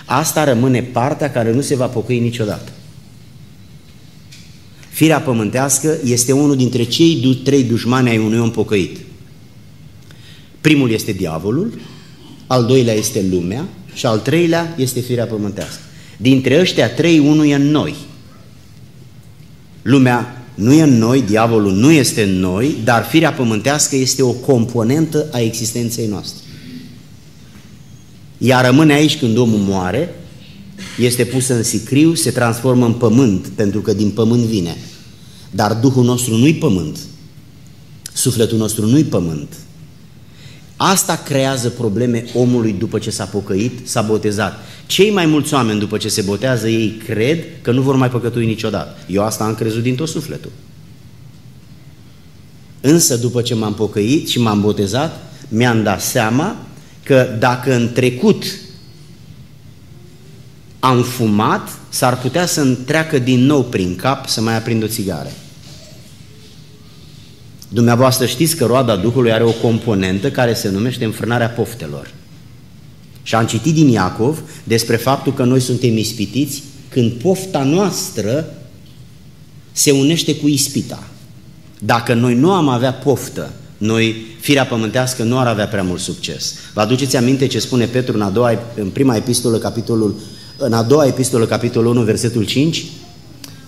Asta 0.05 0.45
rămâne 0.45 0.83
partea 0.83 1.31
care 1.31 1.53
nu 1.53 1.61
se 1.61 1.77
va 1.77 1.87
pocăi 1.87 2.21
niciodată. 2.21 2.73
Firea 4.89 5.21
pământească 5.21 5.99
este 6.05 6.33
unul 6.33 6.57
dintre 6.57 6.83
cei 6.83 7.41
trei 7.45 7.63
dușmani 7.63 8.09
ai 8.09 8.19
unui 8.19 8.39
om 8.39 8.51
pocăit. 8.51 8.97
Primul 10.61 10.91
este 10.91 11.13
diavolul, 11.13 11.79
al 12.47 12.65
doilea 12.65 12.95
este 12.95 13.25
lumea 13.31 13.69
și 13.95 14.07
al 14.07 14.19
treilea 14.19 14.75
este 14.79 15.01
firea 15.01 15.27
pământească. 15.27 15.81
Dintre 16.17 16.61
ăștia 16.61 16.91
trei, 16.91 17.19
unul 17.19 17.47
e 17.47 17.55
în 17.55 17.71
noi. 17.71 17.95
Lumea 19.83 20.36
nu 20.57 20.73
e 20.73 20.83
în 20.83 20.99
noi, 20.99 21.23
diavolul 21.23 21.73
nu 21.73 21.91
este 21.91 22.23
în 22.23 22.39
noi, 22.39 22.77
dar 22.85 23.05
firea 23.05 23.33
pământească 23.33 23.97
este 23.97 24.23
o 24.23 24.33
componentă 24.33 25.29
a 25.33 25.41
existenței 25.41 26.07
noastre. 26.07 26.43
Ea 28.39 28.61
rămâne 28.61 28.93
aici 28.93 29.19
când 29.19 29.37
omul 29.37 29.59
moare, 29.59 30.15
este 30.99 31.25
pusă 31.25 31.55
în 31.55 31.63
sicriu, 31.63 32.15
se 32.15 32.31
transformă 32.31 32.87
în 32.87 32.93
pământ, 32.93 33.47
pentru 33.47 33.81
că 33.81 33.93
din 33.93 34.11
pământ 34.11 34.45
vine. 34.45 34.77
Dar 35.51 35.73
Duhul 35.73 36.05
nostru 36.05 36.37
nu-i 36.37 36.55
pământ, 36.55 36.99
sufletul 38.13 38.59
nostru 38.59 38.87
nu-i 38.87 39.05
pământ. 39.05 39.49
Asta 40.77 41.17
creează 41.17 41.69
probleme 41.69 42.25
omului 42.35 42.73
după 42.73 42.99
ce 42.99 43.11
s-a 43.11 43.25
pocăit, 43.25 43.89
s-a 43.89 44.03
botezat. 44.03 44.59
Cei 44.87 45.11
mai 45.11 45.27
mulți 45.27 45.55
oameni 45.55 45.79
după 45.79 45.97
ce 45.97 46.09
se 46.09 46.23
botează, 46.23 46.69
ei 46.69 46.89
cred 47.07 47.45
că 47.63 47.71
nu 47.71 47.83
vor 47.83 47.97
mai 47.97 48.11
păcătui 48.11 48.47
niciodată. 48.47 48.99
Eu 49.07 49.25
asta 49.25 49.45
am 49.45 49.55
crezut 49.55 49.83
din 49.83 49.95
tot 49.95 50.09
sufletul. 50.09 50.51
Însă 52.81 53.17
după 53.17 53.43
ce 53.43 53.55
m-am 53.55 53.75
pocăit 53.75 54.29
și 54.29 54.41
m-am 54.41 54.61
botezat, 54.61 55.21
mi-am 55.49 55.83
dat 55.83 56.03
seama 56.03 56.57
că 57.03 57.37
dacă 57.39 57.75
în 57.75 57.93
trecut 57.93 58.45
am 60.81 61.03
fumat, 61.03 61.69
s-ar 61.89 62.19
putea 62.19 62.47
să-mi 62.47 62.75
treacă 62.75 63.19
din 63.19 63.41
nou 63.41 63.63
prin 63.65 63.97
cap 63.97 64.29
să 64.29 64.41
mai 64.41 64.57
aprind 64.57 64.83
o 64.83 64.87
țigară. 64.87 65.31
Dumneavoastră 67.69 68.27
știți 68.27 68.57
că 68.57 68.65
roada 68.65 68.97
Duhului 68.97 69.33
are 69.33 69.45
o 69.45 69.51
componentă 69.51 70.31
care 70.31 70.55
se 70.55 70.69
numește 70.69 71.05
înfrânarea 71.05 71.49
poftelor. 71.49 72.11
Și 73.23 73.35
am 73.35 73.47
citit 73.47 73.75
din 73.75 73.89
Iacov 73.89 74.43
despre 74.65 74.97
faptul 74.97 75.33
că 75.35 75.45
noi 75.45 75.61
suntem 75.61 75.97
ispitiți 75.97 76.63
când 76.89 77.13
pofta 77.13 77.63
noastră 77.63 78.55
se 79.73 79.91
unește 79.91 80.37
cu 80.37 80.49
ispita. 80.49 81.09
Dacă 81.79 82.15
noi 82.15 82.35
nu 82.35 82.53
am 82.53 82.69
avea 82.69 82.93
poftă 82.93 83.53
noi, 83.79 84.27
firea 84.41 84.67
pământească, 84.67 85.23
nu 85.23 85.39
ar 85.39 85.47
avea 85.47 85.67
prea 85.67 85.83
mult 85.83 86.01
succes. 86.01 86.55
Vă 86.75 86.81
aduceți 86.81 87.17
aminte 87.17 87.47
ce 87.47 87.59
spune 87.59 87.85
Petru 87.85 88.15
în, 88.15 88.23
a 88.23 88.31
doua, 88.31 88.59
în 88.75 88.89
prima 88.89 89.17
epistolă, 89.17 89.59
capitolul, 89.59 90.15
în 90.57 90.73
a 90.73 90.83
doua 90.83 91.07
epistolă, 91.07 91.47
capitolul 91.47 91.97
1, 91.97 92.05
versetul 92.05 92.45
5? 92.45 92.87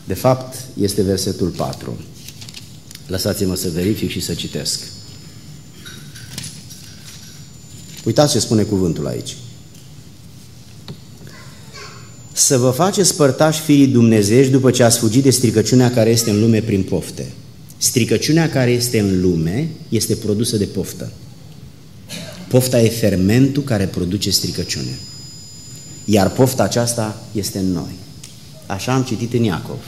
De 0.04 0.14
fapt, 0.14 0.54
este 0.80 1.02
versetul 1.02 1.48
4. 1.48 1.98
Lăsați-mă 3.08 3.54
să 3.54 3.68
verific 3.68 4.10
și 4.10 4.20
să 4.20 4.34
citesc. 4.34 4.80
Uitați 8.04 8.32
ce 8.32 8.38
spune 8.38 8.62
cuvântul 8.62 9.06
aici. 9.06 9.36
Să 12.32 12.58
vă 12.58 12.70
faceți 12.70 13.14
părtași 13.14 13.60
fiii 13.60 13.86
Dumnezești 13.86 14.52
după 14.52 14.70
ce 14.70 14.82
ați 14.82 14.98
fugit 14.98 15.22
de 15.22 15.30
stricăciunea 15.30 15.90
care 15.90 16.10
este 16.10 16.30
în 16.30 16.40
lume 16.40 16.62
prin 16.62 16.82
pofte. 16.82 17.32
Stricăciunea 17.76 18.50
care 18.50 18.70
este 18.70 18.98
în 18.98 19.20
lume 19.20 19.68
este 19.88 20.14
produsă 20.14 20.56
de 20.56 20.64
poftă. 20.64 21.12
Pofta 22.48 22.80
e 22.80 22.88
fermentul 22.88 23.62
care 23.62 23.84
produce 23.84 24.30
stricăciune. 24.30 24.98
Iar 26.04 26.30
pofta 26.30 26.62
aceasta 26.62 27.22
este 27.32 27.58
în 27.58 27.72
noi. 27.72 27.92
Așa 28.66 28.94
am 28.94 29.02
citit 29.02 29.32
în 29.32 29.42
Iacov. 29.42 29.78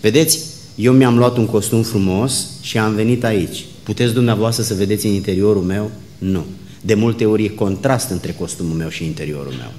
Vedeți, 0.00 0.38
eu 0.80 0.92
mi-am 0.92 1.18
luat 1.18 1.36
un 1.36 1.46
costum 1.46 1.82
frumos 1.82 2.46
și 2.60 2.78
am 2.78 2.94
venit 2.94 3.24
aici. 3.24 3.64
Puteți 3.82 4.12
dumneavoastră 4.12 4.62
să 4.62 4.74
vedeți 4.74 5.06
în 5.06 5.12
interiorul 5.12 5.62
meu? 5.62 5.90
Nu. 6.18 6.44
De 6.80 6.94
multe 6.94 7.24
ori 7.24 7.44
e 7.44 7.48
contrast 7.48 8.10
între 8.10 8.32
costumul 8.32 8.76
meu 8.76 8.88
și 8.88 9.04
interiorul 9.04 9.52
meu. 9.52 9.72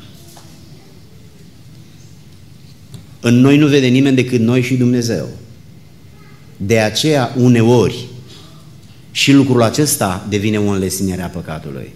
În 3.20 3.40
noi 3.40 3.58
nu 3.58 3.68
vede 3.68 3.88
nimeni 3.88 4.16
decât 4.16 4.40
noi 4.40 4.62
și 4.62 4.76
Dumnezeu. 4.76 5.28
De 6.58 6.80
aceea, 6.80 7.34
uneori, 7.38 8.06
și 9.12 9.34
lucrul 9.34 9.62
acesta 9.62 10.26
devine 10.30 10.60
o 10.60 10.70
înlesnire 10.70 11.22
a 11.22 11.28
păcatului. 11.28 11.94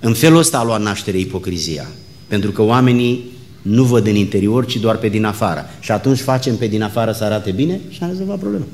În 0.00 0.14
felul 0.14 0.38
ăsta 0.38 0.58
a 0.58 0.64
luat 0.64 0.82
naștere 0.82 1.18
ipocrizia. 1.18 1.88
Pentru 2.26 2.50
că 2.50 2.62
oamenii 2.62 3.24
nu 3.68 3.84
văd 3.84 4.06
în 4.06 4.14
interior, 4.14 4.66
ci 4.66 4.76
doar 4.76 4.96
pe 4.96 5.08
din 5.08 5.24
afară. 5.24 5.64
Și 5.80 5.90
atunci 5.90 6.18
facem 6.18 6.56
pe 6.56 6.66
din 6.66 6.82
afară 6.82 7.12
să 7.12 7.24
arate 7.24 7.50
bine 7.50 7.80
și 7.88 7.98
am 8.02 8.08
rezolvat 8.08 8.38
problema. 8.38 8.64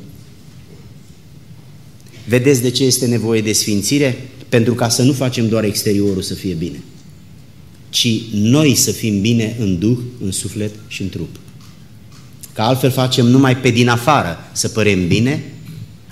Vedeți 2.28 2.62
de 2.62 2.70
ce 2.70 2.84
este 2.84 3.06
nevoie 3.06 3.40
de 3.40 3.52
sfințire? 3.52 4.28
Pentru 4.48 4.74
ca 4.74 4.88
să 4.88 5.02
nu 5.02 5.12
facem 5.12 5.48
doar 5.48 5.64
exteriorul 5.64 6.22
să 6.22 6.34
fie 6.34 6.54
bine, 6.54 6.82
ci 7.88 8.08
noi 8.32 8.74
să 8.74 8.90
fim 8.90 9.20
bine 9.20 9.56
în 9.58 9.78
duh, 9.78 9.98
în 10.24 10.30
suflet 10.30 10.74
și 10.86 11.02
în 11.02 11.08
trup. 11.08 11.36
Că 12.52 12.62
altfel 12.62 12.90
facem 12.90 13.26
numai 13.26 13.56
pe 13.56 13.70
din 13.70 13.88
afară 13.88 14.38
să 14.52 14.68
părem 14.68 15.06
bine, 15.06 15.44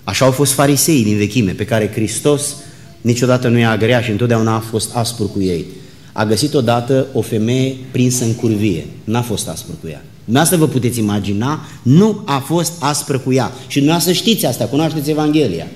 așa 0.04 0.24
au 0.24 0.30
fost 0.30 0.52
farisei 0.52 1.02
din 1.02 1.16
vechime, 1.16 1.52
pe 1.52 1.64
care 1.64 1.90
Hristos 1.92 2.56
niciodată 3.00 3.48
nu 3.48 3.58
i-a 3.58 3.70
agrea 3.70 4.00
și 4.00 4.10
întotdeauna 4.10 4.54
a 4.54 4.60
fost 4.60 4.94
aspru 4.94 5.24
cu 5.24 5.42
ei. 5.42 5.64
A 6.12 6.24
găsit 6.24 6.54
odată 6.54 7.06
o 7.12 7.20
femeie 7.20 7.76
prinsă 7.90 8.24
în 8.24 8.34
curvie, 8.34 8.86
n-a 9.04 9.22
fost 9.22 9.48
aspru 9.48 9.74
cu 9.80 9.88
ea. 9.88 10.04
Dumneavoastră 10.24 10.66
vă 10.66 10.72
puteți 10.72 10.98
imagina, 10.98 11.60
nu 11.82 12.22
a 12.24 12.38
fost 12.38 12.72
aspră 12.78 13.18
cu 13.18 13.32
ea. 13.32 13.52
Și 13.66 13.76
dumneavoastră 13.76 14.12
știți 14.12 14.46
asta, 14.46 14.64
cunoașteți 14.64 15.10
Evanghelia. 15.10 15.66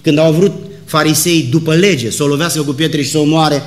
Când 0.00 0.18
au 0.18 0.32
vrut 0.32 0.52
farisei 0.84 1.42
după 1.50 1.74
lege 1.74 2.10
să 2.10 2.22
o 2.22 2.26
lovească 2.26 2.62
cu 2.62 2.72
pietre 2.72 3.02
și 3.02 3.10
să 3.10 3.18
o 3.18 3.24
moare 3.24 3.62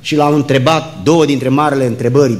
și 0.00 0.16
l-au 0.16 0.34
întrebat 0.34 1.02
două 1.02 1.26
dintre 1.26 1.48
marele 1.48 1.86
întrebări 1.86 2.38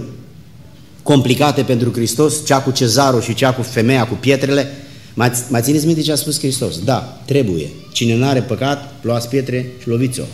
complicate 1.02 1.62
pentru 1.62 1.92
Hristos, 1.92 2.46
cea 2.46 2.60
cu 2.60 2.70
cezarul 2.70 3.20
și 3.20 3.34
cea 3.34 3.52
cu 3.52 3.62
femeia 3.62 4.06
cu 4.06 4.14
pietrele, 4.14 4.70
mai, 5.14 5.32
mai 5.48 5.62
țineți 5.62 5.86
minte 5.86 6.00
ce 6.00 6.12
a 6.12 6.14
spus 6.14 6.38
Hristos? 6.38 6.78
Da, 6.84 7.22
trebuie. 7.24 7.70
Cine 7.92 8.16
nu 8.16 8.26
are 8.26 8.40
păcat, 8.40 8.94
luați 9.00 9.28
pietre 9.28 9.66
și 9.80 9.88
loviți-o. 9.88 10.24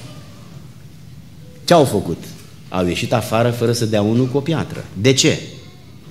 Ce 1.69 1.75
au 1.75 1.85
făcut? 1.85 2.25
Au 2.69 2.87
ieșit 2.87 3.13
afară 3.13 3.51
fără 3.51 3.73
să 3.73 3.87
dea 3.87 4.03
unul 4.03 4.27
cu 4.27 4.37
o 4.37 4.41
piatră. 4.41 4.85
De 5.01 5.13
ce? 5.13 5.39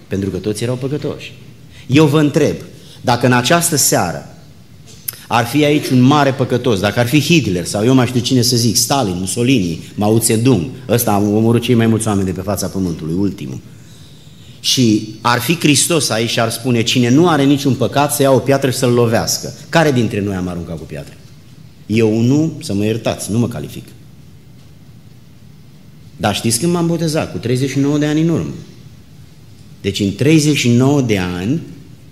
Pentru 0.07 0.29
că 0.29 0.37
toți 0.37 0.63
erau 0.63 0.75
păcătoși. 0.75 1.33
Eu 1.87 2.05
vă 2.05 2.19
întreb, 2.19 2.55
dacă 3.01 3.25
în 3.25 3.31
această 3.31 3.75
seară 3.75 4.35
ar 5.27 5.45
fi 5.45 5.65
aici 5.65 5.89
un 5.89 6.01
mare 6.01 6.33
păcătos, 6.33 6.79
dacă 6.79 6.99
ar 6.99 7.07
fi 7.07 7.21
Hitler 7.21 7.65
sau 7.65 7.85
eu 7.85 7.93
mai 7.93 8.07
știu 8.07 8.19
cine 8.19 8.41
să 8.41 8.55
zic, 8.55 8.75
Stalin, 8.75 9.15
Mussolini, 9.19 9.79
Mao 9.95 10.19
Zedong, 10.19 10.65
ăsta 10.89 11.11
a 11.11 11.17
omorât 11.17 11.61
cei 11.61 11.75
mai 11.75 11.87
mulți 11.87 12.07
oameni 12.07 12.25
de 12.25 12.33
pe 12.33 12.41
fața 12.41 12.67
pământului, 12.67 13.13
ultimul. 13.13 13.59
Și 14.59 15.15
ar 15.21 15.39
fi 15.39 15.59
Hristos 15.59 16.09
aici 16.09 16.29
și 16.29 16.39
ar 16.39 16.49
spune, 16.49 16.83
cine 16.83 17.09
nu 17.09 17.27
are 17.27 17.43
niciun 17.43 17.73
păcat 17.73 18.13
să 18.13 18.21
ia 18.21 18.31
o 18.31 18.39
piatră 18.39 18.69
și 18.69 18.77
să-l 18.77 18.91
lovească. 18.91 19.53
Care 19.69 19.91
dintre 19.91 20.21
noi 20.21 20.35
am 20.35 20.47
aruncat 20.47 20.77
cu 20.77 20.83
piatră? 20.83 21.13
Eu 21.85 22.21
nu, 22.21 22.53
să 22.63 22.73
mă 22.73 22.85
iertați, 22.85 23.31
nu 23.31 23.39
mă 23.39 23.47
calific. 23.47 23.83
Dar 26.17 26.35
știți 26.35 26.59
când 26.59 26.71
m-am 26.71 26.87
botezat? 26.87 27.31
Cu 27.31 27.37
39 27.37 27.97
de 27.97 28.05
ani 28.05 28.21
în 28.21 28.29
urmă. 28.29 28.53
Deci 29.81 29.99
în 29.99 30.15
39 30.15 31.01
de 31.01 31.17
ani, 31.17 31.61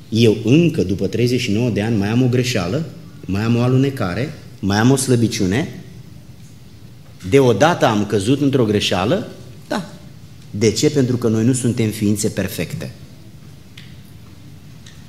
eu 0.10 0.38
încă 0.44 0.84
după 0.84 1.08
39 1.08 1.70
de 1.70 1.82
ani 1.82 1.98
mai 1.98 2.10
am 2.10 2.22
o 2.22 2.28
greșeală, 2.28 2.86
mai 3.26 3.42
am 3.42 3.56
o 3.56 3.62
alunecare, 3.62 4.34
mai 4.60 4.78
am 4.78 4.92
o 4.92 4.96
slăbiciune, 4.96 5.84
deodată 7.30 7.86
am 7.86 8.06
căzut 8.06 8.42
într-o 8.42 8.66
greșeală, 8.66 9.28
da. 9.68 9.90
De 10.50 10.72
ce? 10.72 10.90
Pentru 10.90 11.18
că 11.18 11.28
noi 11.28 11.44
nu 11.44 11.54
suntem 11.54 11.90
ființe 11.90 12.30
perfecte. 12.30 12.92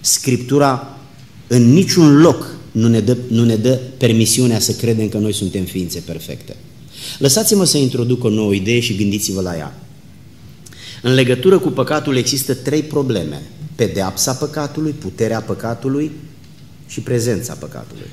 Scriptura 0.00 0.98
în 1.46 1.72
niciun 1.72 2.20
loc 2.20 2.54
nu 2.72 2.88
ne 2.88 3.00
dă, 3.00 3.16
nu 3.28 3.44
ne 3.44 3.56
dă 3.56 3.80
permisiunea 3.96 4.58
să 4.58 4.72
credem 4.72 5.08
că 5.08 5.18
noi 5.18 5.32
suntem 5.32 5.64
ființe 5.64 6.00
perfecte. 6.00 6.56
Lăsați-mă 7.18 7.64
să 7.64 7.78
introduc 7.78 8.24
o 8.24 8.28
nouă 8.28 8.54
idee 8.54 8.80
și 8.80 8.96
gândiți-vă 8.96 9.40
la 9.40 9.56
ea. 9.56 9.78
În 11.02 11.14
legătură 11.14 11.58
cu 11.58 11.68
păcatul 11.68 12.16
există 12.16 12.54
trei 12.54 12.82
probleme. 12.82 13.42
Pedeapsa 13.74 14.32
păcatului, 14.32 14.92
puterea 14.92 15.40
păcatului 15.40 16.10
și 16.86 17.00
prezența 17.00 17.54
păcatului. 17.54 18.10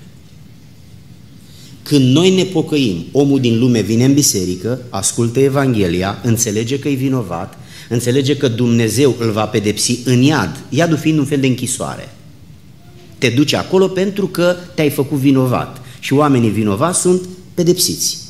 Când 1.83 2.13
noi 2.13 2.35
ne 2.35 2.43
pocăim, 2.43 3.05
omul 3.11 3.39
din 3.39 3.59
lume 3.59 3.81
vine 3.81 4.05
în 4.05 4.13
biserică, 4.13 4.81
ascultă 4.89 5.39
Evanghelia, 5.39 6.19
înțelege 6.23 6.79
că 6.79 6.87
e 6.87 6.93
vinovat, 6.93 7.57
înțelege 7.89 8.37
că 8.37 8.47
Dumnezeu 8.47 9.15
îl 9.19 9.31
va 9.31 9.45
pedepsi 9.45 9.99
în 10.05 10.21
iad, 10.21 10.63
iadul 10.69 10.97
fiind 10.97 11.19
un 11.19 11.25
fel 11.25 11.39
de 11.39 11.47
închisoare. 11.47 12.13
Te 13.17 13.29
duci 13.29 13.53
acolo 13.53 13.87
pentru 13.87 14.27
că 14.27 14.55
te-ai 14.75 14.89
făcut 14.89 15.17
vinovat 15.17 15.81
și 15.99 16.13
oamenii 16.13 16.49
vinovați 16.49 16.99
sunt 16.99 17.21
pedepsiți. 17.53 18.22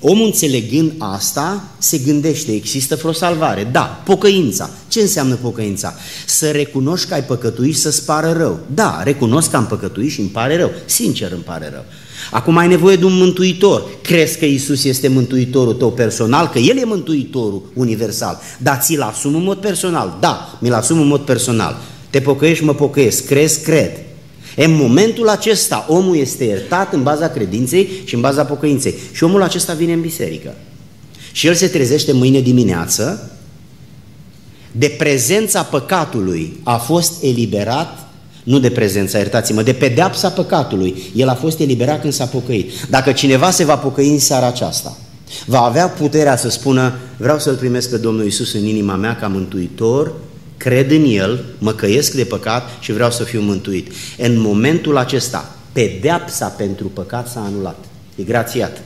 Omul 0.00 0.26
înțelegând 0.26 0.92
asta, 0.98 1.64
se 1.78 1.98
gândește, 1.98 2.52
există 2.52 2.94
vreo 2.94 3.12
salvare. 3.12 3.68
Da, 3.72 4.02
pocăința. 4.04 4.70
Ce 4.88 5.00
înseamnă 5.00 5.34
pocăința? 5.34 5.94
Să 6.26 6.50
recunoști 6.50 7.08
că 7.08 7.14
ai 7.14 7.24
păcătuit 7.24 7.74
și 7.74 7.80
să-ți 7.80 8.04
pară 8.04 8.34
rău. 8.36 8.58
Da, 8.74 9.02
recunosc 9.02 9.50
că 9.50 9.56
am 9.56 9.66
păcătuit 9.66 10.10
și 10.10 10.20
îmi 10.20 10.28
pare 10.28 10.56
rău. 10.56 10.70
Sincer 10.84 11.32
îmi 11.32 11.42
pare 11.42 11.68
rău. 11.72 11.84
Acum 12.30 12.56
ai 12.56 12.68
nevoie 12.68 12.96
de 12.96 13.04
un 13.04 13.16
mântuitor. 13.16 13.84
Crezi 14.02 14.38
că 14.38 14.44
Isus 14.44 14.84
este 14.84 15.08
mântuitorul 15.08 15.74
tău 15.74 15.92
personal? 15.92 16.48
Că 16.48 16.58
El 16.58 16.76
e 16.76 16.84
mântuitorul 16.84 17.62
universal. 17.74 18.40
Dar 18.58 18.78
ți-l 18.82 19.00
asum 19.00 19.34
în 19.34 19.42
mod 19.42 19.58
personal? 19.58 20.16
Da, 20.20 20.58
mi-l 20.60 20.72
asum 20.72 21.00
în 21.00 21.06
mod 21.06 21.20
personal. 21.20 21.76
Te 22.10 22.20
pocăiești, 22.20 22.64
mă 22.64 22.74
pocăiesc. 22.74 23.26
Crezi, 23.26 23.62
cred. 23.62 23.90
În 24.64 24.74
momentul 24.74 25.28
acesta, 25.28 25.86
omul 25.88 26.16
este 26.16 26.44
iertat 26.44 26.92
în 26.92 27.02
baza 27.02 27.28
credinței 27.28 27.88
și 28.04 28.14
în 28.14 28.20
baza 28.20 28.44
pocăinței. 28.44 28.94
Și 29.12 29.24
omul 29.24 29.42
acesta 29.42 29.72
vine 29.72 29.92
în 29.92 30.00
biserică. 30.00 30.54
Și 31.32 31.46
el 31.46 31.54
se 31.54 31.66
trezește 31.66 32.12
mâine 32.12 32.40
dimineață, 32.40 33.30
de 34.72 34.94
prezența 34.98 35.62
păcatului 35.62 36.60
a 36.62 36.76
fost 36.76 37.22
eliberat, 37.22 38.08
nu 38.42 38.58
de 38.58 38.70
prezența, 38.70 39.18
iertați-mă, 39.18 39.62
de 39.62 39.72
pedeapsa 39.72 40.28
păcatului. 40.28 41.02
El 41.14 41.28
a 41.28 41.34
fost 41.34 41.60
eliberat 41.60 42.00
când 42.00 42.12
s-a 42.12 42.24
pocăit. 42.24 42.70
Dacă 42.90 43.12
cineva 43.12 43.50
se 43.50 43.64
va 43.64 43.76
pocăi 43.76 44.08
în 44.08 44.18
seara 44.18 44.46
aceasta, 44.46 44.96
va 45.46 45.60
avea 45.60 45.88
puterea 45.88 46.36
să 46.36 46.50
spună, 46.50 46.98
vreau 47.16 47.38
să-L 47.38 47.54
primesc 47.54 47.90
pe 47.90 47.96
Domnul 47.96 48.26
Isus 48.26 48.52
în 48.54 48.64
inima 48.64 48.94
mea 48.94 49.16
ca 49.16 49.26
mântuitor 49.26 50.12
cred 50.58 50.90
în 50.90 51.04
El, 51.04 51.44
mă 51.58 51.72
căiesc 51.72 52.12
de 52.12 52.24
păcat 52.24 52.70
și 52.80 52.92
vreau 52.92 53.10
să 53.10 53.24
fiu 53.24 53.40
mântuit. 53.40 53.92
În 54.18 54.40
momentul 54.40 54.96
acesta, 54.96 55.56
pedeapsa 55.72 56.46
pentru 56.46 56.86
păcat 56.86 57.28
s-a 57.28 57.40
anulat. 57.40 57.84
E 58.16 58.22
grațiat. 58.22 58.82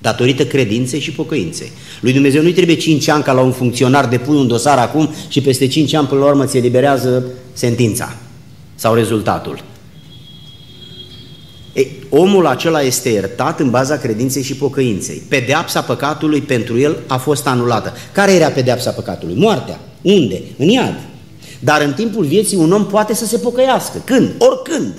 Datorită 0.00 0.44
credinței 0.44 1.00
și 1.00 1.12
pocăinței. 1.12 1.70
Lui 2.00 2.12
Dumnezeu 2.12 2.42
nu-i 2.42 2.52
trebuie 2.52 2.76
5 2.76 3.08
ani 3.08 3.22
ca 3.22 3.32
la 3.32 3.40
un 3.40 3.52
funcționar 3.52 4.08
de 4.08 4.18
pui 4.18 4.36
un 4.36 4.46
dosar 4.46 4.78
acum 4.78 5.14
și 5.28 5.40
peste 5.40 5.66
5 5.66 5.94
ani 5.94 6.06
până 6.06 6.20
la 6.20 6.26
urmă 6.26 6.44
ți 6.44 6.56
eliberează 6.56 7.24
sentința 7.52 8.16
sau 8.74 8.94
rezultatul. 8.94 9.64
Ei, 11.72 11.96
omul 12.08 12.46
acela 12.46 12.82
este 12.82 13.08
iertat 13.08 13.60
în 13.60 13.70
baza 13.70 13.96
credinței 13.96 14.42
și 14.42 14.56
pocăinței. 14.56 15.22
Pedeapsa 15.28 15.80
păcatului 15.80 16.40
pentru 16.40 16.78
el 16.78 16.96
a 17.06 17.16
fost 17.16 17.46
anulată. 17.46 17.92
Care 18.12 18.32
era 18.32 18.48
pedeapsa 18.48 18.90
păcatului? 18.90 19.34
Moartea. 19.34 19.80
Unde? 20.02 20.42
În 20.56 20.68
iad. 20.68 21.00
Dar 21.60 21.82
în 21.82 21.92
timpul 21.92 22.24
vieții 22.24 22.56
un 22.56 22.72
om 22.72 22.86
poate 22.86 23.14
să 23.14 23.26
se 23.26 23.36
pocăiască. 23.36 24.02
Când? 24.04 24.30
Oricând. 24.38 24.92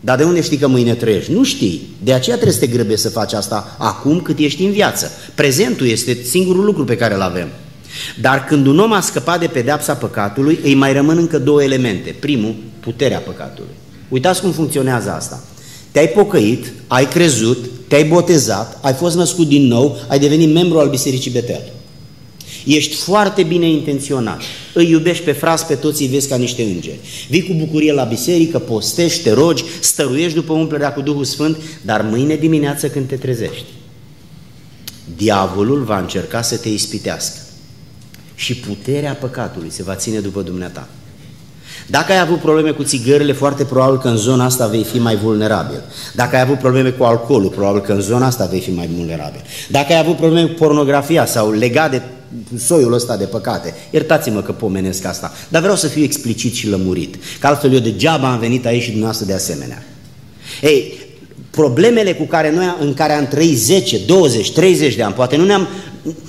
Dar 0.00 0.16
de 0.16 0.24
unde 0.24 0.40
știi 0.40 0.56
că 0.56 0.66
mâine 0.66 0.94
trăiești? 0.94 1.32
Nu 1.32 1.44
știi. 1.44 1.88
De 2.02 2.12
aceea 2.12 2.36
trebuie 2.36 2.58
să 2.58 2.64
te 2.64 2.72
grăbești 2.72 3.00
să 3.00 3.08
faci 3.08 3.32
asta 3.32 3.76
acum 3.78 4.20
cât 4.20 4.38
ești 4.38 4.64
în 4.64 4.70
viață. 4.70 5.10
Prezentul 5.34 5.86
este 5.86 6.18
singurul 6.22 6.64
lucru 6.64 6.84
pe 6.84 6.96
care 6.96 7.14
îl 7.14 7.20
avem. 7.20 7.48
Dar 8.20 8.44
când 8.44 8.66
un 8.66 8.78
om 8.78 8.92
a 8.92 9.00
scăpat 9.00 9.40
de 9.40 9.46
pedeapsa 9.46 9.94
păcatului, 9.94 10.58
îi 10.62 10.74
mai 10.74 10.92
rămân 10.92 11.18
încă 11.18 11.38
două 11.38 11.62
elemente. 11.62 12.16
Primul, 12.20 12.54
puterea 12.80 13.18
păcatului. 13.18 13.74
Uitați 14.08 14.40
cum 14.40 14.52
funcționează 14.52 15.10
asta. 15.10 15.42
Te-ai 15.90 16.08
pocăit, 16.08 16.72
ai 16.86 17.08
crezut, 17.08 17.58
te-ai 17.88 18.04
botezat, 18.04 18.78
ai 18.82 18.92
fost 18.92 19.16
născut 19.16 19.48
din 19.48 19.66
nou, 19.66 19.96
ai 20.08 20.18
devenit 20.18 20.52
membru 20.52 20.78
al 20.78 20.88
Bisericii 20.88 21.30
Betel. 21.30 21.62
Ești 22.64 22.94
foarte 22.94 23.42
bine 23.42 23.68
intenționat. 23.68 24.40
Îi 24.72 24.90
iubești 24.90 25.24
pe 25.24 25.32
fras, 25.32 25.64
pe 25.64 25.74
toți 25.74 26.02
îi 26.02 26.08
vezi 26.08 26.28
ca 26.28 26.36
niște 26.36 26.62
îngeri. 26.62 26.98
Vii 27.28 27.42
cu 27.42 27.52
bucurie 27.52 27.92
la 27.92 28.04
biserică, 28.04 28.58
postești, 28.58 29.22
te 29.22 29.32
rogi, 29.32 29.64
stăruiești 29.80 30.34
după 30.34 30.52
umplerea 30.52 30.92
cu 30.92 31.00
Duhul 31.00 31.24
Sfânt, 31.24 31.56
dar 31.82 32.02
mâine 32.02 32.36
dimineață 32.36 32.88
când 32.88 33.08
te 33.08 33.16
trezești, 33.16 33.64
diavolul 35.16 35.82
va 35.82 35.98
încerca 35.98 36.42
să 36.42 36.56
te 36.56 36.68
ispitească 36.68 37.38
și 38.34 38.56
puterea 38.56 39.12
păcatului 39.12 39.70
se 39.70 39.82
va 39.82 39.94
ține 39.94 40.18
după 40.18 40.42
dumneata. 40.42 40.88
Dacă 41.86 42.12
ai 42.12 42.20
avut 42.20 42.40
probleme 42.40 42.70
cu 42.70 42.82
țigările, 42.82 43.32
foarte 43.32 43.64
probabil 43.64 43.98
că 43.98 44.08
în 44.08 44.16
zona 44.16 44.44
asta 44.44 44.66
vei 44.66 44.84
fi 44.84 44.98
mai 44.98 45.16
vulnerabil. 45.16 45.82
Dacă 46.14 46.36
ai 46.36 46.42
avut 46.42 46.58
probleme 46.58 46.90
cu 46.90 47.04
alcoolul, 47.04 47.50
probabil 47.50 47.80
că 47.80 47.92
în 47.92 48.00
zona 48.00 48.26
asta 48.26 48.46
vei 48.46 48.60
fi 48.60 48.70
mai 48.70 48.88
vulnerabil. 48.96 49.42
Dacă 49.68 49.92
ai 49.92 49.98
avut 49.98 50.16
probleme 50.16 50.48
cu 50.48 50.54
pornografia 50.54 51.26
sau 51.26 51.50
legat 51.50 51.90
de 51.90 52.02
soiul 52.58 52.92
ăsta 52.92 53.16
de 53.16 53.24
păcate, 53.24 53.74
iertați-mă 53.90 54.42
că 54.42 54.52
pomenesc 54.52 55.04
asta, 55.04 55.32
dar 55.48 55.60
vreau 55.60 55.76
să 55.76 55.86
fiu 55.86 56.02
explicit 56.02 56.54
și 56.54 56.68
lămurit, 56.68 57.16
că 57.40 57.46
altfel 57.46 57.72
eu 57.72 57.78
degeaba 57.78 58.32
am 58.32 58.38
venit 58.38 58.66
aici 58.66 58.82
și 58.82 58.88
dumneavoastră 58.88 59.26
de 59.26 59.34
asemenea. 59.34 59.82
Ei, 60.62 60.92
problemele 61.50 62.14
cu 62.14 62.24
care 62.24 62.52
noi, 62.52 62.76
în 62.80 62.94
care 62.94 63.12
am 63.12 63.26
trăit 63.26 63.58
10, 63.58 63.98
20, 64.06 64.52
30 64.52 64.94
de 64.94 65.02
ani, 65.02 65.14
poate 65.14 65.36
nu 65.36 65.44
ne-am, 65.44 65.68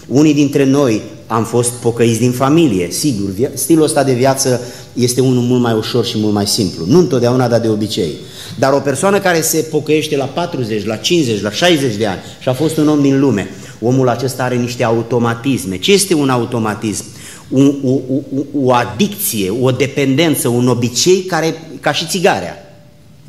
unii 0.07 0.33
dintre 0.33 0.63
noi 0.63 1.01
am 1.35 1.43
fost 1.43 1.71
pocăiți 1.71 2.19
din 2.19 2.31
familie, 2.31 2.91
sigur, 2.91 3.29
stilul 3.53 3.83
ăsta 3.83 4.03
de 4.03 4.13
viață 4.13 4.61
este 4.93 5.21
unul 5.21 5.43
mult 5.43 5.61
mai 5.61 5.73
ușor 5.73 6.05
și 6.05 6.17
mult 6.17 6.33
mai 6.33 6.47
simplu, 6.47 6.85
nu 6.87 6.99
întotdeauna, 6.99 7.47
dar 7.47 7.59
de 7.59 7.67
obicei. 7.67 8.11
Dar 8.59 8.73
o 8.73 8.79
persoană 8.79 9.19
care 9.19 9.41
se 9.41 9.57
pocăiește 9.57 10.17
la 10.17 10.25
40, 10.25 10.85
la 10.85 10.95
50, 10.95 11.41
la 11.41 11.51
60 11.51 11.95
de 11.95 12.05
ani 12.05 12.19
și 12.39 12.49
a 12.49 12.53
fost 12.53 12.77
un 12.77 12.87
om 12.87 13.01
din 13.01 13.19
lume, 13.19 13.49
omul 13.79 14.09
acesta 14.09 14.43
are 14.43 14.55
niște 14.55 14.83
automatisme. 14.83 15.77
Ce 15.77 15.91
este 15.91 16.13
un 16.13 16.29
automatism? 16.29 17.03
Un, 17.49 17.75
o, 17.83 17.91
o, 17.91 18.21
o 18.53 18.73
adicție, 18.73 19.49
o 19.61 19.71
dependență, 19.71 20.47
un 20.47 20.67
obicei 20.67 21.21
care, 21.21 21.55
ca 21.79 21.91
și 21.91 22.07
țigarea. 22.07 22.55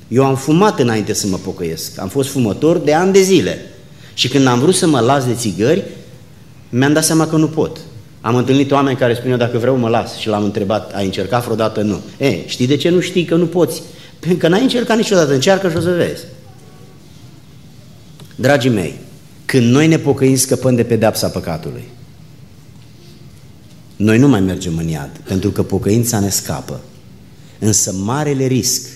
Eu 0.08 0.24
am 0.24 0.36
fumat 0.36 0.80
înainte 0.80 1.12
să 1.12 1.26
mă 1.26 1.36
pocăiesc, 1.36 2.00
am 2.00 2.08
fost 2.08 2.28
fumător 2.28 2.78
de 2.78 2.94
ani 2.94 3.12
de 3.12 3.22
zile. 3.22 3.58
Și 4.14 4.28
când 4.28 4.46
am 4.46 4.58
vrut 4.58 4.74
să 4.74 4.86
mă 4.86 5.00
las 5.00 5.24
de 5.24 5.34
țigări, 5.34 5.84
mi-am 6.68 6.92
dat 6.92 7.04
seama 7.04 7.26
că 7.26 7.36
nu 7.36 7.46
pot. 7.46 7.78
Am 8.26 8.36
întâlnit 8.36 8.70
oameni 8.70 8.96
care 8.96 9.14
spuneau, 9.14 9.38
dacă 9.38 9.58
vreau 9.58 9.76
mă 9.76 9.88
las 9.88 10.16
și 10.16 10.28
l-am 10.28 10.44
întrebat, 10.44 10.94
ai 10.94 11.04
încercat 11.04 11.44
vreodată? 11.44 11.82
Nu. 11.82 12.00
E, 12.18 12.46
știi 12.46 12.66
de 12.66 12.76
ce 12.76 12.88
nu 12.88 13.00
știi 13.00 13.24
că 13.24 13.34
nu 13.34 13.46
poți? 13.46 13.82
Pentru 14.18 14.38
că 14.38 14.48
n-ai 14.48 14.62
încercat 14.62 14.96
niciodată, 14.96 15.32
încearcă 15.32 15.68
și 15.70 15.76
o 15.76 15.80
să 15.80 15.90
vezi. 15.90 16.24
Dragii 18.34 18.70
mei, 18.70 18.98
când 19.44 19.70
noi 19.70 19.86
ne 19.86 19.98
pocăim, 19.98 20.36
scăpăm 20.36 20.74
de 20.74 20.82
pedeapsa 20.82 21.28
păcatului. 21.28 21.84
Noi 23.96 24.18
nu 24.18 24.28
mai 24.28 24.40
mergem 24.40 24.76
în 24.76 24.88
iad, 24.88 25.20
pentru 25.24 25.50
că 25.50 25.62
pocăința 25.62 26.20
ne 26.20 26.28
scapă. 26.28 26.80
Însă 27.58 27.92
marele 27.92 28.46
risc 28.46 28.88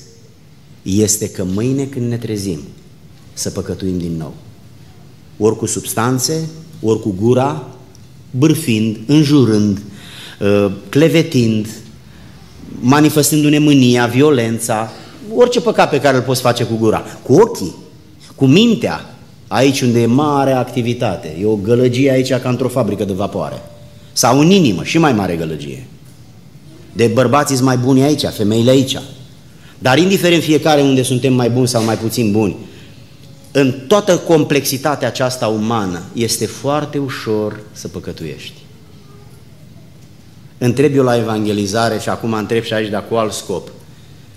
este 0.82 1.30
că 1.30 1.44
mâine 1.44 1.84
când 1.84 2.08
ne 2.08 2.16
trezim 2.16 2.60
să 3.32 3.50
păcătuim 3.50 3.98
din 3.98 4.16
nou. 4.16 4.34
Ori 5.38 5.56
cu 5.56 5.66
substanțe, 5.66 6.48
ori 6.80 7.00
cu 7.00 7.14
gura, 7.20 7.66
bârfind, 8.30 8.96
înjurând, 9.06 9.82
uh, 10.40 10.70
clevetind, 10.88 11.66
manifestându-ne 12.80 13.58
mânia, 13.58 14.06
violența, 14.06 14.92
orice 15.34 15.60
păcat 15.60 15.90
pe 15.90 16.00
care 16.00 16.16
îl 16.16 16.22
poți 16.22 16.40
face 16.40 16.64
cu 16.64 16.74
gura, 16.74 17.04
cu 17.22 17.32
ochii, 17.32 17.74
cu 18.34 18.46
mintea, 18.46 19.14
aici 19.48 19.80
unde 19.80 20.00
e 20.00 20.06
mare 20.06 20.52
activitate, 20.52 21.36
e 21.40 21.44
o 21.44 21.54
gălăgie 21.54 22.10
aici 22.10 22.34
ca 22.34 22.48
într-o 22.48 22.68
fabrică 22.68 23.04
de 23.04 23.12
vapoare, 23.12 23.62
sau 24.12 24.40
în 24.40 24.50
inimă, 24.50 24.84
și 24.84 24.98
mai 24.98 25.12
mare 25.12 25.36
gălăgie. 25.36 25.86
De 26.92 27.06
bărbații 27.06 27.62
mai 27.62 27.76
buni 27.76 28.02
aici, 28.02 28.24
femeile 28.24 28.70
aici. 28.70 28.96
Dar 29.78 29.98
indiferent 29.98 30.42
fiecare 30.42 30.80
unde 30.80 31.02
suntem 31.02 31.34
mai 31.34 31.50
buni 31.50 31.68
sau 31.68 31.84
mai 31.84 31.96
puțin 31.96 32.32
buni, 32.32 32.56
în 33.52 33.72
toată 33.86 34.18
complexitatea 34.18 35.08
aceasta 35.08 35.46
umană 35.46 36.02
este 36.12 36.46
foarte 36.46 36.98
ușor 36.98 37.60
să 37.72 37.88
păcătuiești. 37.88 38.58
Întreb 40.58 40.94
eu 40.94 41.02
la 41.02 41.16
evangelizare 41.16 41.98
și 41.98 42.08
acum 42.08 42.32
întreb 42.32 42.62
și 42.62 42.72
aici, 42.72 42.90
dar 42.90 43.08
cu 43.08 43.14
alt 43.14 43.32
scop. 43.32 43.70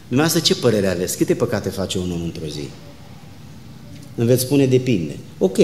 Dumneavoastră 0.07 0.53
ce 0.53 0.59
părere 0.59 0.87
aveți? 0.87 1.17
Câte 1.17 1.35
păcate 1.35 1.69
face 1.69 1.97
un 1.97 2.11
om 2.11 2.21
într-o 2.21 2.45
zi? 2.45 2.69
Îmi 4.15 4.27
veți 4.27 4.41
spune 4.41 4.65
depinde. 4.65 5.17
Ok, 5.37 5.57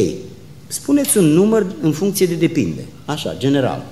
spuneți 0.68 1.18
un 1.18 1.26
număr 1.26 1.66
în 1.82 1.92
funcție 1.92 2.26
de 2.26 2.36
depinde. 2.36 2.86
Așa, 3.06 3.36
general. 3.38 3.86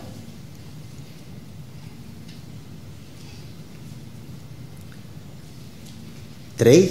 Trei? 6.56 6.90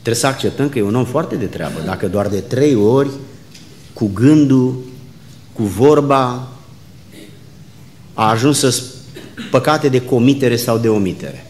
Trebuie 0.00 0.14
să 0.14 0.26
acceptăm 0.26 0.68
că 0.68 0.78
e 0.78 0.82
un 0.82 0.94
om 0.94 1.04
foarte 1.04 1.36
de 1.36 1.46
treabă. 1.46 1.80
Dacă 1.84 2.08
doar 2.08 2.28
de 2.28 2.40
trei 2.40 2.74
ori, 2.74 3.10
cu 3.92 4.10
gândul, 4.14 4.84
cu 5.52 5.62
vorba, 5.62 6.48
a 8.14 8.30
ajuns 8.30 8.58
să 8.58 8.82
păcate 9.50 9.88
de 9.88 10.04
comitere 10.04 10.56
sau 10.56 10.78
de 10.78 10.88
omitere. 10.88 11.46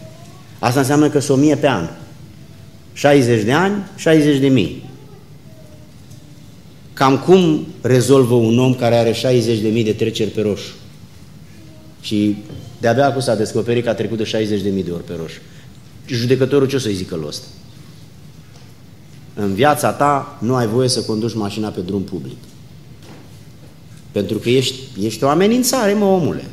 Asta 0.58 0.80
înseamnă 0.80 1.08
că 1.08 1.18
sunt 1.18 1.38
o 1.38 1.40
mie 1.40 1.56
pe 1.56 1.68
an. 1.68 1.88
60 2.92 3.42
de 3.42 3.52
ani, 3.52 3.82
60 3.96 4.38
de 4.38 4.48
mii. 4.48 4.88
Cam 6.92 7.18
cum 7.18 7.66
rezolvă 7.80 8.34
un 8.34 8.58
om 8.58 8.74
care 8.74 8.94
are 8.94 9.12
60 9.12 9.58
de 9.58 9.68
mii 9.68 9.84
de 9.84 9.92
treceri 9.92 10.30
pe 10.30 10.40
roșu? 10.40 10.72
Și 12.00 12.36
de-abia 12.80 13.06
acum 13.06 13.20
s-a 13.20 13.34
descoperit 13.34 13.84
că 13.84 13.90
a 13.90 13.94
trecut 13.94 14.16
de 14.16 14.24
60 14.24 14.60
de 14.60 14.68
mii 14.68 14.84
de 14.84 14.90
ori 14.90 15.04
pe 15.04 15.12
roșu. 15.20 15.38
Judecătorul 16.06 16.66
ce 16.66 16.76
o 16.76 16.78
să-i 16.78 16.94
zică 16.94 17.24
ăsta? 17.26 17.46
În 19.40 19.54
viața 19.54 19.92
ta 19.92 20.38
nu 20.40 20.54
ai 20.54 20.66
voie 20.66 20.88
să 20.88 21.02
conduci 21.02 21.34
mașina 21.34 21.68
pe 21.68 21.80
drum 21.80 22.02
public. 22.02 22.36
Pentru 24.12 24.38
că 24.38 24.48
ești, 24.50 24.74
ești 25.00 25.24
o 25.24 25.28
amenințare, 25.28 25.92
mă, 25.92 26.04
omule. 26.04 26.44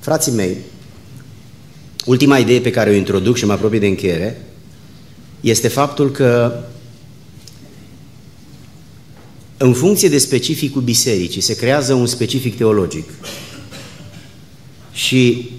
Frații 0.00 0.32
mei, 0.32 0.56
ultima 2.06 2.38
idee 2.38 2.60
pe 2.60 2.70
care 2.70 2.90
o 2.90 2.92
introduc 2.92 3.36
și 3.36 3.44
mă 3.44 3.52
apropie 3.52 3.78
de 3.78 3.86
încheiere 3.86 4.44
este 5.40 5.68
faptul 5.68 6.10
că 6.10 6.60
în 9.56 9.72
funcție 9.72 10.08
de 10.08 10.18
specificul 10.18 10.82
bisericii 10.82 11.40
se 11.40 11.56
creează 11.56 11.94
un 11.94 12.06
specific 12.06 12.56
teologic. 12.56 13.10
Și 14.92 15.50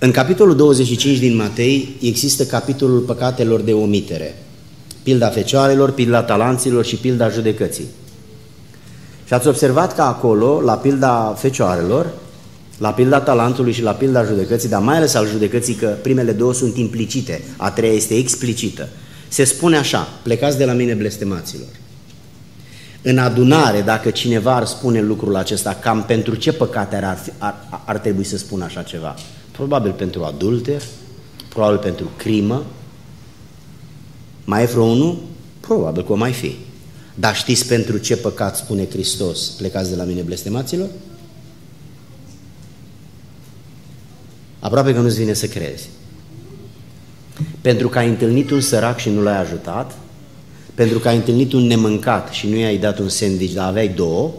în 0.00 0.10
capitolul 0.10 0.56
25 0.56 1.18
din 1.18 1.36
Matei 1.36 1.96
există 2.00 2.44
capitolul 2.44 3.00
păcatelor 3.00 3.60
de 3.60 3.72
omitere. 3.72 4.34
Pilda 5.02 5.28
fecioarelor, 5.28 5.90
pilda 5.90 6.22
talanților 6.22 6.84
și 6.84 6.96
pilda 6.96 7.28
judecății. 7.28 7.84
Și 9.24 9.34
ați 9.34 9.46
observat 9.46 9.94
că 9.94 10.02
acolo, 10.02 10.60
la 10.60 10.74
pilda 10.74 11.34
fecioarelor, 11.38 12.12
la 12.78 12.92
pilda 12.92 13.20
talentului 13.20 13.72
și 13.72 13.82
la 13.82 13.92
pilda 13.92 14.24
judecății, 14.24 14.68
dar 14.68 14.82
mai 14.82 14.96
ales 14.96 15.14
al 15.14 15.26
judecății 15.26 15.74
că 15.74 15.96
primele 16.02 16.32
două 16.32 16.54
sunt 16.54 16.76
implicite, 16.76 17.42
a 17.56 17.70
treia 17.70 17.92
este 17.92 18.14
explicită. 18.14 18.88
Se 19.28 19.44
spune 19.44 19.76
așa, 19.76 20.08
plecați 20.22 20.58
de 20.58 20.64
la 20.64 20.72
mine 20.72 20.94
blestemaților. 20.94 21.68
În 23.02 23.18
adunare, 23.18 23.80
dacă 23.80 24.10
cineva 24.10 24.54
ar 24.54 24.64
spune 24.64 25.00
lucrul 25.00 25.36
acesta, 25.36 25.78
cam 25.82 26.02
pentru 26.02 26.34
ce 26.34 26.52
păcate 26.52 26.96
ar, 26.96 27.18
ar, 27.38 27.54
ar 27.84 27.98
trebui 27.98 28.24
să 28.24 28.36
spună 28.36 28.64
așa 28.64 28.82
ceva? 28.82 29.14
Probabil 29.58 29.92
pentru 29.92 30.24
adulter, 30.24 30.82
probabil 31.48 31.78
pentru 31.78 32.10
crimă. 32.16 32.64
Mai 34.44 34.62
e 34.62 34.66
vreo 34.66 34.82
unul? 34.82 35.18
Probabil 35.60 36.04
că 36.04 36.12
o 36.12 36.14
mai 36.14 36.32
fi. 36.32 36.56
Dar 37.14 37.36
știți 37.36 37.66
pentru 37.66 37.98
ce 37.98 38.16
păcat 38.16 38.56
spune 38.56 38.88
Hristos, 38.88 39.48
plecați 39.48 39.90
de 39.90 39.96
la 39.96 40.04
mine 40.04 40.20
blestemaților? 40.20 40.88
Aproape 44.58 44.94
că 44.94 45.00
nu-ți 45.00 45.18
vine 45.18 45.32
să 45.32 45.46
crezi. 45.46 45.88
Pentru 47.60 47.88
că 47.88 47.98
ai 47.98 48.08
întâlnit 48.08 48.50
un 48.50 48.60
sărac 48.60 48.98
și 48.98 49.08
nu 49.10 49.22
l-ai 49.22 49.40
ajutat, 49.40 49.98
pentru 50.74 50.98
că 50.98 51.08
ai 51.08 51.16
întâlnit 51.16 51.52
un 51.52 51.62
nemâncat 51.62 52.32
și 52.32 52.48
nu 52.48 52.56
i-ai 52.56 52.78
dat 52.78 52.98
un 52.98 53.08
sandwich, 53.08 53.54
dar 53.54 53.68
aveai 53.68 53.88
două, 53.88 54.32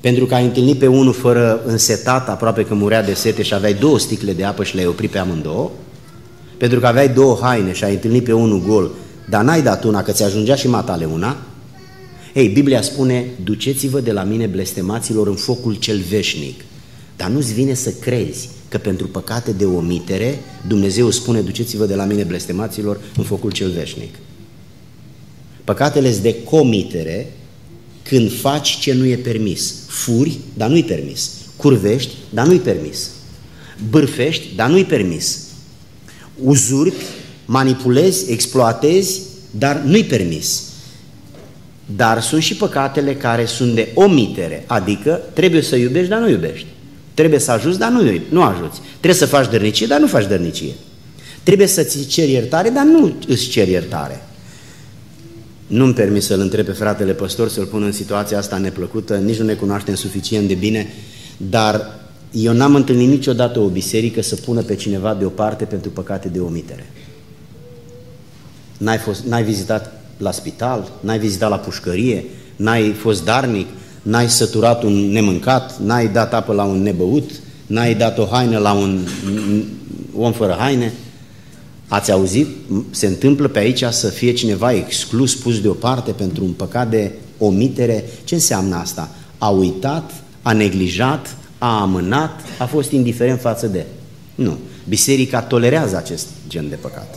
Pentru 0.00 0.26
că 0.26 0.34
ai 0.34 0.44
întâlnit 0.44 0.78
pe 0.78 0.86
unul 0.86 1.12
fără 1.12 1.62
însetat, 1.66 2.28
aproape 2.28 2.64
că 2.64 2.74
murea 2.74 3.02
de 3.02 3.14
sete 3.14 3.42
și 3.42 3.54
aveai 3.54 3.74
două 3.74 3.98
sticle 3.98 4.32
de 4.32 4.44
apă 4.44 4.64
și 4.64 4.74
le-ai 4.74 4.86
oprit 4.86 5.10
pe 5.10 5.18
amândouă? 5.18 5.70
Pentru 6.56 6.80
că 6.80 6.86
aveai 6.86 7.08
două 7.08 7.38
haine 7.40 7.72
și 7.72 7.84
ai 7.84 7.92
întâlnit 7.92 8.24
pe 8.24 8.32
unul 8.32 8.62
gol, 8.66 8.90
dar 9.28 9.44
n-ai 9.44 9.62
dat 9.62 9.84
una, 9.84 10.02
că 10.02 10.12
ți-ajungea 10.12 10.54
și 10.54 10.68
matale 10.68 11.04
una? 11.04 11.36
Ei, 12.34 12.48
Biblia 12.48 12.82
spune, 12.82 13.26
duceți-vă 13.44 14.00
de 14.00 14.12
la 14.12 14.22
mine 14.22 14.46
blestemaților 14.46 15.26
în 15.26 15.34
focul 15.34 15.74
cel 15.74 16.00
veșnic. 16.08 16.60
Dar 17.16 17.28
nu-ți 17.28 17.52
vine 17.52 17.74
să 17.74 17.90
crezi 17.90 18.48
că 18.68 18.78
pentru 18.78 19.06
păcate 19.06 19.52
de 19.52 19.64
omitere, 19.64 20.38
Dumnezeu 20.66 21.10
spune, 21.10 21.40
duceți-vă 21.40 21.86
de 21.86 21.94
la 21.94 22.04
mine 22.04 22.22
blestemaților 22.22 23.00
în 23.16 23.24
focul 23.24 23.50
cel 23.50 23.70
veșnic. 23.70 24.14
Păcatele 25.64 26.14
de 26.22 26.42
comitere 26.44 27.32
când 28.08 28.32
faci 28.32 28.78
ce 28.78 28.92
nu 28.92 29.04
e 29.04 29.16
permis. 29.16 29.74
Furi, 29.86 30.38
dar 30.54 30.68
nu-i 30.68 30.84
permis. 30.84 31.30
Curvești, 31.56 32.12
dar 32.30 32.46
nu-i 32.46 32.58
permis. 32.58 33.10
Bârfești, 33.90 34.46
dar 34.56 34.68
nu-i 34.68 34.84
permis. 34.84 35.38
Uzurpi, 36.42 37.04
manipulezi, 37.44 38.32
exploatezi, 38.32 39.20
dar 39.50 39.76
nu-i 39.76 40.04
permis. 40.04 40.62
Dar 41.96 42.22
sunt 42.22 42.42
și 42.42 42.54
păcatele 42.56 43.14
care 43.14 43.44
sunt 43.44 43.74
de 43.74 43.88
omitere, 43.94 44.64
adică 44.66 45.20
trebuie 45.32 45.62
să 45.62 45.76
iubești, 45.76 46.08
dar 46.08 46.20
nu 46.20 46.30
iubești. 46.30 46.66
Trebuie 47.14 47.40
să 47.40 47.50
ajuți, 47.50 47.78
dar 47.78 47.90
nu, 47.90 48.20
nu 48.28 48.42
ajuți. 48.42 48.80
Trebuie 48.88 49.20
să 49.20 49.26
faci 49.26 49.50
dărnicie, 49.50 49.86
dar 49.86 50.00
nu 50.00 50.06
faci 50.06 50.26
dărnicie. 50.26 50.72
Trebuie 51.42 51.66
să-ți 51.66 52.06
ceri 52.06 52.30
iertare, 52.30 52.68
dar 52.68 52.84
nu 52.84 53.14
îți 53.26 53.48
ceri 53.48 53.70
iertare. 53.70 54.27
Nu-mi 55.68 55.94
permis 55.94 56.26
să-l 56.26 56.40
întreb 56.40 56.64
pe 56.64 56.72
fratele 56.72 57.12
păstor, 57.12 57.48
să-l 57.48 57.64
pun 57.64 57.82
în 57.82 57.92
situația 57.92 58.38
asta 58.38 58.56
neplăcută, 58.58 59.16
nici 59.16 59.38
nu 59.38 59.44
ne 59.44 59.54
cunoaștem 59.54 59.94
suficient 59.94 60.48
de 60.48 60.54
bine, 60.54 60.86
dar 61.36 61.98
eu 62.32 62.52
n-am 62.52 62.74
întâlnit 62.74 63.08
niciodată 63.08 63.58
o 63.58 63.68
biserică 63.68 64.22
să 64.22 64.34
pună 64.34 64.62
pe 64.62 64.74
cineva 64.74 65.14
deoparte 65.14 65.64
pentru 65.64 65.90
păcate 65.90 66.28
de 66.28 66.38
omitere. 66.38 66.90
N-ai, 68.78 68.98
fost, 68.98 69.24
n-ai 69.24 69.42
vizitat 69.42 70.00
la 70.16 70.30
spital, 70.30 70.92
n-ai 71.00 71.18
vizitat 71.18 71.50
la 71.50 71.58
pușcărie, 71.58 72.24
n-ai 72.56 72.92
fost 72.92 73.24
darnic, 73.24 73.66
n-ai 74.02 74.28
săturat 74.28 74.82
un 74.82 75.10
nemâncat, 75.10 75.78
n-ai 75.78 76.08
dat 76.08 76.34
apă 76.34 76.52
la 76.52 76.64
un 76.64 76.82
nebăut, 76.82 77.30
n-ai 77.66 77.94
dat 77.94 78.18
o 78.18 78.24
haină 78.24 78.58
la 78.58 78.72
un 78.72 79.06
om 80.16 80.32
fără 80.32 80.56
haine. 80.58 80.92
Ați 81.88 82.12
auzit? 82.12 82.46
Se 82.90 83.06
întâmplă 83.06 83.48
pe 83.48 83.58
aici 83.58 83.84
să 83.90 84.08
fie 84.08 84.32
cineva 84.32 84.72
exclus, 84.72 85.34
pus 85.34 85.60
deoparte 85.60 86.10
pentru 86.10 86.44
un 86.44 86.52
păcat 86.52 86.90
de 86.90 87.12
omitere. 87.38 88.04
Ce 88.24 88.34
înseamnă 88.34 88.76
asta? 88.76 89.10
A 89.38 89.48
uitat, 89.48 90.10
a 90.42 90.52
neglijat, 90.52 91.36
a 91.58 91.80
amânat, 91.80 92.40
a 92.58 92.66
fost 92.66 92.90
indiferent 92.90 93.40
față 93.40 93.66
de. 93.66 93.86
Nu. 94.34 94.58
Biserica 94.88 95.42
tolerează 95.42 95.96
acest 95.96 96.26
gen 96.48 96.68
de 96.68 96.74
păcat. 96.74 97.14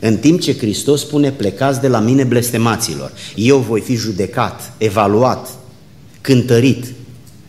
În 0.00 0.16
timp 0.16 0.40
ce 0.40 0.56
Hristos 0.56 1.00
spune, 1.00 1.30
plecați 1.30 1.80
de 1.80 1.88
la 1.88 1.98
mine 1.98 2.24
blestemaților, 2.24 3.12
eu 3.34 3.58
voi 3.58 3.80
fi 3.80 3.94
judecat, 3.94 4.72
evaluat, 4.78 5.48
cântărit, 6.20 6.84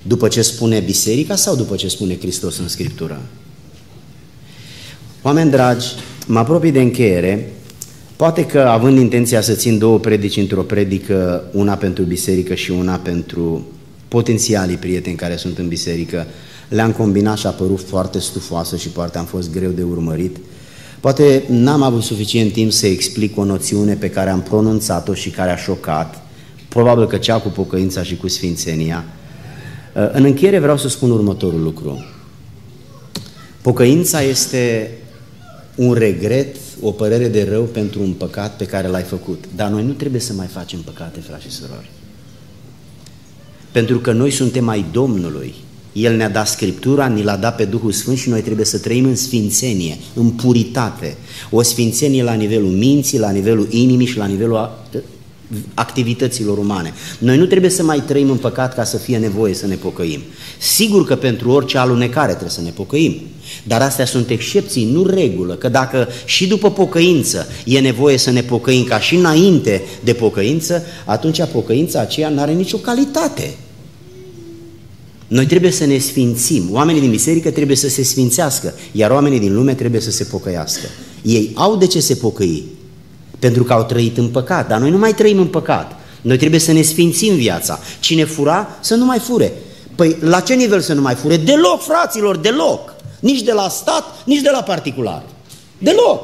după 0.02 0.28
ce 0.28 0.42
spune 0.42 0.80
biserica 0.80 1.36
sau 1.36 1.56
după 1.56 1.76
ce 1.76 1.88
spune 1.88 2.18
Hristos 2.18 2.58
în 2.58 2.68
Scriptură? 2.68 3.22
Oameni 5.22 5.52
dragi, 5.52 5.88
mă 6.28 6.40
apropii 6.40 6.72
de 6.72 6.82
încheiere, 6.82 7.54
poate 8.16 8.46
că 8.46 8.60
având 8.60 8.98
intenția 8.98 9.42
să 9.42 9.54
țin 9.54 9.78
două 9.78 10.00
predici 10.00 10.38
într-o 10.38 10.62
predică, 10.62 11.44
una 11.54 11.76
pentru 11.76 12.04
biserică 12.04 12.54
și 12.54 12.72
una 12.72 12.96
pentru 12.96 13.68
potențialii 14.08 14.78
prieteni 14.78 15.16
care 15.16 15.36
sunt 15.36 15.58
în 15.58 15.68
biserică, 15.68 16.26
le-am 16.70 16.92
combinat 16.92 17.38
și 17.38 17.48
a 17.48 17.50
părut 17.50 17.88
foarte 17.88 18.20
stufoasă 18.20 18.76
și 18.76 18.90
poate 18.90 19.18
am 19.18 19.26
fost 19.26 19.52
greu 19.52 19.70
de 19.70 19.84
urmărit, 19.84 20.38
Poate 21.00 21.44
n-am 21.48 21.82
avut 21.82 22.04
suficient 22.04 22.54
timp 22.54 22.72
să 22.72 22.88
explic 22.88 23.38
o 23.38 23.44
noțiune 23.44 23.94
pe 23.94 24.10
care 24.10 24.30
am 24.30 24.42
pronunțat-o 24.42 25.14
și 25.14 25.30
care 25.30 25.52
a 25.52 25.56
șocat, 25.56 26.22
probabil 26.70 27.08
că 27.08 27.18
cea 27.18 27.40
cu 27.40 27.50
pocăința 27.50 28.04
și 28.04 28.16
cu 28.18 28.28
sfințenia. 28.28 29.06
Uh, 29.96 30.10
în 30.12 30.24
încheiere 30.24 30.60
vreau 30.60 30.78
să 30.78 30.88
spun 30.88 31.12
următorul 31.12 31.62
lucru. 31.62 32.06
Pocăința 33.62 34.22
este 34.22 34.92
un 35.80 35.94
regret, 35.94 36.56
o 36.82 36.92
părere 36.92 37.28
de 37.28 37.48
rău 37.50 37.64
pentru 37.64 38.02
un 38.02 38.12
păcat 38.12 38.56
pe 38.58 38.66
care 38.66 38.88
l-ai 38.88 39.04
făcut. 39.04 39.44
Dar 39.56 39.70
noi 39.70 39.84
nu 39.84 39.92
trebuie 39.92 40.22
să 40.22 40.34
mai 40.34 40.48
facem 40.48 40.80
păcate, 40.80 41.20
frați 41.20 41.44
și 41.44 41.52
surori. 41.52 41.90
Pentru 43.72 44.00
că 44.00 44.12
noi 44.12 44.32
suntem 44.32 44.68
ai 44.68 44.86
Domnului 44.92 45.54
el 45.94 46.16
ne-a 46.16 46.30
dat 46.30 46.48
Scriptura, 46.48 47.08
ni 47.08 47.24
l-a 47.24 47.36
dat 47.36 47.56
pe 47.56 47.66
Duhul 47.66 47.92
Sfânt 47.92 48.18
și 48.18 48.30
noi 48.30 48.42
trebuie 48.42 48.66
să 48.66 48.78
trăim 48.78 49.06
în 49.06 49.16
sfințenie, 49.16 49.98
în 50.14 50.30
puritate. 50.30 51.18
O 51.50 51.62
sfințenie 51.62 52.24
la 52.24 52.34
nivelul 52.34 52.70
minții, 52.70 53.20
la 53.20 53.32
nivelul 53.32 53.68
inimii 53.70 54.06
și 54.06 54.18
la 54.18 54.26
nivelul 54.26 54.86
activităților 55.74 56.58
umane. 56.58 56.94
Noi 57.20 57.38
nu 57.38 57.46
trebuie 57.46 57.72
să 57.72 57.84
mai 57.84 58.04
trăim 58.08 58.30
în 58.30 58.38
păcat 58.38 58.76
ca 58.76 58.84
să 58.84 58.98
fie 58.98 59.18
nevoie 59.18 59.54
să 59.54 59.68
ne 59.68 59.76
pocăim. 59.76 60.22
Sigur 60.58 61.06
că 61.06 61.16
pentru 61.16 61.50
orice 61.50 61.78
alunecare 61.78 62.30
trebuie 62.30 62.50
să 62.50 62.62
ne 62.62 62.70
pocăim, 62.70 63.22
dar 63.64 63.82
astea 63.82 64.06
sunt 64.06 64.30
excepții, 64.30 64.92
nu 64.92 65.06
regulă, 65.06 65.54
că 65.54 65.70
dacă 65.70 66.08
și 66.26 66.48
după 66.48 66.72
pocăință 66.72 67.48
e 67.66 67.80
nevoie 67.80 68.18
să 68.18 68.32
ne 68.32 68.42
pocăim 68.42 68.84
ca 68.84 69.00
și 69.00 69.16
înainte 69.16 69.82
de 70.04 70.14
pocăință, 70.14 70.84
atunci 71.06 71.44
pocăința 71.52 72.00
aceea 72.00 72.30
nu 72.30 72.42
are 72.42 72.54
nicio 72.54 72.78
calitate. 72.78 73.58
Noi 75.28 75.46
trebuie 75.46 75.72
să 75.72 75.86
ne 75.86 75.98
sfințim. 75.98 76.70
Oamenii 76.72 77.02
din 77.02 77.10
biserică 77.10 77.52
trebuie 77.52 77.76
să 77.76 77.90
se 77.90 78.04
sfințească, 78.04 78.74
iar 78.92 79.12
oamenii 79.12 79.40
din 79.40 79.54
lume 79.54 79.74
trebuie 79.74 80.02
să 80.02 80.12
se 80.12 80.24
pocăiască. 80.24 80.86
Ei 81.22 81.52
au 81.54 81.78
de 81.78 81.88
ce 81.88 82.00
se 82.00 82.16
pocăi, 82.16 82.64
pentru 83.40 83.64
că 83.64 83.74
au 83.74 83.84
trăit 83.84 84.18
în 84.18 84.28
păcat, 84.28 84.68
dar 84.68 84.80
noi 84.80 84.90
nu 84.90 84.98
mai 84.98 85.14
trăim 85.14 85.40
în 85.40 85.48
păcat. 85.48 85.96
Noi 86.22 86.38
trebuie 86.38 86.60
să 86.60 86.72
ne 86.72 86.82
sfințim 86.82 87.36
viața. 87.36 87.80
Cine 88.00 88.24
fura, 88.24 88.68
să 88.80 88.96
nu 88.96 89.06
mai 89.06 89.20
fure. 89.20 89.54
Păi 89.96 90.18
la 90.20 90.40
ce 90.40 90.54
nivel 90.54 90.82
să 90.82 90.94
nu 90.94 91.02
mai 91.02 91.16
fure? 91.16 91.38
Deloc, 91.38 91.82
fraților, 91.82 92.38
deloc. 92.38 92.96
Nici 93.20 93.42
de 93.42 93.52
la 93.52 93.70
stat, 93.70 94.04
nici 94.26 94.42
de 94.42 94.50
la 94.52 94.64
particular. 94.64 95.24
Deloc. 95.78 96.22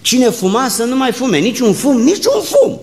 Cine 0.00 0.28
fuma 0.28 0.68
să 0.68 0.84
nu 0.84 0.96
mai 0.96 1.12
fume, 1.12 1.38
nici 1.38 1.58
un 1.58 1.72
fum, 1.72 2.00
nici 2.00 2.24
un 2.24 2.42
fum. 2.42 2.80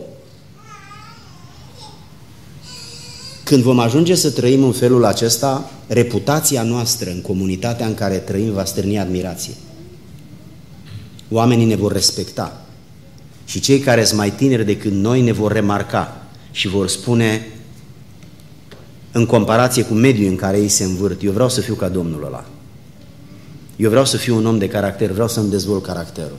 Când 3.44 3.64
vom 3.64 3.80
ajunge 3.80 4.16
să 4.16 4.32
trăim 4.32 4.64
în 4.64 4.72
felul 4.72 5.06
acesta, 5.06 5.72
reputația 5.88 6.64
noastră 6.64 7.10
în 7.10 7.22
comunitatea 7.22 7.86
în 7.86 7.94
care 7.94 8.18
trăim 8.18 8.52
va 8.52 8.66
stârni 8.66 9.00
admirație. 9.00 9.54
Oamenii 11.32 11.66
ne 11.66 11.76
vor 11.76 11.92
respecta 11.92 12.67
și 13.48 13.60
cei 13.60 13.80
care 13.80 14.04
sunt 14.04 14.20
mai 14.20 14.32
tineri 14.32 14.66
decât 14.66 14.92
noi 14.92 15.22
ne 15.22 15.32
vor 15.32 15.52
remarca 15.52 16.26
și 16.52 16.68
vor 16.68 16.88
spune 16.88 17.48
în 19.12 19.26
comparație 19.26 19.84
cu 19.84 19.94
mediul 19.94 20.30
în 20.30 20.36
care 20.36 20.60
ei 20.60 20.68
se 20.68 20.84
învârt, 20.84 21.24
eu 21.24 21.32
vreau 21.32 21.50
să 21.50 21.62
fiu 21.62 21.74
ca 21.74 21.90
Domnul 21.90 22.24
ăla. 22.26 22.46
Eu 23.76 23.90
vreau 23.90 24.06
să 24.06 24.18
fiu 24.18 24.36
un 24.36 24.46
om 24.46 24.58
de 24.58 24.68
caracter, 24.68 25.12
vreau 25.12 25.28
să-mi 25.28 25.50
dezvolt 25.50 25.84
caracterul. 25.84 26.38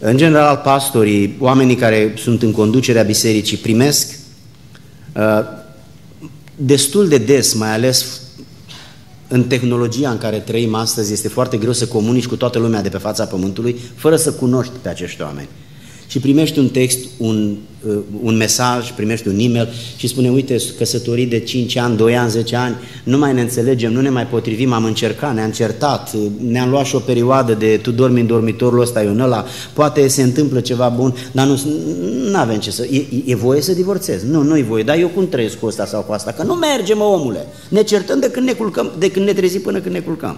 În 0.00 0.16
general, 0.16 0.60
pastorii, 0.64 1.36
oamenii 1.38 1.76
care 1.76 2.14
sunt 2.16 2.42
în 2.42 2.52
conducerea 2.52 3.02
bisericii, 3.02 3.56
primesc 3.56 4.18
Uh, 5.16 5.40
destul 6.56 7.08
de 7.08 7.18
des, 7.18 7.54
mai 7.54 7.72
ales 7.72 8.19
în 9.32 9.44
tehnologia 9.44 10.10
în 10.10 10.18
care 10.18 10.38
trăim 10.38 10.74
astăzi, 10.74 11.12
este 11.12 11.28
foarte 11.28 11.56
greu 11.56 11.72
să 11.72 11.86
comunici 11.86 12.26
cu 12.26 12.36
toată 12.36 12.58
lumea 12.58 12.82
de 12.82 12.88
pe 12.88 12.98
fața 12.98 13.24
Pământului 13.24 13.76
fără 13.94 14.16
să 14.16 14.32
cunoști 14.32 14.72
pe 14.82 14.88
acești 14.88 15.22
oameni 15.22 15.48
și 16.10 16.18
primești 16.18 16.58
un 16.58 16.68
text, 16.68 16.98
un, 17.16 17.56
uh, 17.88 17.98
un 18.22 18.36
mesaj, 18.36 18.90
primești 18.92 19.28
un 19.28 19.38
e-mail 19.38 19.68
și 19.96 20.06
spune, 20.06 20.30
uite, 20.30 20.56
căsătorit 20.78 21.30
de 21.30 21.38
5 21.38 21.76
ani, 21.76 21.96
2 21.96 22.16
ani, 22.16 22.30
10 22.30 22.56
ani, 22.56 22.74
nu 23.04 23.18
mai 23.18 23.32
ne 23.32 23.40
înțelegem, 23.40 23.92
nu 23.92 24.00
ne 24.00 24.08
mai 24.08 24.26
potrivim, 24.26 24.72
am 24.72 24.84
încercat, 24.84 25.34
ne-am 25.34 25.50
certat, 25.50 26.16
ne-am 26.38 26.70
luat 26.70 26.84
și 26.84 26.94
o 26.94 26.98
perioadă 26.98 27.54
de 27.54 27.76
tu 27.82 27.90
dormi 27.90 28.20
în 28.20 28.26
dormitorul 28.26 28.80
ăsta, 28.80 29.02
eu 29.02 29.10
în 29.10 29.20
ăla, 29.20 29.44
poate 29.72 30.08
se 30.08 30.22
întâmplă 30.22 30.60
ceva 30.60 30.88
bun, 30.88 31.14
dar 31.32 31.46
nu 31.46 32.38
avem 32.38 32.58
ce 32.58 32.70
să... 32.70 32.86
E, 32.90 33.04
e 33.24 33.34
voie 33.34 33.60
să 33.60 33.72
divorțez? 33.72 34.22
Nu, 34.22 34.42
nu 34.42 34.58
e 34.58 34.62
voie, 34.62 34.82
dar 34.82 34.98
eu 34.98 35.08
cum 35.08 35.28
trăiesc 35.28 35.58
cu 35.58 35.66
ăsta 35.66 35.86
sau 35.86 36.02
cu 36.02 36.12
asta? 36.12 36.32
Că 36.32 36.42
nu 36.42 36.54
merge, 36.54 36.94
mă, 36.94 37.04
omule! 37.04 37.46
Ne 37.68 37.82
certăm 37.82 38.20
de 38.20 38.30
când 38.30 38.46
ne 38.46 38.52
culcăm, 38.52 38.90
de 38.98 39.10
când 39.10 39.26
ne 39.26 39.32
trezim 39.32 39.60
până 39.60 39.78
când 39.80 39.94
ne 39.94 40.00
culcăm. 40.00 40.36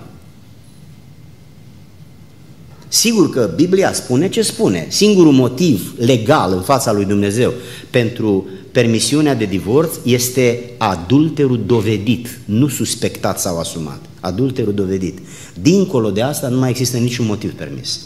Sigur 2.93 3.30
că 3.30 3.51
Biblia 3.55 3.93
spune 3.93 4.28
ce 4.28 4.43
spune. 4.43 4.86
Singurul 4.90 5.32
motiv 5.32 5.95
legal 5.99 6.53
în 6.53 6.61
fața 6.61 6.93
lui 6.93 7.05
Dumnezeu 7.05 7.53
pentru 7.90 8.47
permisiunea 8.72 9.34
de 9.34 9.45
divorț 9.45 9.95
este 10.05 10.70
adulterul 10.78 11.62
dovedit, 11.66 12.40
nu 12.45 12.68
suspectat 12.68 13.40
sau 13.40 13.59
asumat. 13.59 14.01
Adulterul 14.20 14.74
dovedit. 14.74 15.18
Dincolo 15.61 16.11
de 16.11 16.22
asta 16.22 16.49
nu 16.49 16.59
mai 16.59 16.70
există 16.70 16.97
niciun 16.97 17.26
motiv 17.26 17.53
permis. 17.53 18.01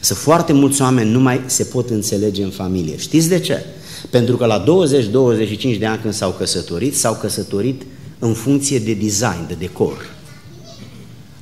Să 0.00 0.14
foarte 0.14 0.52
mulți 0.52 0.82
oameni 0.82 1.10
nu 1.10 1.20
mai 1.20 1.40
se 1.46 1.64
pot 1.64 1.90
înțelege 1.90 2.42
în 2.42 2.50
familie. 2.50 2.96
Știți 2.96 3.28
de 3.28 3.38
ce? 3.38 3.64
Pentru 4.10 4.36
că 4.36 4.46
la 4.46 4.64
20-25 4.64 5.78
de 5.78 5.86
ani 5.86 6.00
când 6.02 6.14
s-au 6.14 6.30
căsătorit, 6.30 6.96
s-au 6.96 7.14
căsătorit 7.14 7.82
în 8.18 8.32
funcție 8.32 8.78
de 8.78 8.92
design, 8.92 9.46
de 9.48 9.56
decor. 9.58 10.14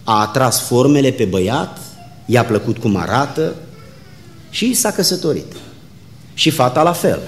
A 0.05 0.21
atras 0.21 0.61
formele 0.61 1.11
pe 1.11 1.25
băiat, 1.25 1.86
i-a 2.27 2.45
plăcut 2.45 2.79
cum 2.79 2.97
arată 2.97 3.55
și 4.51 4.75
s-a 4.75 4.91
căsătorit. 4.91 5.53
Și 6.35 6.51
fata 6.51 6.83
la 6.83 6.93
fel. 6.93 7.21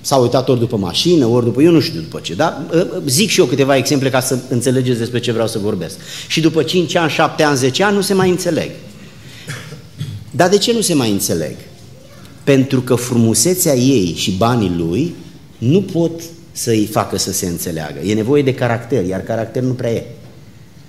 S-a 0.00 0.16
uitat 0.16 0.48
ori 0.48 0.58
după 0.58 0.76
mașină, 0.76 1.26
ori 1.26 1.44
după, 1.44 1.62
eu 1.62 1.70
nu 1.70 1.80
știu 1.80 2.00
după 2.00 2.20
ce, 2.22 2.34
dar 2.34 2.62
ă, 2.72 2.86
ă, 2.96 3.02
zic 3.06 3.28
și 3.28 3.40
eu 3.40 3.46
câteva 3.46 3.76
exemple 3.76 4.10
ca 4.10 4.20
să 4.20 4.38
înțelegeți 4.48 4.98
despre 4.98 5.20
ce 5.20 5.32
vreau 5.32 5.48
să 5.48 5.58
vorbesc. 5.58 5.96
Și 6.28 6.40
după 6.40 6.62
5 6.62 6.94
ani, 6.94 7.10
7 7.10 7.42
ani, 7.42 7.56
10 7.56 7.82
ani 7.84 7.94
nu 7.94 8.00
se 8.00 8.14
mai 8.14 8.30
înțeleg. 8.30 8.70
Dar 10.30 10.48
de 10.48 10.58
ce 10.58 10.72
nu 10.72 10.80
se 10.80 10.94
mai 10.94 11.10
înțeleg? 11.10 11.56
Pentru 12.44 12.80
că 12.80 12.94
frumusețea 12.94 13.74
ei 13.74 14.14
și 14.16 14.30
banii 14.30 14.74
lui 14.76 15.14
nu 15.58 15.82
pot 15.82 16.20
să 16.52 16.70
îi 16.70 16.86
facă 16.86 17.18
să 17.18 17.32
se 17.32 17.46
înțeleagă. 17.46 17.98
E 17.98 18.14
nevoie 18.14 18.42
de 18.42 18.54
caracter, 18.54 19.04
iar 19.04 19.20
caracter 19.20 19.62
nu 19.62 19.72
prea 19.72 19.92
e. 19.92 20.04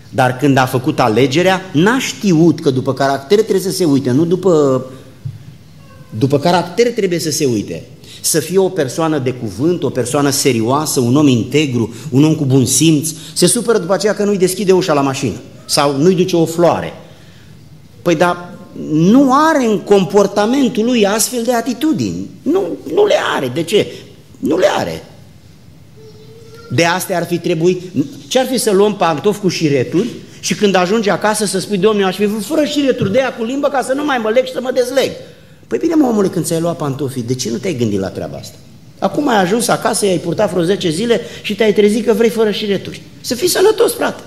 Dar 0.10 0.38
când 0.38 0.58
a 0.58 0.66
făcut 0.66 1.00
alegerea, 1.00 1.62
n-a 1.74 2.00
știut 2.00 2.60
că 2.60 2.70
după 2.70 2.94
caracter 2.94 3.42
trebuie 3.42 3.72
să 3.72 3.72
se 3.72 3.86
uite, 3.86 4.12
nu 4.12 4.26
după... 4.26 4.86
După 6.18 6.40
caracter 6.40 6.92
trebuie 6.94 7.20
să 7.20 7.32
se 7.32 7.46
uite. 7.46 7.86
Să 8.22 8.40
fie 8.40 8.58
o 8.58 8.70
persoană 8.70 9.18
de 9.18 9.34
cuvânt, 9.34 9.84
o 9.84 9.90
persoană 9.90 10.30
serioasă, 10.30 11.00
un 11.00 11.16
om 11.16 11.28
integru, 11.28 11.94
un 12.10 12.24
om 12.24 12.36
cu 12.36 12.46
bun 12.46 12.66
simț. 12.66 13.10
Se 13.34 13.46
supără 13.46 13.78
după 13.78 13.94
aceea 13.94 14.14
că 14.14 14.24
nu-i 14.24 14.38
deschide 14.38 14.72
ușa 14.72 14.94
la 14.94 15.02
mașină 15.02 15.36
sau 15.66 15.98
nu-i 15.98 16.16
duce 16.16 16.36
o 16.36 16.46
floare. 16.46 16.94
Păi 18.02 18.16
da, 18.16 18.54
nu 18.92 19.30
are 19.34 19.66
în 19.66 19.80
comportamentul 19.80 20.86
lui 20.86 21.06
astfel 21.06 21.44
de 21.44 21.54
atitudini. 21.54 22.30
Nu, 22.42 22.62
nu 22.94 23.06
le 23.06 23.16
are. 23.36 23.48
De 23.48 23.64
ce? 23.64 23.88
Nu 24.40 24.58
le 24.58 24.68
are. 24.78 25.04
De 26.70 26.86
astea 26.86 27.18
ar 27.18 27.26
fi 27.26 27.38
trebuit, 27.38 27.82
ce 28.28 28.40
ar 28.40 28.46
fi 28.46 28.58
să 28.58 28.72
luăm 28.72 28.96
pantofi 28.96 29.40
cu 29.40 29.48
șireturi 29.48 30.08
și 30.40 30.56
când 30.56 30.76
ajunge 30.76 31.10
acasă 31.10 31.46
să 31.46 31.60
spui, 31.60 31.78
domnule, 31.78 32.06
aș 32.06 32.16
fi 32.16 32.26
vrut 32.26 32.46
fără 32.46 32.66
șireturi 32.66 33.12
de 33.12 33.20
aia 33.20 33.34
cu 33.34 33.44
limba 33.44 33.70
ca 33.70 33.82
să 33.82 33.94
nu 33.94 34.06
mai 34.06 34.18
mă 34.18 34.30
leg 34.30 34.46
și 34.46 34.52
să 34.52 34.62
mă 34.62 34.72
dezleg. 34.74 35.12
Păi 35.68 35.78
bine, 35.78 35.96
mă, 35.96 36.08
omule, 36.08 36.28
când 36.28 36.46
ți-ai 36.46 36.60
luat 36.60 36.78
pantofii, 36.78 37.24
de 37.24 37.36
ce 37.36 37.50
nu 37.50 37.58
te-ai 37.58 37.76
gândit 37.76 38.00
la 38.00 38.10
treaba 38.10 38.38
asta? 38.38 38.58
Acum 39.00 39.28
ai 39.28 39.42
ajuns 39.42 39.68
acasă, 39.68 40.06
i-ai 40.06 40.18
purtat 40.18 40.52
vreo 40.52 40.64
10 40.64 40.90
zile 40.90 41.22
și 41.42 41.56
te-ai 41.56 41.74
trezit 41.74 42.06
că 42.06 42.14
vrei 42.14 42.30
fără 42.30 42.52
șireturi. 42.52 43.02
Să 43.22 43.36
fii 43.36 43.48
sănătos, 43.48 43.94
frate. 43.94 44.24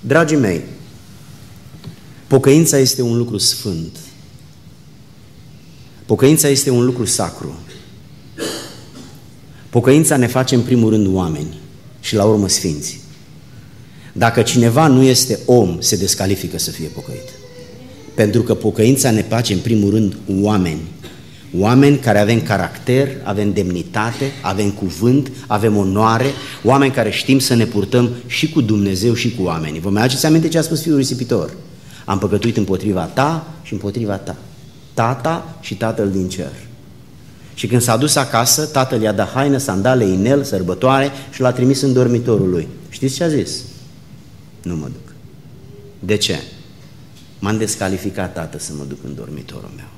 Dragii 0.00 0.36
mei, 0.36 0.64
pocăința 2.26 2.78
este 2.78 3.02
un 3.02 3.16
lucru 3.16 3.38
sfânt. 3.38 3.96
Pocăința 6.06 6.48
este 6.48 6.70
un 6.70 6.84
lucru 6.84 7.04
sacru. 7.04 7.58
Pocăința 9.76 10.16
ne 10.16 10.26
face 10.26 10.54
în 10.54 10.60
primul 10.60 10.90
rând 10.90 11.14
oameni 11.14 11.58
și 12.00 12.14
la 12.14 12.24
urmă 12.24 12.48
sfinți. 12.48 13.00
Dacă 14.12 14.42
cineva 14.42 14.86
nu 14.86 15.02
este 15.02 15.38
om, 15.46 15.76
se 15.80 15.96
descalifică 15.96 16.58
să 16.58 16.70
fie 16.70 16.86
pocăit. 16.86 17.28
Pentru 18.14 18.42
că 18.42 18.54
pocăința 18.54 19.10
ne 19.10 19.22
face 19.22 19.52
în 19.52 19.58
primul 19.58 19.90
rând 19.90 20.16
oameni. 20.40 20.80
Oameni 21.58 21.96
care 21.96 22.18
avem 22.18 22.40
caracter, 22.40 23.08
avem 23.22 23.52
demnitate, 23.52 24.24
avem 24.42 24.70
cuvânt, 24.70 25.30
avem 25.46 25.76
onoare, 25.76 26.26
oameni 26.64 26.92
care 26.92 27.10
știm 27.10 27.38
să 27.38 27.54
ne 27.54 27.64
purtăm 27.64 28.10
și 28.26 28.50
cu 28.50 28.60
Dumnezeu 28.60 29.14
și 29.14 29.34
cu 29.34 29.42
oamenii. 29.42 29.80
Vă 29.80 29.90
mai 29.90 30.02
aduceți 30.02 30.26
aminte 30.26 30.48
ce 30.48 30.58
a 30.58 30.62
spus 30.62 30.82
Fiul 30.82 30.96
Risipitor? 30.96 31.56
Am 32.04 32.18
păcătuit 32.18 32.56
împotriva 32.56 33.02
ta 33.02 33.54
și 33.62 33.72
împotriva 33.72 34.14
ta. 34.14 34.36
Tata 34.94 35.58
și 35.60 35.74
tatăl 35.74 36.10
din 36.10 36.28
cer. 36.28 36.65
Și 37.56 37.66
când 37.66 37.82
s-a 37.82 37.96
dus 37.96 38.14
acasă, 38.14 38.64
tatăl 38.66 39.00
i-a 39.00 39.12
dat 39.12 39.30
haină, 39.30 39.58
sandale, 39.58 40.04
inel, 40.04 40.44
sărbătoare 40.44 41.10
și 41.32 41.40
l-a 41.40 41.52
trimis 41.52 41.80
în 41.80 41.92
dormitorul 41.92 42.48
lui. 42.48 42.68
Știți 42.88 43.14
ce 43.14 43.24
a 43.24 43.28
zis? 43.28 43.60
Nu 44.62 44.76
mă 44.76 44.84
duc. 44.84 45.14
De 45.98 46.16
ce? 46.16 46.42
M-am 47.38 47.56
descalificat, 47.56 48.34
tată, 48.34 48.58
să 48.58 48.72
mă 48.78 48.84
duc 48.88 48.98
în 49.04 49.14
dormitorul 49.14 49.70
meu. 49.76 49.88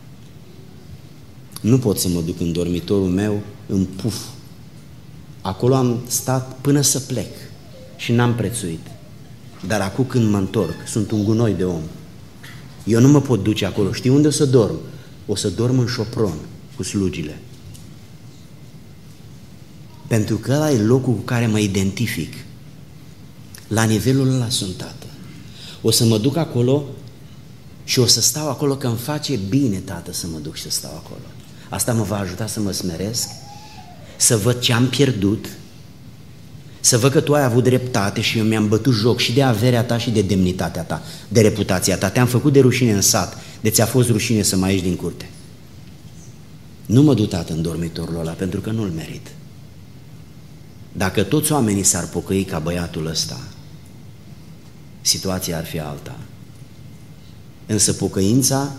Nu 1.60 1.78
pot 1.78 1.98
să 1.98 2.08
mă 2.08 2.20
duc 2.20 2.40
în 2.40 2.52
dormitorul 2.52 3.08
meu 3.08 3.40
în 3.66 3.84
puf. 3.84 4.16
Acolo 5.40 5.74
am 5.74 6.00
stat 6.06 6.56
până 6.60 6.80
să 6.80 7.00
plec 7.00 7.30
și 7.96 8.12
n-am 8.12 8.34
prețuit. 8.34 8.86
Dar 9.66 9.80
acum 9.80 10.04
când 10.04 10.30
mă 10.30 10.36
întorc, 10.36 10.74
sunt 10.86 11.10
un 11.10 11.24
gunoi 11.24 11.54
de 11.54 11.64
om. 11.64 11.82
Eu 12.84 13.00
nu 13.00 13.08
mă 13.08 13.20
pot 13.20 13.42
duce 13.42 13.66
acolo. 13.66 13.92
Știi 13.92 14.10
unde 14.10 14.26
o 14.26 14.30
să 14.30 14.44
dorm? 14.44 14.78
O 15.26 15.34
să 15.34 15.48
dorm 15.48 15.78
în 15.78 15.86
șopron 15.86 16.34
cu 16.76 16.82
slugile. 16.82 17.38
Pentru 20.08 20.36
că 20.36 20.52
ăla 20.52 20.70
e 20.70 20.78
locul 20.78 21.12
cu 21.12 21.20
care 21.20 21.46
mă 21.46 21.58
identific. 21.58 22.34
La 23.68 23.82
nivelul 23.82 24.34
ăla 24.34 24.48
sunt 24.48 24.76
tată. 24.76 25.06
O 25.82 25.90
să 25.90 26.04
mă 26.04 26.18
duc 26.18 26.36
acolo 26.36 26.84
și 27.84 27.98
o 27.98 28.06
să 28.06 28.20
stau 28.20 28.48
acolo 28.48 28.76
că 28.76 28.86
îmi 28.86 28.96
face 28.96 29.38
bine, 29.48 29.76
tată, 29.76 30.12
să 30.12 30.26
mă 30.32 30.38
duc 30.38 30.54
și 30.54 30.62
să 30.62 30.70
stau 30.70 30.90
acolo. 30.94 31.20
Asta 31.68 31.92
mă 31.92 32.02
va 32.02 32.18
ajuta 32.18 32.46
să 32.46 32.60
mă 32.60 32.70
smeresc, 32.70 33.28
să 34.16 34.36
văd 34.36 34.58
ce 34.58 34.72
am 34.72 34.88
pierdut, 34.88 35.48
să 36.80 36.98
văd 36.98 37.12
că 37.12 37.20
tu 37.20 37.34
ai 37.34 37.44
avut 37.44 37.64
dreptate 37.64 38.20
și 38.20 38.38
eu 38.38 38.44
mi-am 38.44 38.68
bătut 38.68 38.94
joc 38.94 39.18
și 39.18 39.32
de 39.32 39.42
averea 39.42 39.84
ta 39.84 39.98
și 39.98 40.10
de 40.10 40.22
demnitatea 40.22 40.82
ta, 40.82 41.02
de 41.28 41.40
reputația 41.40 41.98
ta. 41.98 42.10
Te-am 42.10 42.26
făcut 42.26 42.52
de 42.52 42.60
rușine 42.60 42.92
în 42.92 43.00
sat, 43.00 43.36
de 43.60 43.70
ți-a 43.70 43.86
fost 43.86 44.08
rușine 44.08 44.42
să 44.42 44.56
mai 44.56 44.72
ieși 44.72 44.82
din 44.82 44.96
curte. 44.96 45.30
Nu 46.86 47.02
mă 47.02 47.14
du, 47.14 47.26
tată, 47.26 47.52
în 47.52 47.62
dormitorul 47.62 48.18
ăla, 48.18 48.30
pentru 48.30 48.60
că 48.60 48.70
nu-l 48.70 48.88
merit. 48.88 49.26
Dacă 50.98 51.22
toți 51.22 51.52
oamenii 51.52 51.82
s-ar 51.82 52.08
pocăi 52.08 52.44
ca 52.44 52.58
băiatul 52.58 53.06
ăsta, 53.06 53.40
situația 55.00 55.56
ar 55.56 55.64
fi 55.64 55.78
alta. 55.78 56.18
Însă 57.66 57.92
pocăința, 57.92 58.72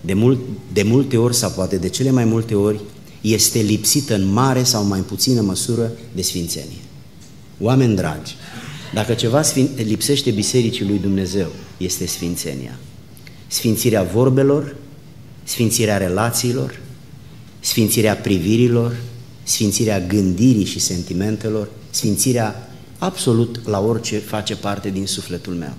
de, 0.00 0.14
mult, 0.14 0.38
de 0.72 0.82
multe 0.82 1.16
ori 1.16 1.34
sau 1.34 1.50
poate 1.50 1.76
de 1.76 1.88
cele 1.88 2.10
mai 2.10 2.24
multe 2.24 2.54
ori, 2.54 2.80
este 3.20 3.58
lipsită 3.58 4.14
în 4.14 4.32
mare 4.32 4.62
sau 4.62 4.84
mai 4.84 5.00
puțină 5.00 5.40
măsură 5.40 5.92
de 6.14 6.22
sfințenie. 6.22 6.82
Oameni 7.60 7.96
dragi, 7.96 8.34
dacă 8.94 9.14
ceva 9.14 9.42
lipsește 9.76 10.30
Bisericii 10.30 10.86
lui 10.86 10.98
Dumnezeu, 10.98 11.48
este 11.76 12.06
sfințenia. 12.06 12.78
Sfințirea 13.46 14.02
vorbelor, 14.02 14.76
sfințirea 15.44 15.96
relațiilor, 15.96 16.80
sfințirea 17.60 18.16
privirilor, 18.16 18.96
sfințirea 19.44 20.00
gândirii 20.00 20.64
și 20.64 20.78
sentimentelor, 20.78 21.68
sfințirea 21.90 22.70
absolut 22.98 23.60
la 23.66 23.80
orice 23.80 24.18
face 24.18 24.56
parte 24.56 24.90
din 24.90 25.06
sufletul 25.06 25.52
meu. 25.52 25.72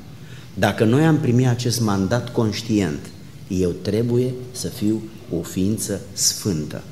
Dacă 0.53 0.83
noi 0.83 1.05
am 1.05 1.19
primit 1.19 1.47
acest 1.47 1.81
mandat 1.81 2.31
conștient, 2.31 2.99
eu 3.47 3.69
trebuie 3.69 4.33
să 4.51 4.67
fiu 4.67 5.01
o 5.39 5.41
ființă 5.41 6.01
sfântă. 6.13 6.83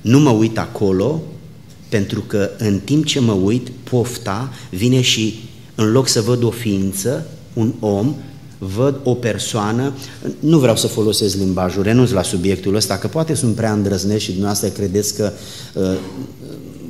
Nu 0.00 0.18
mă 0.20 0.30
uit 0.30 0.58
acolo 0.58 1.22
pentru 1.88 2.20
că 2.20 2.50
în 2.58 2.78
timp 2.78 3.04
ce 3.04 3.20
mă 3.20 3.32
uit, 3.32 3.68
pofta 3.68 4.52
vine 4.70 5.00
și 5.00 5.34
în 5.74 5.90
loc 5.90 6.08
să 6.08 6.20
văd 6.20 6.42
o 6.42 6.50
ființă, 6.50 7.26
un 7.52 7.72
om, 7.80 8.14
văd 8.58 9.00
o 9.02 9.14
persoană, 9.14 9.92
nu 10.38 10.58
vreau 10.58 10.76
să 10.76 10.86
folosesc 10.86 11.36
limbajul, 11.36 11.82
renunț 11.82 12.10
la 12.10 12.22
subiectul 12.22 12.74
ăsta, 12.74 12.98
că 12.98 13.06
poate 13.06 13.34
sunt 13.34 13.54
prea 13.54 13.72
îndrăznești 13.72 14.22
și 14.22 14.30
dumneavoastră 14.30 14.68
credeți 14.68 15.14
că, 15.14 15.32
uh, 15.74 15.96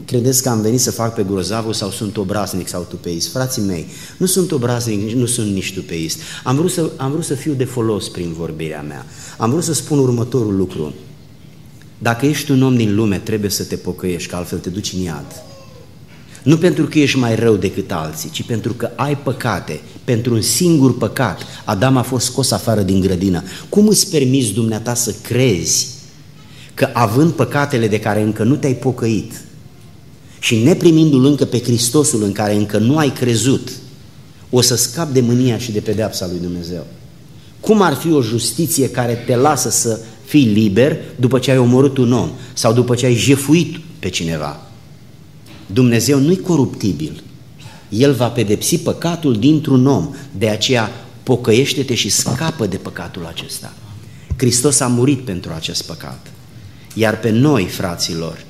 credeți 0.05 0.43
că 0.43 0.49
am 0.49 0.61
venit 0.61 0.81
să 0.81 0.91
fac 0.91 1.15
pe 1.15 1.23
grozavul 1.23 1.73
sau 1.73 1.91
sunt 1.91 2.17
obraznic 2.17 2.69
sau 2.69 2.87
tupeist. 2.89 3.29
Frații 3.29 3.63
mei, 3.63 3.87
nu 4.17 4.27
sunt 4.27 4.53
obraznic, 4.53 5.11
nu 5.11 5.27
sunt 5.27 5.53
nici 5.53 5.75
tupeist. 5.75 6.19
Am 6.45 6.57
vrut, 6.57 6.71
să, 6.71 6.91
am 6.97 7.11
vrut 7.11 7.25
să 7.25 7.35
fiu 7.35 7.53
de 7.53 7.65
folos 7.65 8.09
prin 8.09 8.33
vorbirea 8.33 8.83
mea. 8.83 9.07
Am 9.39 9.51
vrut 9.51 9.65
să 9.65 9.73
spun 9.73 9.99
următorul 9.99 10.57
lucru. 10.57 10.95
Dacă 11.99 12.27
ești 12.27 12.51
un 12.51 12.63
om 12.63 12.77
din 12.77 12.95
lume, 12.95 13.19
trebuie 13.19 13.51
să 13.51 13.65
te 13.65 13.77
pocăiești, 13.77 14.29
că 14.29 14.37
altfel 14.37 14.59
te 14.59 14.69
duci 14.69 14.93
în 14.93 15.01
iad. 15.01 15.56
Nu 16.47 16.57
pentru 16.57 16.85
că 16.87 16.99
ești 16.99 17.19
mai 17.19 17.35
rău 17.35 17.57
decât 17.57 17.93
alții, 17.93 18.31
ci 18.31 18.43
pentru 18.43 18.73
că 18.73 18.91
ai 18.97 19.19
păcate. 19.19 19.81
Pentru 20.05 20.35
un 20.35 20.41
singur 20.41 20.97
păcat, 20.97 21.41
Adam 21.65 21.97
a 21.97 22.03
fost 22.03 22.27
scos 22.27 22.51
afară 22.51 22.83
din 22.83 23.01
grădină. 23.01 23.43
Cum 23.69 23.89
îți 23.89 24.11
permiți 24.11 24.53
dumneata 24.53 24.95
să 24.95 25.15
crezi 25.23 25.89
că 26.75 26.89
având 26.93 27.33
păcatele 27.33 27.89
de 27.89 27.99
care 28.01 28.23
încă 28.23 28.43
nu 28.43 28.57
te-ai 28.57 28.75
pocăit 28.75 29.33
și 30.39 30.57
neprimindu-L 30.57 31.25
încă 31.25 31.45
pe 31.45 31.61
Hristosul 31.61 32.23
în 32.23 32.33
care 32.33 32.55
încă 32.55 32.79
nu 32.79 32.97
ai 32.97 33.13
crezut, 33.13 33.71
o 34.51 34.61
să 34.61 34.77
scapi 34.77 35.13
de 35.13 35.21
mânia 35.21 35.59
și 35.59 35.73
de 35.73 35.81
pedeapsa 35.81 36.27
lui 36.27 36.39
Dumnezeu? 36.43 36.87
Cum 37.61 37.83
ar 37.83 37.95
fi 37.95 38.13
o 38.13 38.23
justiție 38.23 38.91
care 38.91 39.15
te 39.27 39.37
lasă 39.37 39.71
să 39.71 40.01
fii 40.25 40.45
liber 40.45 40.99
după 41.17 41.39
ce 41.39 41.51
ai 41.51 41.59
omorât 41.59 41.97
un 41.97 42.13
om 42.13 42.31
sau 42.53 42.73
după 42.73 42.95
ce 42.95 43.07
ai 43.07 43.15
jefuit 43.15 43.77
pe 43.99 44.09
cineva? 44.09 44.66
Dumnezeu 45.67 46.19
nu-i 46.19 46.41
coruptibil. 46.41 47.23
El 47.89 48.13
va 48.13 48.29
pedepsi 48.29 48.79
păcatul 48.79 49.39
dintr-un 49.39 49.87
om. 49.87 50.15
De 50.39 50.49
aceea 50.49 50.91
pocăiește-te 51.23 51.95
și 51.95 52.09
scapă 52.09 52.67
de 52.67 52.77
păcatul 52.77 53.27
acesta. 53.27 53.73
Hristos 54.37 54.81
a 54.81 54.87
murit 54.87 55.21
pentru 55.21 55.53
acest 55.53 55.83
păcat. 55.83 56.27
Iar 56.95 57.19
pe 57.19 57.31
noi, 57.31 57.65
fraților, 57.65 58.45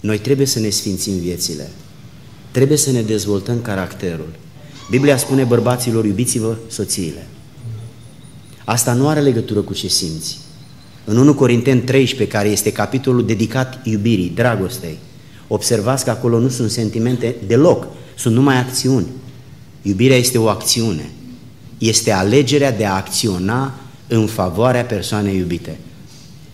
noi 0.00 0.18
trebuie 0.18 0.46
să 0.46 0.58
ne 0.58 0.68
sfințim 0.68 1.18
viețile. 1.18 1.70
Trebuie 2.50 2.78
să 2.78 2.90
ne 2.90 3.02
dezvoltăm 3.02 3.60
caracterul. 3.62 4.28
Biblia 4.90 5.16
spune 5.16 5.44
bărbaților, 5.44 6.04
iubiți-vă 6.04 6.56
soțiile. 6.68 7.26
Asta 8.64 8.92
nu 8.92 9.08
are 9.08 9.20
legătură 9.20 9.60
cu 9.60 9.74
ce 9.74 9.88
simți. 9.88 10.38
În 11.04 11.16
1 11.16 11.34
Corinteni 11.34 11.80
13, 11.80 12.36
care 12.36 12.48
este 12.48 12.72
capitolul 12.72 13.26
dedicat 13.26 13.80
iubirii, 13.84 14.32
dragostei, 14.34 14.98
observați 15.48 16.04
că 16.04 16.10
acolo 16.10 16.38
nu 16.38 16.48
sunt 16.48 16.70
sentimente 16.70 17.36
deloc, 17.46 17.86
sunt 18.16 18.34
numai 18.34 18.56
acțiuni. 18.56 19.06
Iubirea 19.82 20.16
este 20.16 20.38
o 20.38 20.48
acțiune. 20.48 21.10
Este 21.78 22.12
alegerea 22.12 22.72
de 22.72 22.84
a 22.84 22.94
acționa 22.94 23.74
în 24.08 24.26
favoarea 24.26 24.84
persoanei 24.84 25.36
iubite. 25.36 25.78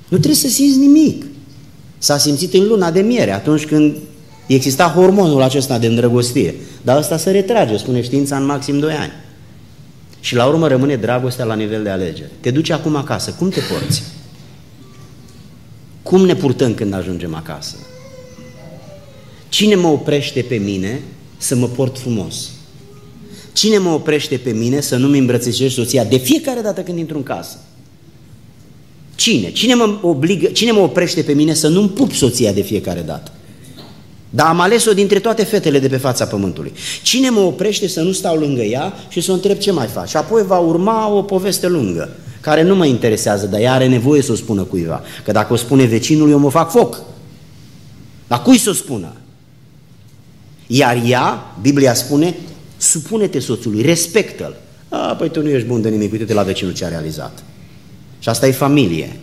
Nu 0.09 0.17
trebuie 0.17 0.41
să 0.41 0.49
simți 0.49 0.79
nimic. 0.79 1.25
S-a 1.99 2.19
simțit 2.19 2.55
în 2.55 2.67
luna 2.67 2.91
de 2.91 3.01
miere, 3.01 3.31
atunci 3.31 3.67
când 3.67 3.97
exista 4.47 4.89
hormonul 4.89 5.43
acesta 5.43 5.79
de 5.79 5.87
îndrăgostire. 5.87 6.55
Dar 6.83 6.99
ăsta 6.99 7.17
se 7.17 7.31
retrage, 7.31 7.77
spune 7.77 8.03
știința, 8.03 8.37
în 8.37 8.45
maxim 8.45 8.79
2 8.79 8.93
ani. 8.93 9.13
Și 10.21 10.35
la 10.35 10.47
urmă 10.47 10.69
rămâne 10.69 10.97
dragostea 10.97 11.45
la 11.45 11.55
nivel 11.55 11.83
de 11.83 11.91
alegere. 11.91 12.31
Te 12.41 12.51
duci 12.51 12.71
acum 12.71 12.97
acasă, 12.97 13.31
cum 13.39 13.49
te 13.49 13.61
porți? 13.61 14.03
Cum 16.03 16.25
ne 16.25 16.35
purtăm 16.35 16.75
când 16.75 16.95
ajungem 16.95 17.35
acasă? 17.35 17.77
Cine 19.55 19.75
mă 19.75 19.89
oprește 19.89 20.45
pe 20.49 20.57
mine 20.57 21.03
să 21.37 21.55
mă 21.55 21.67
port 21.67 21.99
frumos? 21.99 22.51
Cine 23.53 23.79
mă 23.79 23.91
oprește 23.91 24.37
pe 24.37 24.51
mine 24.51 24.81
să 24.81 24.97
nu-mi 24.97 25.19
îmbrățișez 25.19 25.73
soția 25.73 26.05
de 26.05 26.17
fiecare 26.17 26.61
dată 26.61 26.81
când 26.81 26.99
intru 26.99 27.17
în 27.17 27.23
casă? 27.23 27.59
Cine? 29.15 29.53
Cine 29.53 29.75
mă, 29.75 29.99
obligă, 30.03 30.47
cine 30.47 30.73
mă 30.73 30.81
oprește 30.81 31.23
pe 31.23 31.33
mine 31.33 31.55
să 31.55 31.69
nu-mi 31.69 31.89
pup 31.89 32.13
soția 32.13 32.53
de 32.53 32.61
fiecare 32.61 33.01
dată? 33.01 33.33
Dar 34.31 34.47
am 34.47 34.61
ales-o 34.61 34.93
dintre 34.93 35.19
toate 35.19 35.45
fetele 35.45 35.79
de 35.79 35.89
pe 35.89 35.97
fața 35.97 36.27
pământului. 36.27 36.73
Cine 37.03 37.31
mă 37.31 37.41
oprește 37.41 37.89
să 37.89 38.01
nu 38.01 38.13
stau 38.13 38.37
lângă 38.37 38.63
ea 38.63 38.93
și 39.09 39.21
să 39.21 39.31
o 39.31 39.35
întreb 39.35 39.59
ce 39.59 39.73
mai 39.73 39.87
faci? 39.87 40.09
Și 40.09 40.17
apoi 40.17 40.43
va 40.47 40.59
urma 40.59 41.13
o 41.13 41.23
poveste 41.23 41.69
lungă, 41.69 42.17
care 42.41 42.63
nu 42.63 42.75
mă 42.75 42.87
interesează, 42.87 43.47
dar 43.47 43.61
ea 43.61 43.73
are 43.73 43.87
nevoie 43.89 44.23
să 44.23 44.33
o 44.33 44.37
spună 44.37 44.63
cuiva. 44.63 45.03
Că 45.25 45.33
dacă 45.33 45.53
o 45.53 45.57
spune 45.57 45.85
vecinul, 45.85 46.31
eu 46.31 46.39
mă 46.39 46.51
fac 46.51 46.71
foc. 46.71 47.01
Dar 48.27 48.43
cui 48.43 48.59
să 48.59 48.71
o 48.71 48.73
spună? 48.73 49.13
Iar 50.67 51.03
ea, 51.07 51.57
Biblia 51.61 51.95
spune, 51.95 52.35
supune-te 52.77 53.39
soțului, 53.39 53.83
respectă-l. 53.83 54.57
A, 54.89 54.97
păi 54.97 55.31
tu 55.31 55.43
nu 55.43 55.49
ești 55.49 55.67
bun 55.67 55.83
de 55.83 55.89
nimic, 55.89 56.13
uite-te 56.13 56.33
la 56.33 56.43
vecinul 56.43 56.73
ce 56.73 56.85
a 56.85 56.89
realizat. 56.89 57.43
Și 58.19 58.29
asta 58.29 58.47
e 58.47 58.53
familie. 58.53 59.17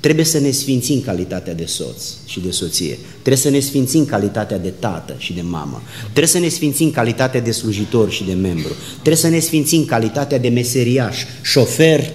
Trebuie 0.00 0.24
să 0.24 0.38
ne 0.38 0.50
sfințim 0.50 1.00
calitatea 1.00 1.54
de 1.54 1.64
soț 1.64 2.02
și 2.26 2.40
de 2.40 2.50
soție. 2.50 2.98
Trebuie 3.12 3.36
să 3.36 3.50
ne 3.50 3.60
sfințim 3.60 4.04
calitatea 4.04 4.58
de 4.58 4.72
tată 4.78 5.14
și 5.18 5.32
de 5.32 5.40
mamă. 5.40 5.82
Trebuie 6.02 6.26
să 6.26 6.38
ne 6.38 6.48
sfințim 6.48 6.90
calitatea 6.90 7.40
de 7.40 7.50
slujitor 7.50 8.10
și 8.10 8.24
de 8.24 8.32
membru. 8.32 8.72
Trebuie 8.92 9.16
să 9.16 9.28
ne 9.28 9.38
sfințim 9.38 9.84
calitatea 9.84 10.38
de 10.38 10.48
meseriaș, 10.48 11.24
șofer, 11.42 12.10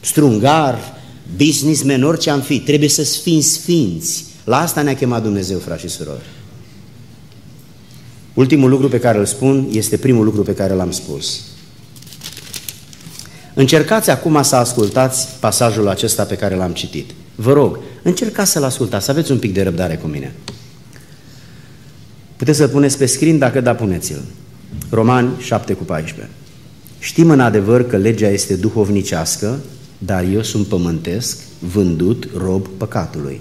strungar, 0.00 0.78
businessman, 1.36 2.02
orice 2.02 2.30
am 2.30 2.40
fi. 2.40 2.58
Trebuie 2.58 2.88
să 2.88 3.02
fim 3.02 3.40
sfinți. 3.40 4.24
La 4.44 4.60
asta 4.60 4.82
ne-a 4.82 4.94
chemat 4.94 5.22
Dumnezeu, 5.22 5.58
frați 5.58 5.80
și 5.80 5.88
surori. 5.88 6.22
Ultimul 8.36 8.70
lucru 8.70 8.88
pe 8.88 8.98
care 8.98 9.18
îl 9.18 9.24
spun 9.24 9.68
este 9.72 9.96
primul 9.96 10.24
lucru 10.24 10.42
pe 10.42 10.54
care 10.54 10.74
l-am 10.74 10.90
spus. 10.90 11.40
Încercați 13.54 14.10
acum 14.10 14.42
să 14.42 14.56
ascultați 14.56 15.28
pasajul 15.40 15.88
acesta 15.88 16.24
pe 16.24 16.36
care 16.36 16.54
l-am 16.54 16.72
citit. 16.72 17.10
Vă 17.34 17.52
rog, 17.52 17.78
încercați 18.02 18.50
să-l 18.50 18.64
ascultați, 18.64 19.04
să 19.04 19.10
aveți 19.10 19.30
un 19.30 19.38
pic 19.38 19.52
de 19.54 19.62
răbdare 19.62 19.96
cu 19.96 20.06
mine. 20.06 20.34
Puteți 22.36 22.58
să-l 22.58 22.68
puneți 22.68 22.98
pe 22.98 23.06
screen, 23.06 23.38
dacă 23.38 23.60
da, 23.60 23.74
puneți-l. 23.74 24.22
Romani 24.90 25.28
7 25.38 25.72
cu 25.72 25.84
14. 25.84 26.34
Știm 26.98 27.30
în 27.30 27.40
adevăr 27.40 27.86
că 27.86 27.96
legea 27.96 28.28
este 28.28 28.56
duhovnicească, 28.56 29.58
dar 29.98 30.24
eu 30.32 30.42
sunt 30.42 30.66
pământesc, 30.66 31.38
vândut, 31.58 32.28
rob 32.36 32.68
păcatului. 32.76 33.40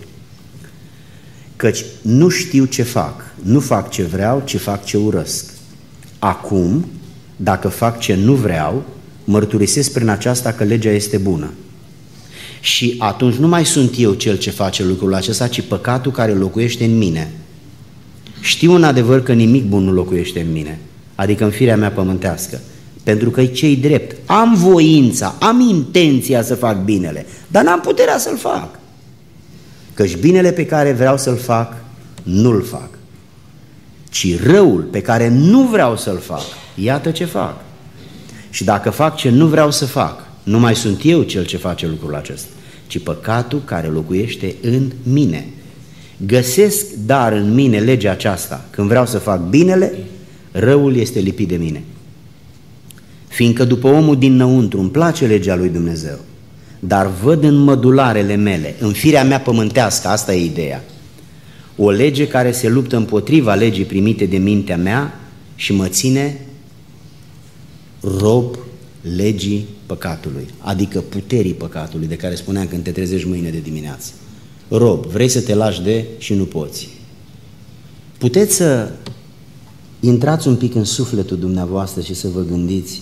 Căci 1.55 1.85
nu 2.01 2.29
știu 2.29 2.65
ce 2.65 2.83
fac, 2.83 3.24
nu 3.41 3.59
fac 3.59 3.89
ce 3.89 4.03
vreau, 4.03 4.41
ci 4.45 4.57
fac 4.57 4.85
ce 4.85 4.97
urăsc. 4.97 5.53
Acum, 6.19 6.85
dacă 7.35 7.67
fac 7.67 7.99
ce 7.99 8.15
nu 8.15 8.33
vreau, 8.33 8.83
mărturisesc 9.23 9.91
prin 9.91 10.09
aceasta 10.09 10.51
că 10.51 10.63
legea 10.63 10.89
este 10.89 11.17
bună. 11.17 11.51
Și 12.59 12.95
atunci 12.97 13.35
nu 13.35 13.47
mai 13.47 13.65
sunt 13.65 13.93
eu 13.97 14.13
cel 14.13 14.37
ce 14.37 14.49
face 14.49 14.83
lucrul 14.83 15.13
acesta, 15.13 15.47
ci 15.47 15.61
păcatul 15.61 16.11
care 16.11 16.33
locuiește 16.33 16.85
în 16.85 16.97
mine. 16.97 17.31
Știu 18.39 18.73
în 18.73 18.83
adevăr 18.83 19.23
că 19.23 19.33
nimic 19.33 19.65
bun 19.65 19.83
nu 19.83 19.91
locuiește 19.91 20.39
în 20.39 20.51
mine, 20.51 20.79
adică 21.15 21.43
în 21.43 21.49
firea 21.49 21.77
mea 21.77 21.91
pământească, 21.91 22.59
pentru 23.03 23.29
că 23.29 23.45
cei 23.45 23.75
drept. 23.75 24.15
Am 24.25 24.53
voința, 24.55 25.35
am 25.39 25.59
intenția 25.59 26.43
să 26.43 26.55
fac 26.55 26.83
binele, 26.83 27.25
dar 27.47 27.63
n-am 27.63 27.81
puterea 27.81 28.17
să-l 28.17 28.37
fac. 28.37 28.79
Căci 29.93 30.17
binele 30.17 30.51
pe 30.51 30.65
care 30.65 30.91
vreau 30.91 31.17
să-l 31.17 31.37
fac, 31.37 31.73
nu-l 32.23 32.63
fac. 32.63 32.89
Ci 34.15 34.39
răul 34.43 34.81
pe 34.81 35.01
care 35.01 35.29
nu 35.29 35.61
vreau 35.61 35.97
să-l 35.97 36.19
fac, 36.19 36.43
iată 36.75 37.11
ce 37.11 37.25
fac. 37.25 37.61
Și 38.49 38.63
dacă 38.63 38.89
fac 38.89 39.15
ce 39.15 39.29
nu 39.29 39.47
vreau 39.47 39.71
să 39.71 39.85
fac, 39.85 40.23
nu 40.43 40.59
mai 40.59 40.75
sunt 40.75 40.99
eu 41.03 41.21
cel 41.21 41.45
ce 41.45 41.57
face 41.57 41.87
lucrul 41.87 42.15
acesta, 42.15 42.47
ci 42.87 42.99
păcatul 42.99 43.61
care 43.65 43.87
locuiește 43.87 44.55
în 44.61 44.91
mine. 45.03 45.47
Găsesc 46.25 46.85
dar 47.05 47.33
în 47.33 47.53
mine 47.53 47.79
legea 47.79 48.11
aceasta, 48.11 48.65
când 48.69 48.87
vreau 48.87 49.05
să 49.05 49.17
fac 49.17 49.41
binele, 49.49 49.93
răul 50.51 50.95
este 50.95 51.19
lipit 51.19 51.47
de 51.47 51.55
mine. 51.55 51.83
Fiindcă 53.27 53.65
după 53.65 53.87
omul 53.87 54.17
dinăuntru 54.17 54.79
îmi 54.79 54.89
place 54.89 55.25
legea 55.25 55.55
lui 55.55 55.69
Dumnezeu, 55.69 56.17
dar 56.79 57.07
văd 57.23 57.43
în 57.43 57.55
mădularele 57.55 58.35
mele, 58.35 58.75
în 58.79 58.91
firea 58.91 59.23
mea 59.23 59.39
pământească, 59.39 60.07
asta 60.07 60.33
e 60.33 60.45
ideea, 60.45 60.83
o 61.77 61.89
lege 61.89 62.27
care 62.27 62.51
se 62.51 62.69
luptă 62.69 62.95
împotriva 62.95 63.53
legii 63.53 63.83
primite 63.83 64.25
de 64.25 64.37
mintea 64.37 64.77
mea 64.77 65.19
și 65.55 65.73
mă 65.73 65.87
ține 65.87 66.45
rob 67.99 68.57
legii 69.15 69.65
păcatului, 69.85 70.47
adică 70.57 70.99
puterii 70.99 71.53
păcatului, 71.53 72.07
de 72.07 72.15
care 72.15 72.35
spuneam 72.35 72.67
când 72.67 72.83
te 72.83 72.91
trezești 72.91 73.27
mâine 73.27 73.49
de 73.49 73.59
dimineață. 73.59 74.11
Rob, 74.67 75.05
vrei 75.05 75.27
să 75.27 75.41
te 75.41 75.55
lași 75.55 75.81
de 75.81 76.05
și 76.17 76.33
nu 76.33 76.43
poți. 76.43 76.89
Puteți 78.17 78.55
să 78.55 78.91
intrați 79.99 80.47
un 80.47 80.55
pic 80.55 80.75
în 80.75 80.83
sufletul 80.83 81.37
dumneavoastră 81.37 82.01
și 82.01 82.13
să 82.13 82.27
vă 82.27 82.41
gândiți 82.41 83.01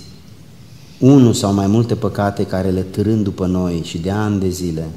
unul 1.00 1.34
sau 1.34 1.54
mai 1.54 1.68
multe 1.68 1.96
păcate 1.96 2.46
care 2.46 2.70
le 2.70 2.82
târând 2.82 3.24
după 3.24 3.46
noi 3.46 3.82
și 3.84 3.98
de 3.98 4.10
ani 4.10 4.40
de 4.40 4.50
zile 4.50 4.88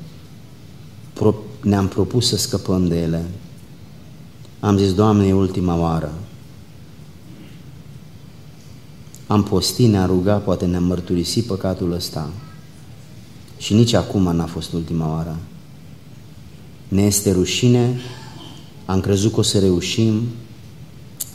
ne-am 1.63 1.89
propus 1.89 2.29
să 2.29 2.37
scăpăm 2.37 2.89
de 2.89 2.97
ele. 2.97 3.25
Am 4.67 4.77
zis, 4.77 4.95
Doamne, 4.95 5.27
e 5.27 5.33
ultima 5.33 5.77
oară, 5.77 6.13
am 9.27 9.43
postit, 9.43 9.89
ne-am 9.89 10.07
rugat, 10.07 10.43
poate 10.43 10.67
ne-am 10.67 10.85
mărturisit 10.85 11.45
păcatul 11.45 11.93
ăsta. 11.93 12.31
Și 13.59 13.75
nici 13.75 13.93
acum 13.93 14.23
n-a 14.23 14.47
fost 14.47 14.73
ultima 14.73 15.09
oară. 15.13 15.37
Ne 16.89 17.03
este 17.03 17.33
rușine, 17.33 18.01
am 18.85 19.01
crezut 19.01 19.33
că 19.33 19.41
o 19.41 19.43
să 19.43 19.59
reușim, 19.59 20.23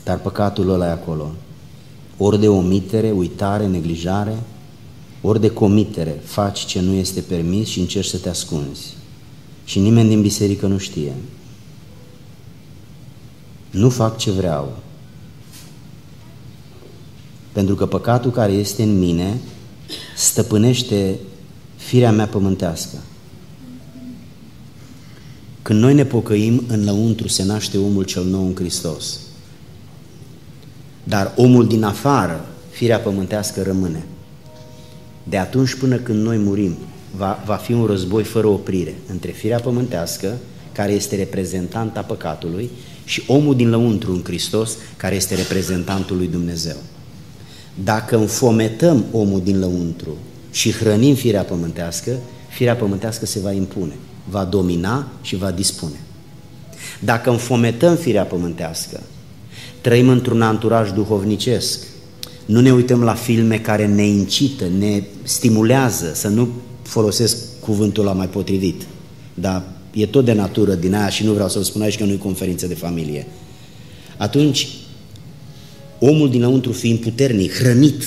dar 0.03 0.19
păcatul 0.19 0.69
ăla 0.69 0.87
e 0.87 0.91
acolo. 0.91 1.31
Ori 2.17 2.39
de 2.39 2.47
omitere, 2.47 3.11
uitare, 3.11 3.67
neglijare, 3.67 4.43
ori 5.21 5.41
de 5.41 5.49
comitere, 5.49 6.21
faci 6.23 6.65
ce 6.65 6.81
nu 6.81 6.93
este 6.93 7.21
permis 7.21 7.67
și 7.67 7.79
încerci 7.79 8.07
să 8.07 8.17
te 8.17 8.29
ascunzi. 8.29 8.95
Și 9.65 9.79
nimeni 9.79 10.09
din 10.09 10.21
biserică 10.21 10.67
nu 10.67 10.77
știe. 10.77 11.13
Nu 13.71 13.89
fac 13.89 14.17
ce 14.17 14.31
vreau, 14.31 14.77
pentru 17.51 17.75
că 17.75 17.85
păcatul 17.85 18.31
care 18.31 18.51
este 18.51 18.83
în 18.83 18.99
mine 18.99 19.37
stăpânește 20.15 21.19
firea 21.75 22.11
mea 22.11 22.27
pământească. 22.27 22.97
Când 25.61 25.79
noi 25.79 25.93
ne 25.93 26.05
pocăim, 26.05 26.63
în 26.67 26.83
lăuntru 26.83 27.27
se 27.27 27.43
naște 27.43 27.77
omul 27.77 28.03
cel 28.03 28.23
nou 28.23 28.45
în 28.45 28.55
Hristos. 28.55 29.19
Dar 31.03 31.33
omul 31.35 31.67
din 31.67 31.83
afară, 31.83 32.45
firea 32.69 32.99
pământească, 32.99 33.61
rămâne. 33.61 34.05
De 35.23 35.37
atunci 35.37 35.75
până 35.75 35.95
când 35.95 36.23
noi 36.23 36.37
murim, 36.37 36.75
va, 37.15 37.43
va 37.45 37.55
fi 37.55 37.73
un 37.73 37.85
război 37.85 38.23
fără 38.23 38.47
oprire 38.47 38.95
între 39.09 39.31
firea 39.31 39.59
pământească, 39.59 40.37
care 40.71 40.91
este 40.91 41.15
reprezentanta 41.15 42.01
păcatului, 42.01 42.69
și 43.03 43.23
omul 43.27 43.55
din 43.55 43.69
lăuntru 43.69 44.11
în 44.11 44.21
Hristos, 44.23 44.77
care 44.97 45.15
este 45.15 45.35
reprezentantul 45.35 46.17
lui 46.17 46.27
Dumnezeu. 46.27 46.77
Dacă 47.83 48.17
înfometăm 48.17 49.05
omul 49.11 49.41
din 49.43 49.59
lăuntru 49.59 50.17
și 50.51 50.71
hrănim 50.71 51.15
firea 51.15 51.43
pământească, 51.43 52.11
firea 52.49 52.75
pământească 52.75 53.25
se 53.25 53.39
va 53.39 53.51
impune. 53.51 53.93
va 54.29 54.43
domina 54.43 55.07
și 55.21 55.35
va 55.35 55.51
dispune. 55.51 55.99
Dacă 56.99 57.29
înfometăm 57.29 57.95
firea 57.95 58.23
pământească, 58.23 59.01
trăim 59.81 60.09
într-un 60.09 60.41
anturaj 60.41 60.91
duhovnicesc, 60.91 61.79
nu 62.45 62.59
ne 62.59 62.73
uităm 62.73 63.03
la 63.03 63.13
filme 63.13 63.59
care 63.59 63.87
ne 63.87 64.07
incită, 64.07 64.67
ne 64.77 65.03
stimulează, 65.23 66.11
să 66.13 66.27
nu 66.27 66.49
folosesc 66.81 67.37
cuvântul 67.59 68.03
la 68.03 68.11
mai 68.11 68.27
potrivit, 68.27 68.81
dar 69.33 69.63
e 69.93 70.05
tot 70.05 70.25
de 70.25 70.33
natură 70.33 70.73
din 70.73 70.93
aia 70.93 71.09
și 71.09 71.25
nu 71.25 71.33
vreau 71.33 71.49
să-l 71.49 71.63
spun 71.63 71.81
aici 71.81 71.97
că 71.97 72.03
nu 72.03 72.11
e 72.11 72.15
conferință 72.15 72.67
de 72.67 72.73
familie. 72.73 73.27
Atunci, 74.17 74.67
omul 75.99 76.29
dinăuntru 76.29 76.71
fiind 76.71 76.99
puternic, 76.99 77.53
hrănit, 77.53 78.03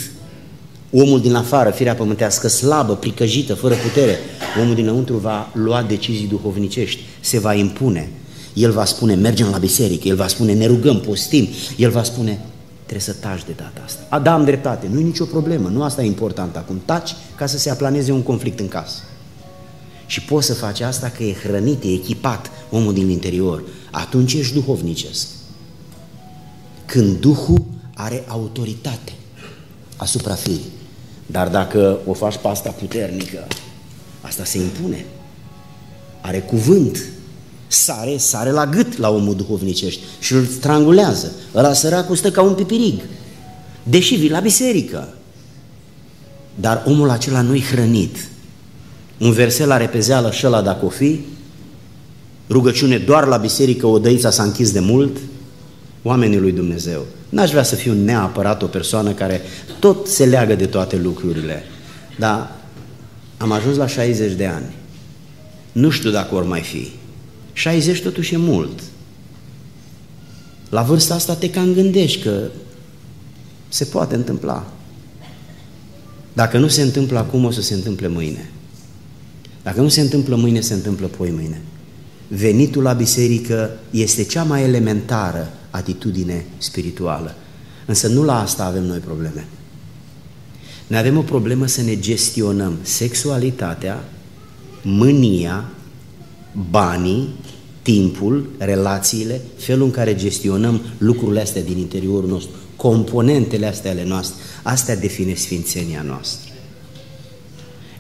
omul 0.93 1.21
din 1.21 1.35
afară, 1.35 1.71
firea 1.71 1.95
pământească, 1.95 2.49
slabă, 2.49 2.97
pricăjită, 2.97 3.55
fără 3.55 3.75
putere, 3.75 4.19
omul 4.63 4.75
dinăuntru 4.75 5.17
va 5.17 5.51
lua 5.55 5.83
decizii 5.83 6.27
duhovnicești, 6.27 7.01
se 7.21 7.39
va 7.39 7.55
impune. 7.55 8.09
El 8.55 8.71
va 8.71 8.85
spune, 8.85 9.15
mergem 9.15 9.49
la 9.51 9.59
biserică, 9.59 10.09
el 10.09 10.17
va 10.17 10.27
spune, 10.27 10.53
ne 10.53 10.67
rugăm, 10.67 11.01
postim, 11.01 11.49
el 11.77 11.91
va 11.91 12.03
spune, 12.03 12.41
trebuie 12.83 13.01
să 13.01 13.13
taci 13.13 13.45
de 13.47 13.53
data 13.57 13.83
asta. 13.85 14.07
A, 14.09 14.19
da, 14.19 14.33
am 14.33 14.45
dreptate, 14.45 14.89
nu 14.93 15.01
e 15.01 15.03
nicio 15.03 15.25
problemă, 15.25 15.69
nu 15.69 15.83
asta 15.83 16.03
e 16.03 16.07
important 16.07 16.57
acum. 16.57 16.83
Taci 16.85 17.11
ca 17.37 17.47
să 17.47 17.59
se 17.59 17.71
aplaneze 17.71 18.13
un 18.13 18.23
conflict 18.23 18.61
în 18.61 18.69
casă. 18.69 18.99
Și 20.07 20.21
poți 20.21 20.47
să 20.47 20.55
faci 20.55 20.81
asta 20.81 21.09
că 21.09 21.23
e 21.23 21.33
hrănit, 21.33 21.83
e 21.83 21.93
echipat 21.93 22.51
omul 22.71 22.93
din 22.93 23.09
interior. 23.09 23.63
Atunci 23.91 24.33
ești 24.33 24.55
duhovnicesc. 24.55 25.27
Când 26.85 27.21
Duhul 27.21 27.65
are 27.95 28.25
autoritate 28.29 29.13
asupra 29.97 30.35
firii. 30.35 30.73
Dar 31.27 31.49
dacă 31.49 31.99
o 32.07 32.13
faci 32.13 32.37
pe 32.37 32.49
asta 32.49 32.71
puternică, 32.71 33.47
asta 34.21 34.45
se 34.45 34.59
impune. 34.59 35.05
Are 36.21 36.41
cuvânt. 36.41 37.03
Sare, 37.67 38.17
sare 38.17 38.51
la 38.51 38.67
gât 38.67 38.97
la 38.97 39.11
omul 39.11 39.37
duhovnicești 39.37 40.01
și 40.21 40.33
îl 40.33 40.47
strangulează. 40.47 41.33
Ăla 41.55 41.73
săracul 41.73 42.17
stă 42.17 42.31
ca 42.31 42.43
un 42.43 42.55
pipirig. 42.55 43.01
Deși 43.83 44.15
vii 44.15 44.31
la 44.31 44.41
biserică. 44.41 45.15
Dar 46.55 46.83
omul 46.87 47.11
acela 47.11 47.41
nu-i 47.41 47.63
hrănit. 47.63 48.17
Un 49.19 49.33
verset 49.33 49.67
la 49.67 49.77
repezeală 49.77 50.31
și 50.31 50.47
ăla 50.47 50.63
dacă 50.63 50.85
o 50.85 50.89
fi, 50.89 51.21
rugăciune 52.49 52.99
doar 52.99 53.27
la 53.27 53.37
biserică, 53.37 53.87
odăița 53.87 54.31
s-a 54.31 54.43
închis 54.43 54.73
de 54.73 54.81
mult, 54.81 55.17
oamenii 56.03 56.39
lui 56.39 56.53
Dumnezeu. 56.53 57.05
N-aș 57.29 57.51
vrea 57.51 57.63
să 57.63 57.75
fiu 57.75 57.93
neapărat 57.93 58.63
o 58.63 58.67
persoană 58.67 59.13
care 59.13 59.41
tot 59.79 60.07
se 60.07 60.25
leagă 60.25 60.55
de 60.55 60.67
toate 60.67 60.97
lucrurile, 60.97 61.63
dar 62.19 62.53
am 63.37 63.53
ajuns 63.53 63.77
la 63.77 63.87
60 63.87 64.33
de 64.33 64.47
ani. 64.47 64.75
Nu 65.73 65.91
știu 65.91 66.11
dacă 66.11 66.35
or 66.35 66.45
mai 66.45 66.61
fi. 66.61 66.93
60 67.53 68.03
totuși 68.03 68.35
e 68.35 68.37
mult. 68.37 68.83
La 70.69 70.83
vârsta 70.83 71.15
asta 71.15 71.35
te 71.35 71.51
cam 71.51 71.73
gândești 71.73 72.23
că 72.23 72.41
se 73.69 73.85
poate 73.85 74.15
întâmpla. 74.15 74.67
Dacă 76.33 76.59
nu 76.59 76.69
se 76.69 76.83
întâmplă 76.83 77.19
acum, 77.19 77.45
o 77.45 77.51
să 77.51 77.63
se 77.63 77.75
întâmple 77.75 78.09
mâine. 78.09 78.51
Dacă 79.65 79.81
nu 79.81 79.89
se 79.89 80.01
întâmplă 80.01 80.37
mâine, 80.37 80.61
se 80.61 80.75
întâmplă 80.75 81.07
poi 81.07 81.31
mâine. 81.31 81.61
Venitul 82.29 82.83
la 82.83 82.93
biserică 82.93 83.71
este 83.91 84.25
cea 84.25 84.43
mai 84.43 84.63
elementară 84.63 85.53
atitudine 85.71 86.45
spirituală. 86.59 87.35
Însă 87.87 88.09
nu 88.09 88.23
la 88.23 88.41
asta 88.41 88.65
avem 88.65 88.85
noi 88.85 88.99
probleme. 88.99 89.47
Ne 90.87 90.99
avem 90.99 91.17
o 91.17 91.23
problemă 91.23 91.67
să 91.67 91.83
ne 91.83 91.99
gestionăm 91.99 92.77
sexualitatea, 92.83 94.05
mânia, 94.83 95.65
banii, 96.71 97.29
timpul, 97.83 98.51
relațiile, 98.59 99.41
felul 99.57 99.85
în 99.85 99.91
care 99.91 100.15
gestionăm 100.15 100.81
lucrurile 100.99 101.41
astea 101.41 101.63
din 101.63 101.79
interiorul 101.79 102.29
nostru, 102.29 102.51
componentele 102.77 103.67
astea 103.67 103.91
ale 103.91 104.05
noastre, 104.05 104.43
astea 104.63 104.97
define 104.97 105.35
sfințenia 105.35 106.03
noastră. 106.03 106.44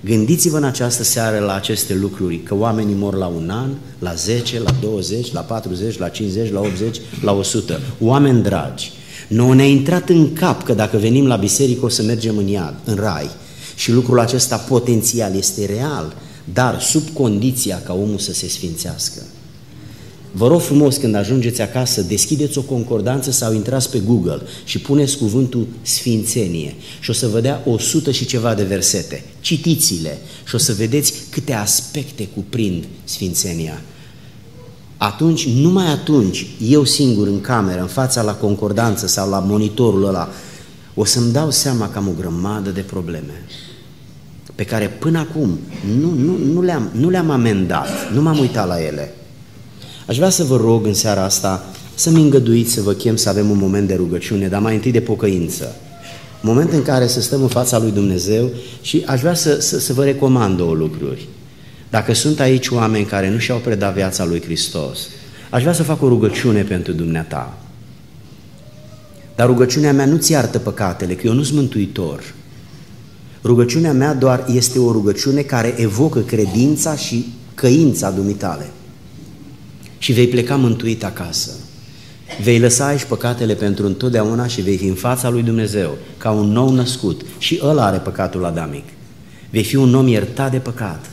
Gândiți-vă 0.04 0.56
în 0.56 0.64
această 0.64 1.02
seară 1.02 1.38
la 1.38 1.54
aceste 1.54 1.94
lucruri, 1.94 2.38
că 2.38 2.54
oamenii 2.54 2.94
mor 2.94 3.14
la 3.14 3.26
un 3.26 3.50
an, 3.50 3.70
la 3.98 4.14
10, 4.14 4.60
la 4.60 4.70
20, 4.80 5.32
la 5.32 5.40
40, 5.40 5.98
la 5.98 6.08
50, 6.08 6.52
la 6.52 6.60
80, 6.60 7.00
la 7.22 7.32
100. 7.32 7.80
Oameni 8.00 8.42
dragi, 8.42 8.92
nouă 9.28 9.54
ne-a 9.54 9.66
intrat 9.66 10.08
în 10.08 10.32
cap 10.32 10.62
că 10.62 10.72
dacă 10.72 10.96
venim 10.96 11.26
la 11.26 11.36
biserică 11.36 11.84
o 11.84 11.88
să 11.88 12.02
mergem 12.02 12.36
în 12.36 12.46
iad, 12.46 12.74
în 12.84 12.94
rai. 12.94 13.30
Și 13.74 13.92
lucrul 13.92 14.20
acesta 14.20 14.56
potențial 14.56 15.36
este 15.36 15.66
real, 15.66 16.16
dar 16.52 16.80
sub 16.80 17.02
condiția 17.12 17.82
ca 17.84 17.92
omul 17.92 18.18
să 18.18 18.32
se 18.32 18.48
sfințească. 18.48 19.22
Vă 20.36 20.46
rog 20.46 20.60
frumos, 20.60 20.96
când 20.96 21.14
ajungeți 21.14 21.60
acasă, 21.60 22.02
deschideți 22.02 22.58
o 22.58 22.62
concordanță 22.62 23.30
sau 23.30 23.54
intrați 23.54 23.90
pe 23.90 23.98
Google 23.98 24.40
și 24.64 24.78
puneți 24.78 25.16
cuvântul 25.16 25.66
Sfințenie 25.82 26.74
și 27.00 27.10
o 27.10 27.12
să 27.12 27.26
vă 27.28 27.40
dea 27.40 27.62
o 27.66 27.78
sută 27.78 28.10
și 28.10 28.26
ceva 28.26 28.54
de 28.54 28.62
versete. 28.62 29.24
Citiți-le 29.40 30.18
și 30.46 30.54
o 30.54 30.58
să 30.58 30.72
vedeți 30.72 31.12
câte 31.30 31.52
aspecte 31.52 32.28
cuprind 32.34 32.84
Sfințenia. 33.04 33.82
Atunci, 34.96 35.48
numai 35.48 35.86
atunci, 35.86 36.46
eu 36.60 36.84
singur 36.84 37.26
în 37.26 37.40
cameră, 37.40 37.80
în 37.80 37.86
fața 37.86 38.22
la 38.22 38.34
concordanță 38.34 39.06
sau 39.06 39.30
la 39.30 39.38
monitorul 39.38 40.06
ăla, 40.06 40.28
o 40.94 41.04
să-mi 41.04 41.32
dau 41.32 41.50
seama 41.50 41.88
că 41.88 41.98
am 41.98 42.08
o 42.08 42.14
grămadă 42.18 42.70
de 42.70 42.80
probleme 42.80 43.44
pe 44.54 44.64
care 44.64 44.88
până 44.88 45.18
acum 45.18 45.58
nu, 46.00 46.10
nu, 46.10 46.36
nu 46.52 46.62
le-am 46.62 46.90
le 47.08 47.16
amendat, 47.16 47.88
nu 48.12 48.22
m-am 48.22 48.38
uitat 48.38 48.66
la 48.66 48.82
ele. 48.82 49.14
Aș 50.06 50.16
vrea 50.16 50.28
să 50.28 50.44
vă 50.44 50.56
rog 50.56 50.86
în 50.86 50.94
seara 50.94 51.22
asta 51.22 51.64
să-mi 51.94 52.22
îngăduiți 52.22 52.72
să 52.72 52.82
vă 52.82 52.92
chem 52.92 53.16
să 53.16 53.28
avem 53.28 53.50
un 53.50 53.58
moment 53.58 53.88
de 53.88 53.94
rugăciune, 53.94 54.48
dar 54.48 54.60
mai 54.60 54.74
întâi 54.74 54.92
de 54.92 55.00
pocăință. 55.00 55.76
Moment 56.40 56.72
în 56.72 56.82
care 56.82 57.06
să 57.06 57.20
stăm 57.20 57.42
în 57.42 57.48
fața 57.48 57.78
lui 57.78 57.90
Dumnezeu 57.90 58.50
și 58.80 59.02
aș 59.06 59.20
vrea 59.20 59.34
să, 59.34 59.60
să, 59.60 59.78
să 59.78 59.92
vă 59.92 60.04
recomand 60.04 60.56
două 60.56 60.74
lucruri. 60.74 61.28
Dacă 61.90 62.14
sunt 62.14 62.40
aici 62.40 62.68
oameni 62.68 63.04
care 63.04 63.30
nu 63.30 63.38
și-au 63.38 63.58
predat 63.58 63.94
viața 63.94 64.24
lui 64.24 64.42
Hristos, 64.42 64.98
aș 65.50 65.60
vrea 65.60 65.72
să 65.72 65.82
fac 65.82 66.02
o 66.02 66.08
rugăciune 66.08 66.62
pentru 66.62 66.92
dumneata. 66.92 67.58
Dar 69.36 69.46
rugăciunea 69.46 69.92
mea 69.92 70.06
nu-ți 70.06 70.32
iartă 70.32 70.58
păcatele, 70.58 71.14
că 71.14 71.26
eu 71.26 71.32
nu 71.32 71.42
sunt 71.42 71.58
mântuitor. 71.58 72.34
Rugăciunea 73.44 73.92
mea 73.92 74.14
doar 74.14 74.44
este 74.52 74.78
o 74.78 74.92
rugăciune 74.92 75.40
care 75.40 75.74
evocă 75.76 76.20
credința 76.20 76.96
și 76.96 77.32
căința 77.54 78.10
dumitale 78.10 78.66
și 80.04 80.12
vei 80.12 80.28
pleca 80.28 80.56
mântuit 80.56 81.04
acasă. 81.04 81.50
Vei 82.42 82.58
lăsa 82.58 82.86
aici 82.86 83.04
păcatele 83.04 83.54
pentru 83.54 83.86
întotdeauna 83.86 84.46
și 84.46 84.60
vei 84.60 84.76
fi 84.76 84.86
în 84.86 84.94
fața 84.94 85.28
lui 85.28 85.42
Dumnezeu 85.42 85.96
ca 86.16 86.30
un 86.30 86.52
nou 86.52 86.70
născut 86.70 87.22
și 87.38 87.60
ăla 87.62 87.84
are 87.86 87.96
păcatul 87.96 88.44
adamic. 88.44 88.84
Vei 89.50 89.64
fi 89.64 89.76
un 89.76 89.94
om 89.94 90.06
iertat 90.06 90.50
de 90.50 90.58
păcat. 90.58 91.10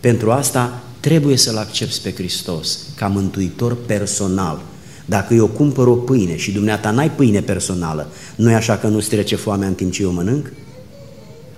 Pentru 0.00 0.30
asta 0.30 0.82
trebuie 1.00 1.36
să-L 1.36 1.56
accepti 1.56 2.00
pe 2.02 2.12
Hristos 2.12 2.78
ca 2.96 3.06
mântuitor 3.06 3.76
personal. 3.86 4.60
Dacă 5.04 5.34
eu 5.34 5.46
cumpăr 5.46 5.86
o 5.86 5.94
pâine 5.94 6.36
și 6.36 6.52
dumneata 6.52 6.90
n-ai 6.90 7.10
pâine 7.10 7.40
personală, 7.40 8.08
nu 8.36 8.50
e 8.50 8.54
așa 8.54 8.76
că 8.76 8.86
nu-ți 8.86 9.08
trece 9.08 9.36
foamea 9.36 9.68
în 9.68 9.74
timp 9.74 9.92
ce 9.92 10.02
eu 10.02 10.12
mănânc? 10.12 10.52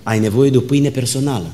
Ai 0.03 0.19
nevoie 0.19 0.49
de 0.49 0.57
o 0.57 0.61
pâine 0.61 0.89
personală, 0.89 1.51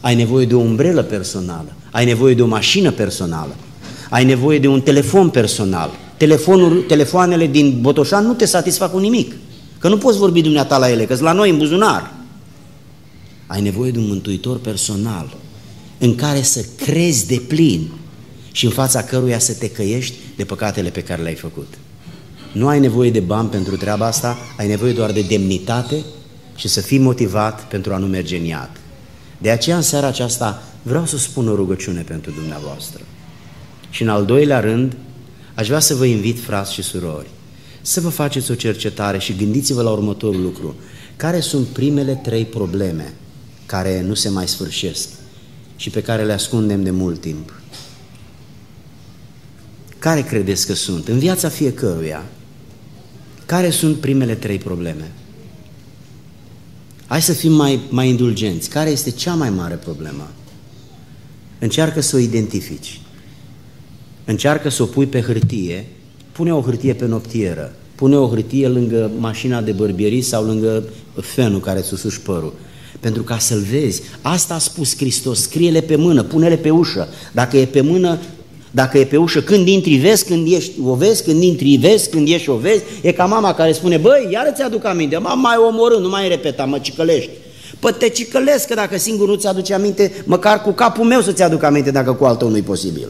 ai 0.00 0.14
nevoie 0.14 0.46
de 0.46 0.54
o 0.54 0.60
umbrelă 0.60 1.02
personală, 1.02 1.72
ai 1.90 2.04
nevoie 2.04 2.34
de 2.34 2.42
o 2.42 2.46
mașină 2.46 2.90
personală, 2.90 3.56
ai 4.10 4.24
nevoie 4.24 4.58
de 4.58 4.68
un 4.68 4.80
telefon 4.80 5.28
personal. 5.28 5.90
Telefonul, 6.16 6.84
telefoanele 6.88 7.46
din 7.46 7.78
Botoșan 7.80 8.26
nu 8.26 8.32
te 8.32 8.44
satisfac 8.44 8.92
cu 8.92 8.98
nimic, 8.98 9.34
că 9.78 9.88
nu 9.88 9.98
poți 9.98 10.18
vorbi 10.18 10.42
dumneata 10.42 10.78
la 10.78 10.90
ele, 10.90 11.04
că 11.04 11.16
la 11.20 11.32
noi 11.32 11.50
în 11.50 11.58
buzunar. 11.58 12.14
Ai 13.46 13.62
nevoie 13.62 13.90
de 13.90 13.98
un 13.98 14.06
mântuitor 14.06 14.58
personal 14.58 15.36
în 15.98 16.14
care 16.14 16.42
să 16.42 16.64
crezi 16.76 17.26
de 17.26 17.42
plin 17.48 17.88
și 18.52 18.64
în 18.64 18.70
fața 18.70 19.02
căruia 19.02 19.38
să 19.38 19.52
te 19.52 19.70
căiești 19.70 20.14
de 20.36 20.44
păcatele 20.44 20.88
pe 20.88 21.02
care 21.02 21.22
le-ai 21.22 21.34
făcut. 21.34 21.74
Nu 22.52 22.68
ai 22.68 22.80
nevoie 22.80 23.10
de 23.10 23.20
bani 23.20 23.48
pentru 23.48 23.76
treaba 23.76 24.06
asta, 24.06 24.36
ai 24.56 24.66
nevoie 24.66 24.92
doar 24.92 25.12
de 25.12 25.22
demnitate 25.22 26.04
și 26.54 26.68
să 26.68 26.80
fii 26.80 26.98
motivat 26.98 27.64
pentru 27.68 27.94
a 27.94 27.98
nu 27.98 28.06
merge 28.06 28.36
în 28.36 28.44
iad. 28.44 28.70
De 29.38 29.50
aceea 29.50 29.76
în 29.76 29.82
seara 29.82 30.06
aceasta 30.06 30.62
vreau 30.82 31.06
să 31.06 31.18
spun 31.18 31.48
o 31.48 31.54
rugăciune 31.54 32.00
pentru 32.00 32.30
dumneavoastră. 32.30 33.00
Și 33.96 34.02
în 34.02 34.08
al 34.08 34.24
doilea 34.24 34.60
rând, 34.60 34.96
aș 35.54 35.66
vrea 35.66 35.78
să 35.78 35.94
vă 35.94 36.04
invit, 36.04 36.40
frați 36.40 36.72
și 36.72 36.82
surori, 36.82 37.28
să 37.82 38.00
vă 38.00 38.08
faceți 38.08 38.50
o 38.50 38.54
cercetare 38.54 39.18
și 39.18 39.36
gândiți-vă 39.36 39.82
la 39.82 39.90
următorul 39.90 40.42
lucru. 40.42 40.74
Care 41.16 41.40
sunt 41.40 41.66
primele 41.66 42.14
trei 42.14 42.44
probleme 42.44 43.12
care 43.66 44.02
nu 44.02 44.14
se 44.14 44.28
mai 44.28 44.48
sfârșesc 44.48 45.08
și 45.76 45.90
pe 45.90 46.02
care 46.02 46.24
le 46.24 46.32
ascundem 46.32 46.82
de 46.82 46.90
mult 46.90 47.20
timp? 47.20 47.52
Care 49.98 50.22
credeți 50.22 50.66
că 50.66 50.74
sunt? 50.74 51.08
În 51.08 51.18
viața 51.18 51.48
fiecăruia, 51.48 52.24
care 53.46 53.70
sunt 53.70 53.96
primele 53.96 54.34
trei 54.34 54.58
probleme? 54.58 55.12
Hai 57.06 57.22
să 57.22 57.32
fim 57.32 57.52
mai, 57.52 57.80
mai 57.90 58.08
indulgenți. 58.08 58.68
Care 58.68 58.90
este 58.90 59.10
cea 59.10 59.34
mai 59.34 59.50
mare 59.50 59.74
problemă? 59.74 60.30
Încearcă 61.58 62.00
să 62.00 62.16
o 62.16 62.18
identifici. 62.18 63.00
Încearcă 64.28 64.68
să 64.70 64.82
o 64.82 64.86
pui 64.86 65.06
pe 65.06 65.20
hârtie, 65.20 65.86
pune 66.32 66.54
o 66.54 66.60
hârtie 66.60 66.92
pe 66.92 67.06
noptieră, 67.06 67.74
pune 67.94 68.16
o 68.16 68.28
hârtie 68.28 68.68
lângă 68.68 69.10
mașina 69.18 69.60
de 69.60 69.72
bărbierii 69.72 70.22
sau 70.22 70.44
lângă 70.44 70.84
fenul 71.20 71.60
care 71.60 71.78
îți 71.78 71.88
susuși 71.88 72.20
părul. 72.20 72.54
Pentru 73.00 73.22
ca 73.22 73.38
să-l 73.38 73.64
vezi. 73.70 74.02
Asta 74.22 74.54
a 74.54 74.58
spus 74.58 74.96
Hristos, 74.96 75.40
scrie-le 75.40 75.80
pe 75.80 75.96
mână, 75.96 76.22
pune-le 76.22 76.56
pe 76.56 76.70
ușă. 76.70 77.08
Dacă 77.32 77.56
e 77.56 77.64
pe 77.64 77.80
mână, 77.80 78.18
dacă 78.70 78.98
e 78.98 79.04
pe 79.04 79.16
ușă, 79.16 79.40
când 79.40 79.68
intri 79.68 79.96
vezi, 79.96 80.24
când 80.24 80.52
ești 80.52 80.72
o 80.84 80.94
vezi, 80.94 81.24
când 81.24 81.42
intri 81.42 81.76
vezi, 81.76 82.10
când 82.10 82.28
ieși 82.28 82.50
o 82.50 82.56
vezi, 82.56 82.82
e 83.02 83.12
ca 83.12 83.24
mama 83.24 83.54
care 83.54 83.72
spune, 83.72 83.96
băi, 83.96 84.28
iară 84.32 84.50
ți-aduc 84.50 84.84
aminte, 84.84 85.16
mă 85.16 85.34
mai 85.36 85.56
omorând, 85.68 86.02
nu 86.02 86.08
mai 86.08 86.28
repeta, 86.28 86.64
mă 86.64 86.78
cicălești. 86.78 87.30
Păi 87.78 87.92
te 87.98 88.08
cicălesc, 88.08 88.66
că 88.66 88.74
dacă 88.74 88.98
singur 88.98 89.28
nu 89.28 89.34
ți-aduce 89.34 89.74
aminte, 89.74 90.12
măcar 90.24 90.62
cu 90.62 90.70
capul 90.70 91.04
meu 91.04 91.20
să-ți 91.20 91.42
aduc 91.42 91.62
aminte 91.62 91.90
dacă 91.90 92.12
cu 92.12 92.24
altul 92.24 92.50
nu-i 92.50 92.62
posibil. 92.62 93.08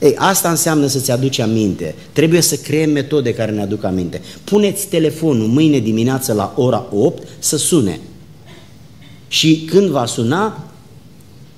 Ei, 0.00 0.14
asta 0.16 0.50
înseamnă 0.50 0.86
să-ți 0.86 1.10
aduci 1.10 1.38
aminte. 1.38 1.94
Trebuie 2.12 2.40
să 2.40 2.56
creăm 2.56 2.90
metode 2.90 3.34
care 3.34 3.50
ne 3.50 3.62
aduc 3.62 3.84
aminte. 3.84 4.20
Puneți 4.44 4.86
telefonul 4.86 5.46
mâine 5.46 5.78
dimineață 5.78 6.32
la 6.32 6.54
ora 6.56 6.86
8 6.92 7.26
să 7.38 7.56
sune. 7.56 8.00
Și 9.28 9.64
când 9.70 9.88
va 9.88 10.06
suna, 10.06 10.64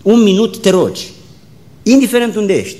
un 0.02 0.22
minut 0.22 0.60
te 0.60 0.70
rogi. 0.70 1.10
Indiferent 1.82 2.36
unde 2.36 2.52
ești. 2.52 2.76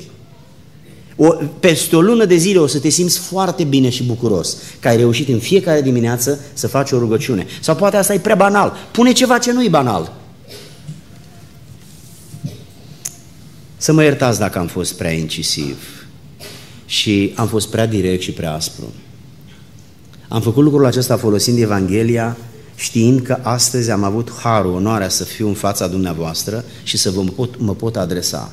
O, 1.17 1.27
peste 1.61 1.97
o 1.97 2.01
lună 2.01 2.25
de 2.25 2.37
zile 2.37 2.59
o 2.59 2.67
să 2.67 2.79
te 2.79 2.89
simți 2.89 3.19
foarte 3.19 3.65
bine 3.65 3.89
și 3.89 4.03
bucuros 4.03 4.57
că 4.81 4.89
ai 4.89 4.97
reușit 4.97 5.29
în 5.29 5.39
fiecare 5.39 5.83
dimineață 5.83 6.39
să 6.53 6.69
faci 6.69 6.91
o 6.91 6.99
rugăciune. 6.99 7.47
Sau 7.61 7.75
poate 7.75 7.97
asta 7.97 8.15
e 8.15 8.19
prea 8.19 8.35
banal. 8.35 8.73
Pune 8.91 9.13
ceva 9.13 9.39
ce 9.39 9.53
nu 9.53 9.65
e 9.65 9.69
banal. 9.69 10.13
Să 13.83 13.93
mă 13.93 14.03
iertați 14.03 14.39
dacă 14.39 14.59
am 14.59 14.67
fost 14.67 14.93
prea 14.93 15.11
incisiv 15.11 16.07
și 16.87 17.33
am 17.37 17.47
fost 17.47 17.69
prea 17.69 17.87
direct 17.87 18.23
și 18.23 18.31
prea 18.31 18.53
aspru. 18.53 18.93
Am 20.29 20.41
făcut 20.41 20.63
lucrul 20.63 20.87
acesta 20.87 21.17
folosind 21.17 21.59
Evanghelia, 21.59 22.37
știind 22.75 23.21
că 23.21 23.39
astăzi 23.43 23.91
am 23.91 24.05
avut 24.05 24.31
harul, 24.43 24.73
onoarea 24.73 25.09
să 25.09 25.25
fiu 25.25 25.49
în 25.49 25.55
fața 25.55 25.87
dumneavoastră 25.87 26.65
și 26.83 26.97
să 26.97 27.11
vă 27.11 27.23
pot, 27.23 27.61
mă 27.61 27.75
pot 27.75 27.97
adresa. 27.97 28.53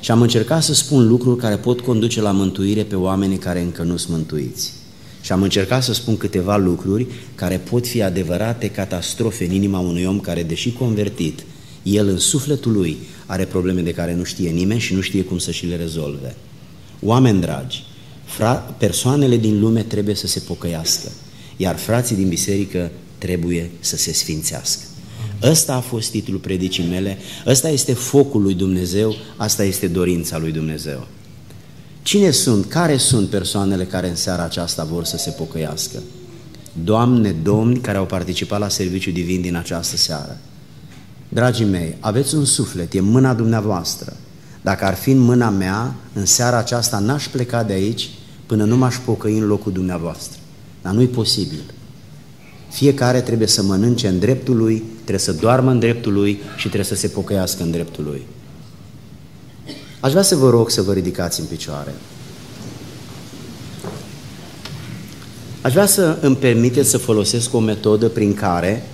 Și 0.00 0.10
am 0.10 0.20
încercat 0.22 0.62
să 0.62 0.74
spun 0.74 1.08
lucruri 1.08 1.40
care 1.40 1.56
pot 1.56 1.80
conduce 1.80 2.20
la 2.20 2.30
mântuire 2.30 2.82
pe 2.82 2.96
oamenii 2.96 3.38
care 3.38 3.60
încă 3.60 3.82
nu 3.82 3.96
sunt 3.96 4.16
mântuiți. 4.16 4.72
Și 5.20 5.32
am 5.32 5.42
încercat 5.42 5.82
să 5.82 5.92
spun 5.92 6.16
câteva 6.16 6.56
lucruri 6.56 7.06
care 7.34 7.60
pot 7.70 7.86
fi 7.86 8.02
adevărate 8.02 8.68
catastrofe 8.68 9.44
în 9.44 9.52
inima 9.52 9.78
unui 9.78 10.04
om 10.04 10.20
care, 10.20 10.42
deși 10.42 10.72
convertit, 10.72 11.40
el 11.82 12.08
în 12.08 12.18
sufletul 12.18 12.72
lui 12.72 12.98
are 13.30 13.44
probleme 13.44 13.80
de 13.80 13.92
care 13.92 14.14
nu 14.14 14.22
știe 14.22 14.50
nimeni 14.50 14.80
și 14.80 14.94
nu 14.94 15.00
știe 15.00 15.22
cum 15.22 15.38
să 15.38 15.50
și 15.50 15.66
le 15.66 15.76
rezolve. 15.76 16.34
Oameni 17.02 17.40
dragi, 17.40 17.84
persoanele 18.78 19.36
din 19.36 19.60
lume 19.60 19.82
trebuie 19.82 20.14
să 20.14 20.26
se 20.26 20.40
pocăiască, 20.40 21.08
iar 21.56 21.76
frații 21.76 22.16
din 22.16 22.28
biserică 22.28 22.90
trebuie 23.18 23.70
să 23.80 23.96
se 23.96 24.12
sfințească. 24.12 24.82
Ăsta 25.42 25.74
a 25.74 25.80
fost 25.80 26.10
titlul 26.10 26.38
predicii 26.38 26.84
mele, 26.84 27.18
ăsta 27.46 27.68
este 27.68 27.92
focul 27.92 28.42
lui 28.42 28.54
Dumnezeu, 28.54 29.14
asta 29.36 29.64
este 29.64 29.86
dorința 29.86 30.38
lui 30.38 30.52
Dumnezeu. 30.52 31.06
Cine 32.02 32.30
sunt, 32.30 32.66
care 32.66 32.96
sunt 32.96 33.28
persoanele 33.28 33.84
care 33.84 34.08
în 34.08 34.16
seara 34.16 34.42
aceasta 34.42 34.84
vor 34.84 35.04
să 35.04 35.16
se 35.16 35.30
pocăiască? 35.30 36.02
Doamne, 36.84 37.30
domni 37.42 37.78
care 37.78 37.98
au 37.98 38.06
participat 38.06 38.58
la 38.58 38.68
serviciu 38.68 39.10
divin 39.10 39.40
din 39.40 39.56
această 39.56 39.96
seară. 39.96 40.40
Dragii 41.32 41.64
mei, 41.64 41.96
aveți 42.00 42.34
un 42.34 42.44
suflet, 42.44 42.94
e 42.94 43.00
mâna 43.00 43.34
dumneavoastră. 43.34 44.16
Dacă 44.62 44.84
ar 44.84 44.94
fi 44.94 45.10
în 45.10 45.18
mâna 45.18 45.50
mea, 45.50 45.94
în 46.12 46.26
seara 46.26 46.56
aceasta 46.56 46.98
n-aș 46.98 47.28
pleca 47.28 47.62
de 47.62 47.72
aici 47.72 48.10
până 48.46 48.64
nu 48.64 48.76
m-aș 48.76 48.96
pocăi 48.96 49.38
în 49.38 49.46
locul 49.46 49.72
dumneavoastră. 49.72 50.38
Dar 50.82 50.92
nu-i 50.92 51.06
posibil. 51.06 51.62
Fiecare 52.70 53.20
trebuie 53.20 53.48
să 53.48 53.62
mănânce 53.62 54.08
în 54.08 54.18
dreptul 54.18 54.56
lui, 54.56 54.82
trebuie 54.94 55.18
să 55.18 55.32
doarmă 55.32 55.70
în 55.70 55.78
dreptul 55.78 56.12
lui 56.12 56.40
și 56.56 56.66
trebuie 56.66 56.84
să 56.84 56.94
se 56.94 57.08
pocăiască 57.08 57.62
în 57.62 57.70
dreptul 57.70 58.04
lui. 58.04 58.26
Aș 60.00 60.10
vrea 60.10 60.22
să 60.22 60.36
vă 60.36 60.50
rog 60.50 60.70
să 60.70 60.82
vă 60.82 60.92
ridicați 60.92 61.40
în 61.40 61.46
picioare. 61.46 61.94
Aș 65.60 65.72
vrea 65.72 65.86
să 65.86 66.18
îmi 66.20 66.36
permiteți 66.36 66.90
să 66.90 66.98
folosesc 66.98 67.54
o 67.54 67.58
metodă 67.58 68.08
prin 68.08 68.34
care 68.34 68.89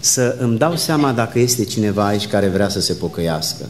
să 0.00 0.36
îmi 0.38 0.58
dau 0.58 0.76
seama 0.76 1.12
dacă 1.12 1.38
este 1.38 1.64
cineva 1.64 2.06
aici 2.06 2.26
care 2.26 2.48
vrea 2.48 2.68
să 2.68 2.80
se 2.80 2.92
pocăiască. 2.92 3.66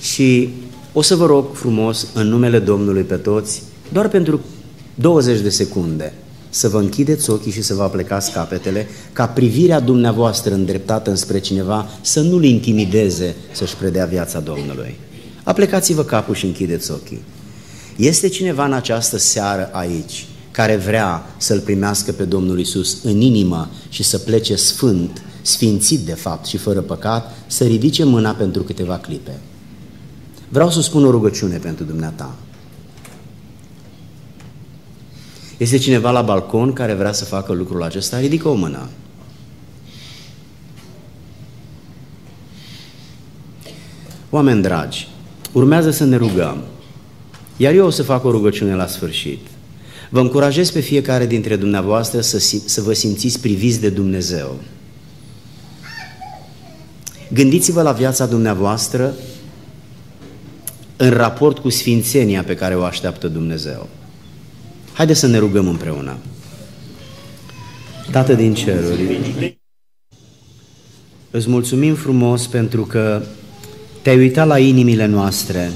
Și 0.00 0.48
o 0.92 1.02
să 1.02 1.14
vă 1.14 1.26
rog 1.26 1.54
frumos, 1.54 2.06
în 2.14 2.28
numele 2.28 2.58
Domnului 2.58 3.02
pe 3.02 3.16
toți, 3.16 3.62
doar 3.92 4.08
pentru 4.08 4.40
20 4.94 5.40
de 5.40 5.48
secunde, 5.48 6.12
să 6.50 6.68
vă 6.68 6.78
închideți 6.78 7.30
ochii 7.30 7.52
și 7.52 7.62
să 7.62 7.74
vă 7.74 7.82
aplecați 7.82 8.32
capetele, 8.32 8.86
ca 9.12 9.26
privirea 9.26 9.80
dumneavoastră 9.80 10.54
îndreptată 10.54 11.10
înspre 11.10 11.38
cineva 11.38 11.88
să 12.00 12.20
nu-l 12.20 12.44
intimideze 12.44 13.34
să-și 13.52 13.76
predea 13.76 14.04
viața 14.04 14.40
Domnului. 14.40 14.94
Aplecați-vă 15.42 16.04
capul 16.04 16.34
și 16.34 16.44
închideți 16.44 16.90
ochii. 16.90 17.22
Este 17.96 18.28
cineva 18.28 18.64
în 18.64 18.72
această 18.72 19.18
seară 19.18 19.68
aici 19.72 20.26
care 20.52 20.76
vrea 20.76 21.26
să-L 21.36 21.60
primească 21.60 22.12
pe 22.12 22.24
Domnul 22.24 22.58
Isus 22.58 23.02
în 23.02 23.20
inimă 23.20 23.70
și 23.88 24.02
să 24.02 24.18
plece 24.18 24.54
sfânt, 24.54 25.22
sfințit 25.42 26.00
de 26.00 26.14
fapt 26.14 26.46
și 26.46 26.56
fără 26.56 26.80
păcat, 26.80 27.34
să 27.46 27.64
ridice 27.64 28.04
mâna 28.04 28.30
pentru 28.30 28.62
câteva 28.62 28.98
clipe. 28.98 29.38
Vreau 30.48 30.70
să 30.70 30.80
spun 30.80 31.04
o 31.04 31.10
rugăciune 31.10 31.56
pentru 31.56 31.84
dumneata. 31.84 32.34
Este 35.56 35.76
cineva 35.76 36.10
la 36.10 36.22
balcon 36.22 36.72
care 36.72 36.94
vrea 36.94 37.12
să 37.12 37.24
facă 37.24 37.52
lucrul 37.52 37.82
acesta? 37.82 38.18
Ridică 38.18 38.48
o 38.48 38.54
mână. 38.54 38.88
Oameni 44.30 44.62
dragi, 44.62 45.08
urmează 45.52 45.90
să 45.90 46.04
ne 46.04 46.16
rugăm. 46.16 46.62
Iar 47.56 47.74
eu 47.74 47.86
o 47.86 47.90
să 47.90 48.02
fac 48.02 48.24
o 48.24 48.30
rugăciune 48.30 48.74
la 48.74 48.86
sfârșit. 48.86 49.46
Vă 50.12 50.20
încurajez 50.20 50.70
pe 50.70 50.80
fiecare 50.80 51.26
dintre 51.26 51.56
dumneavoastră 51.56 52.20
să, 52.20 52.38
să 52.64 52.80
vă 52.80 52.92
simțiți 52.92 53.40
priviți 53.40 53.80
de 53.80 53.88
Dumnezeu. 53.88 54.60
Gândiți-vă 57.32 57.82
la 57.82 57.92
viața 57.92 58.26
dumneavoastră 58.26 59.14
în 60.96 61.10
raport 61.10 61.58
cu 61.58 61.68
sfințenia 61.68 62.42
pe 62.42 62.54
care 62.54 62.74
o 62.74 62.82
așteaptă 62.82 63.28
Dumnezeu. 63.28 63.88
Haideți 64.92 65.20
să 65.20 65.26
ne 65.26 65.38
rugăm 65.38 65.68
împreună. 65.68 66.16
Tată 68.10 68.34
din 68.34 68.54
ceruri, 68.54 69.58
îți 71.30 71.48
mulțumim 71.48 71.94
frumos 71.94 72.46
pentru 72.46 72.82
că 72.82 73.22
te-ai 74.02 74.18
uitat 74.18 74.46
la 74.46 74.58
inimile 74.58 75.06
noastre 75.06 75.70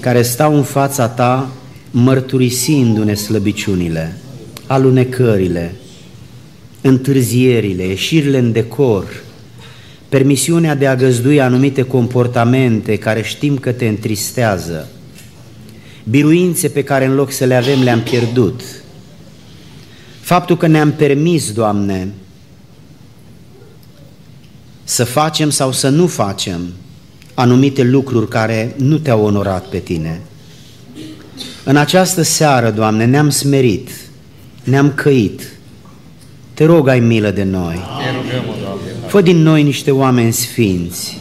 care 0.00 0.22
stau 0.22 0.56
în 0.56 0.62
fața 0.62 1.08
ta 1.08 1.50
mărturisindu-ne 1.98 3.14
slăbiciunile, 3.14 4.18
alunecările, 4.66 5.74
întârzierile, 6.80 7.82
ieșirile 7.82 8.38
în 8.38 8.52
decor, 8.52 9.22
permisiunea 10.08 10.74
de 10.74 10.86
a 10.86 10.96
găzdui 10.96 11.40
anumite 11.40 11.82
comportamente 11.82 12.96
care 12.96 13.22
știm 13.22 13.58
că 13.58 13.72
te 13.72 13.86
întristează, 13.86 14.88
biruințe 16.04 16.68
pe 16.68 16.82
care 16.82 17.04
în 17.04 17.14
loc 17.14 17.30
să 17.30 17.44
le 17.44 17.54
avem 17.54 17.82
le-am 17.82 18.00
pierdut, 18.00 18.60
faptul 20.20 20.56
că 20.56 20.66
ne-am 20.66 20.92
permis, 20.92 21.52
Doamne, 21.52 22.08
să 24.84 25.04
facem 25.04 25.50
sau 25.50 25.72
să 25.72 25.88
nu 25.88 26.06
facem 26.06 26.60
anumite 27.34 27.82
lucruri 27.82 28.28
care 28.28 28.74
nu 28.78 28.98
te-au 28.98 29.24
onorat 29.24 29.64
pe 29.66 29.78
Tine, 29.78 30.20
în 31.68 31.76
această 31.76 32.22
seară, 32.22 32.70
Doamne, 32.70 33.04
ne-am 33.04 33.30
smerit, 33.30 33.90
ne-am 34.64 34.92
căit. 34.92 35.42
Te 36.54 36.64
rog, 36.64 36.88
ai 36.88 37.00
milă 37.00 37.30
de 37.30 37.42
noi. 37.42 37.80
Fă 39.06 39.20
din 39.20 39.36
noi 39.36 39.62
niște 39.62 39.90
oameni 39.90 40.32
sfinți, 40.32 41.18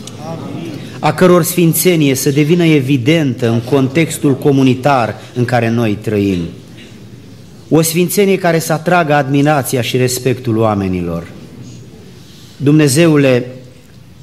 a 1.00 1.14
căror 1.14 1.44
sfințenie 1.44 2.16
să 2.16 2.30
devină 2.30 2.66
evidentă 2.66 3.50
în 3.50 3.60
contextul 3.60 4.36
comunitar 4.36 5.16
în 5.34 5.46
care 5.46 5.70
noi 5.70 5.98
trăim. 6.02 6.40
O 7.70 7.82
sfințenie 7.82 8.38
care 8.38 8.60
să 8.60 8.74
atragă 8.74 9.14
admirația 9.14 9.82
și 9.82 9.98
respectul 9.98 10.58
oamenilor. 10.58 11.28
Dumnezeule, 12.58 13.46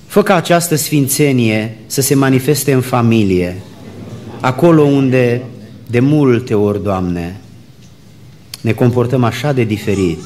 fă 0.07 0.23
ca 0.23 0.35
această 0.35 0.75
sfințenie 0.75 1.77
să 1.87 2.01
se 2.01 2.15
manifeste 2.15 2.73
în 2.73 2.81
familie, 2.81 3.63
acolo 4.41 4.83
unde 4.83 5.43
de 5.93 6.01
multe 6.01 6.55
ori, 6.55 6.83
Doamne, 6.83 7.41
ne 8.61 8.73
comportăm 8.73 9.25
așa 9.25 9.53
de 9.53 9.65
diferit. 9.65 10.19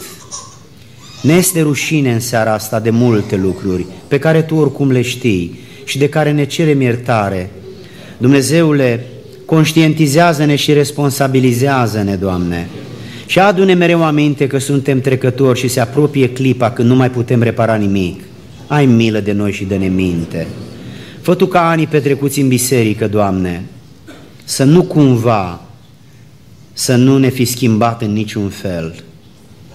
Ne 1.22 1.32
este 1.32 1.60
rușine 1.60 2.12
în 2.12 2.20
seara 2.20 2.52
asta 2.52 2.80
de 2.80 2.90
multe 2.90 3.36
lucruri 3.36 3.86
pe 4.09 4.18
care 4.18 4.43
Tu 4.43 4.55
oricum 4.55 4.90
le 4.90 5.02
știi 5.02 5.59
și 5.84 5.98
de 5.98 6.09
care 6.09 6.32
ne 6.32 6.44
cerem 6.44 6.80
iertare. 6.80 7.51
Dumnezeule, 8.18 9.06
conștientizează-ne 9.44 10.56
și 10.56 10.72
responsabilizează-ne, 10.72 12.14
Doamne, 12.14 12.68
și 13.26 13.38
adu-ne 13.38 13.74
mereu 13.74 14.05
aminte 14.05 14.47
că 14.47 14.59
suntem 14.59 15.01
trecători 15.01 15.59
și 15.59 15.68
se 15.68 15.80
apropie 15.80 16.28
clipa 16.28 16.70
când 16.70 16.88
nu 16.88 16.94
mai 16.94 17.10
putem 17.10 17.43
repara 17.43 17.74
nimic. 17.74 18.20
Ai 18.66 18.86
milă 18.86 19.20
de 19.20 19.32
noi 19.32 19.52
și 19.52 19.64
de 19.64 19.76
neminte. 19.76 20.47
Fă 21.20 21.34
Tu 21.34 21.47
ca 21.47 21.68
anii 21.68 21.86
petrecuți 21.86 22.40
în 22.40 22.48
biserică, 22.48 23.09
Doamne, 23.09 23.64
să 24.47 24.64
nu 24.64 24.82
cumva 24.82 25.60
să 26.73 26.97
nu 26.97 27.18
ne 27.18 27.28
fi 27.28 27.44
schimbat 27.44 28.02
în 28.02 28.12
niciun 28.12 28.48
fel. 28.48 28.94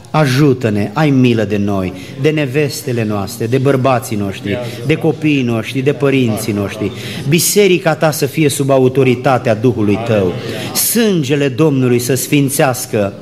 Ajută-ne, 0.10 0.90
ai 0.94 1.10
milă 1.10 1.44
de 1.44 1.58
noi, 1.58 1.94
de 2.22 2.30
nevestele 2.30 3.04
noastre, 3.04 3.48
de 3.48 3.58
bărbații 3.58 4.16
noștri, 4.16 4.58
de 4.86 4.96
copiii 4.96 5.44
noștri, 5.44 5.82
de 5.82 5.94
părinții 5.94 6.54
noștri. 6.54 6.92
Biserica 7.30 7.96
ta 7.96 8.12
să 8.12 8.26
fie 8.26 8.50
sub 8.50 8.70
autoritatea 8.70 9.56
Duhului 9.56 10.00
tău. 10.06 10.34
Sângele 10.74 11.48
Domnului 11.48 12.00
să 12.00 12.14
sfințească 12.14 13.14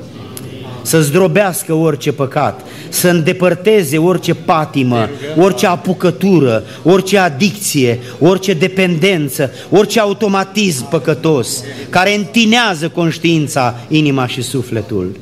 să 0.90 1.00
zdrobească 1.00 1.72
orice 1.74 2.12
păcat, 2.12 2.60
să 2.88 3.08
îndepărteze 3.08 3.98
orice 3.98 4.34
patimă, 4.34 5.08
orice 5.36 5.66
apucătură, 5.66 6.64
orice 6.82 7.18
adicție, 7.18 7.98
orice 8.18 8.52
dependență, 8.52 9.50
orice 9.70 10.00
automatism 10.00 10.88
păcătos, 10.88 11.62
care 11.90 12.14
întinează 12.14 12.88
conștiința, 12.88 13.80
inima 13.88 14.26
și 14.26 14.42
sufletul. 14.42 15.16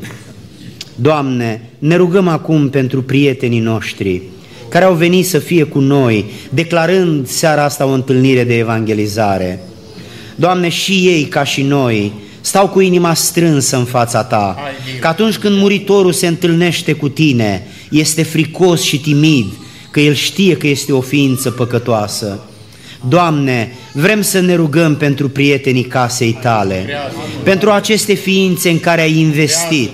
Doamne, 0.95 1.71
ne 1.79 1.97
rugăm 1.97 2.29
acum 2.29 2.69
pentru 2.69 3.03
prietenii 3.03 3.61
noștri 3.61 4.23
care 4.69 4.85
au 4.85 4.95
venit 4.95 5.27
să 5.27 5.39
fie 5.39 5.63
cu 5.63 5.79
noi, 5.79 6.25
declarând 6.51 7.27
seara 7.27 7.65
asta 7.65 7.87
o 7.87 7.93
întâlnire 7.93 8.45
de 8.45 8.59
evangelizare. 8.59 9.61
Doamne, 10.35 10.69
și 10.69 10.93
ei, 10.93 11.25
ca 11.25 11.45
și 11.45 11.63
noi, 11.63 12.13
stau 12.49 12.69
cu 12.69 12.81
inima 12.81 13.15
strânsă 13.15 13.77
în 13.77 13.85
fața 13.85 14.25
Ta, 14.25 14.57
că 15.01 15.07
atunci 15.07 15.37
când 15.37 15.59
muritorul 15.59 16.13
se 16.13 16.27
întâlnește 16.27 16.93
cu 16.93 17.09
Tine, 17.09 17.67
este 17.91 18.23
fricos 18.23 18.83
și 18.83 19.01
timid, 19.01 19.47
că 19.91 20.01
el 20.01 20.15
știe 20.15 20.57
că 20.57 20.67
este 20.67 20.93
o 20.93 21.01
ființă 21.01 21.51
păcătoasă. 21.51 22.39
Doamne, 23.09 23.73
vrem 23.93 24.23
să 24.23 24.41
ne 24.41 24.55
rugăm 24.55 24.97
pentru 24.97 25.29
prietenii 25.29 25.83
casei 25.83 26.39
Tale, 26.43 26.87
pentru 27.43 27.71
aceste 27.71 28.15
ființe 28.15 28.71
în 28.71 28.81
care 28.81 29.01
ai 29.01 29.19
investit, 29.19 29.91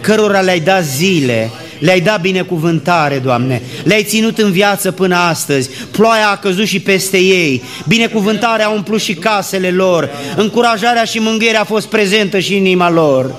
cărora 0.00 0.40
le-ai 0.40 0.60
dat 0.60 0.84
zile, 0.84 1.50
le-ai 1.80 2.00
dat 2.00 2.20
binecuvântare, 2.20 3.18
Doamne, 3.18 3.62
le-ai 3.84 4.04
ținut 4.04 4.38
în 4.38 4.50
viață 4.50 4.90
până 4.90 5.16
astăzi, 5.16 5.70
ploaia 5.90 6.28
a 6.28 6.36
căzut 6.36 6.66
și 6.66 6.80
peste 6.80 7.16
ei, 7.16 7.62
binecuvântarea 7.88 8.66
a 8.66 8.70
umplut 8.70 9.00
și 9.00 9.14
casele 9.14 9.70
lor, 9.70 10.10
încurajarea 10.36 11.04
și 11.04 11.18
mângâierea 11.18 11.60
a 11.60 11.64
fost 11.64 11.86
prezentă 11.86 12.38
și 12.38 12.52
în 12.52 12.64
inima 12.64 12.90
lor. 12.90 13.34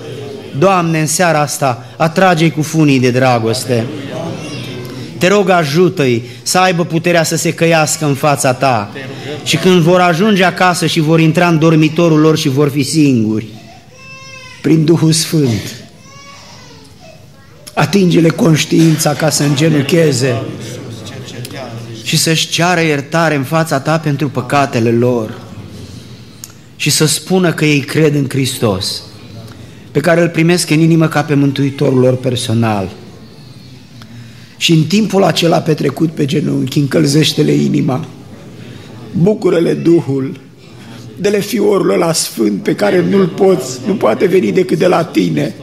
Doamne, 0.60 1.00
în 1.00 1.08
seara 1.08 1.40
asta, 1.40 1.86
atrage-i 1.98 2.52
cu 2.52 2.62
funii 2.62 3.00
de 3.00 3.10
dragoste. 3.10 3.86
Te 5.18 5.28
rog, 5.28 5.50
ajută-i 5.50 6.22
să 6.42 6.58
aibă 6.58 6.86
puterea 6.86 7.24
să 7.24 7.36
se 7.36 7.54
căiască 7.54 8.06
în 8.06 8.14
fața 8.14 8.54
Ta. 8.54 8.92
Și 9.44 9.58
când 9.58 9.82
vor 9.82 10.00
ajunge 10.00 10.44
acasă 10.44 10.86
și 10.86 11.00
vor 11.00 11.20
intra 11.20 11.48
în 11.48 11.60
dormitorul 11.60 12.20
lor 12.20 12.38
și 12.38 12.50
vor 12.50 12.70
fi 12.70 12.84
singuri, 12.84 13.46
prin 14.62 14.86
Duhul 14.86 15.12
Sfânt, 15.12 15.81
atinge-le 17.82 18.30
conștiința 18.30 19.14
ca 19.14 19.30
să 19.30 19.44
îngenucheze. 19.44 20.42
Și 22.04 22.18
să-și 22.18 22.50
ceară 22.50 22.82
iertare 22.82 23.36
în 23.36 23.44
fața 23.44 23.80
ta 23.80 24.00
pentru 24.00 24.30
păcatele 24.30 24.92
lor. 24.92 25.42
Și 26.76 26.90
să 26.90 27.06
spună 27.06 27.54
că 27.54 27.66
ei 27.66 27.80
cred 27.80 28.16
în 28.16 28.26
Hristos, 28.30 29.04
pe 29.92 30.00
care 30.00 30.22
îl 30.22 30.30
primesc 30.30 30.70
în 30.70 30.80
inimă 30.80 31.08
ca 31.08 31.22
pe 31.22 31.34
Mântuitorul 31.34 32.00
lor 32.00 32.16
personal. 32.16 32.90
Și 34.58 34.72
în 34.72 34.84
timpul 34.84 35.24
acela 35.24 35.58
petrecut 35.58 36.12
pe 36.12 36.26
genunchi, 36.26 36.80
încălzește-le 36.80 37.52
inima, 37.52 38.06
bucură-le 39.12 39.74
Duhul, 39.74 40.40
dele 41.18 41.40
fiorul 41.40 41.92
ăla 41.92 42.14
sfânt 42.14 42.64
pe 42.64 42.76
care 42.76 43.06
nu-l 43.10 43.28
poți, 43.28 43.80
nu 43.88 43.94
poate 43.94 44.26
veni 44.26 44.52
decât 44.52 44.78
de 44.78 44.88
la 44.88 45.04
tine, 45.04 45.56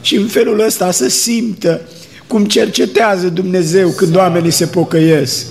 și 0.00 0.16
în 0.16 0.26
felul 0.26 0.60
ăsta 0.60 0.90
să 0.90 1.08
simtă 1.08 1.80
cum 2.26 2.44
cercetează 2.44 3.28
Dumnezeu 3.28 3.88
când 3.88 4.16
oamenii 4.16 4.50
se 4.50 4.66
pocăiesc. 4.66 5.46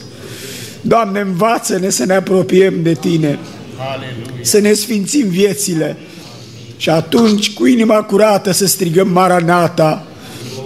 Doamne, 0.82 1.20
învață-ne 1.20 1.90
să 1.90 2.06
ne 2.06 2.14
apropiem 2.14 2.74
de 2.82 2.94
Tine, 2.94 3.40
Aleluia. 3.78 4.42
să 4.42 4.60
ne 4.60 4.74
sfințim 4.74 5.28
viețile 5.28 5.98
și 6.78 6.90
atunci 6.90 7.54
cu 7.54 7.66
inima 7.66 8.02
curată 8.02 8.52
să 8.52 8.66
strigăm 8.66 9.08
Maranata, 9.08 10.08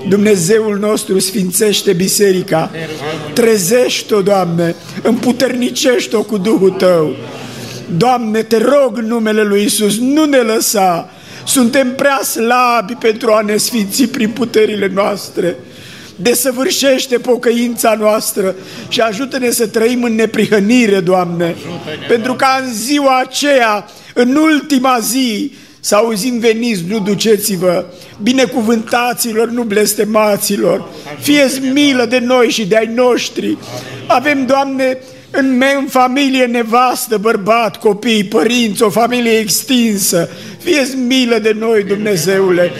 Dumnezeul 0.08 0.78
nostru 0.78 1.20
sfințește 1.20 1.94
biserica, 1.94 2.72
trezește-o, 3.34 4.22
Doamne, 4.22 4.76
împuternicește-o 5.02 6.24
cu 6.24 6.38
Duhul 6.38 6.70
Tău. 6.70 7.16
Doamne, 7.98 8.42
te 8.42 8.58
rog 8.58 8.98
în 8.98 9.06
numele 9.06 9.44
Lui 9.44 9.64
Isus, 9.64 9.98
nu 10.00 10.26
ne 10.26 10.38
lăsa, 10.38 11.10
suntem 11.46 11.96
prea 11.96 12.22
slabi 12.24 12.94
pentru 12.94 13.32
a 13.32 13.42
ne 13.42 13.58
sfinți 13.58 14.04
prin 14.04 14.30
puterile 14.30 14.92
noastre. 14.94 15.56
Desăvârșește 16.16 17.18
pocăința 17.18 17.96
noastră 18.00 18.56
și 18.88 19.02
ajută-ne 19.02 19.50
să 19.50 19.68
trăim 19.68 20.04
în 20.04 20.16
neprihănire, 20.16 21.00
Doamne, 21.00 21.56
pentru 22.08 22.34
ca 22.34 22.62
în 22.66 22.74
ziua 22.74 23.20
aceea, 23.20 23.90
în 24.14 24.36
ultima 24.36 25.00
zi, 25.00 25.52
să 25.80 25.96
auzim 25.96 26.40
veniți, 26.40 26.84
nu 26.88 27.00
duceți-vă, 27.00 27.86
binecuvântaților, 28.22 29.50
nu 29.50 29.64
blestemaților, 29.64 30.90
fieți 31.20 31.60
milă 31.60 32.06
de 32.06 32.20
noi 32.20 32.50
și 32.50 32.66
de 32.66 32.78
ai 32.78 32.92
noștri. 32.96 33.58
Avem, 34.08 34.46
Doamne, 34.46 34.98
în, 35.36 35.58
me- 35.58 35.76
în 35.78 35.88
familie 35.88 36.46
nevastă, 36.46 37.18
bărbat, 37.18 37.80
copii, 37.80 38.24
părinți, 38.24 38.84
o 38.84 38.90
familie 38.90 39.38
extinsă. 39.38 40.30
Fieți 40.64 40.96
milă 40.96 41.38
de 41.38 41.56
noi, 41.60 41.84
Dumnezeule. 41.84 42.72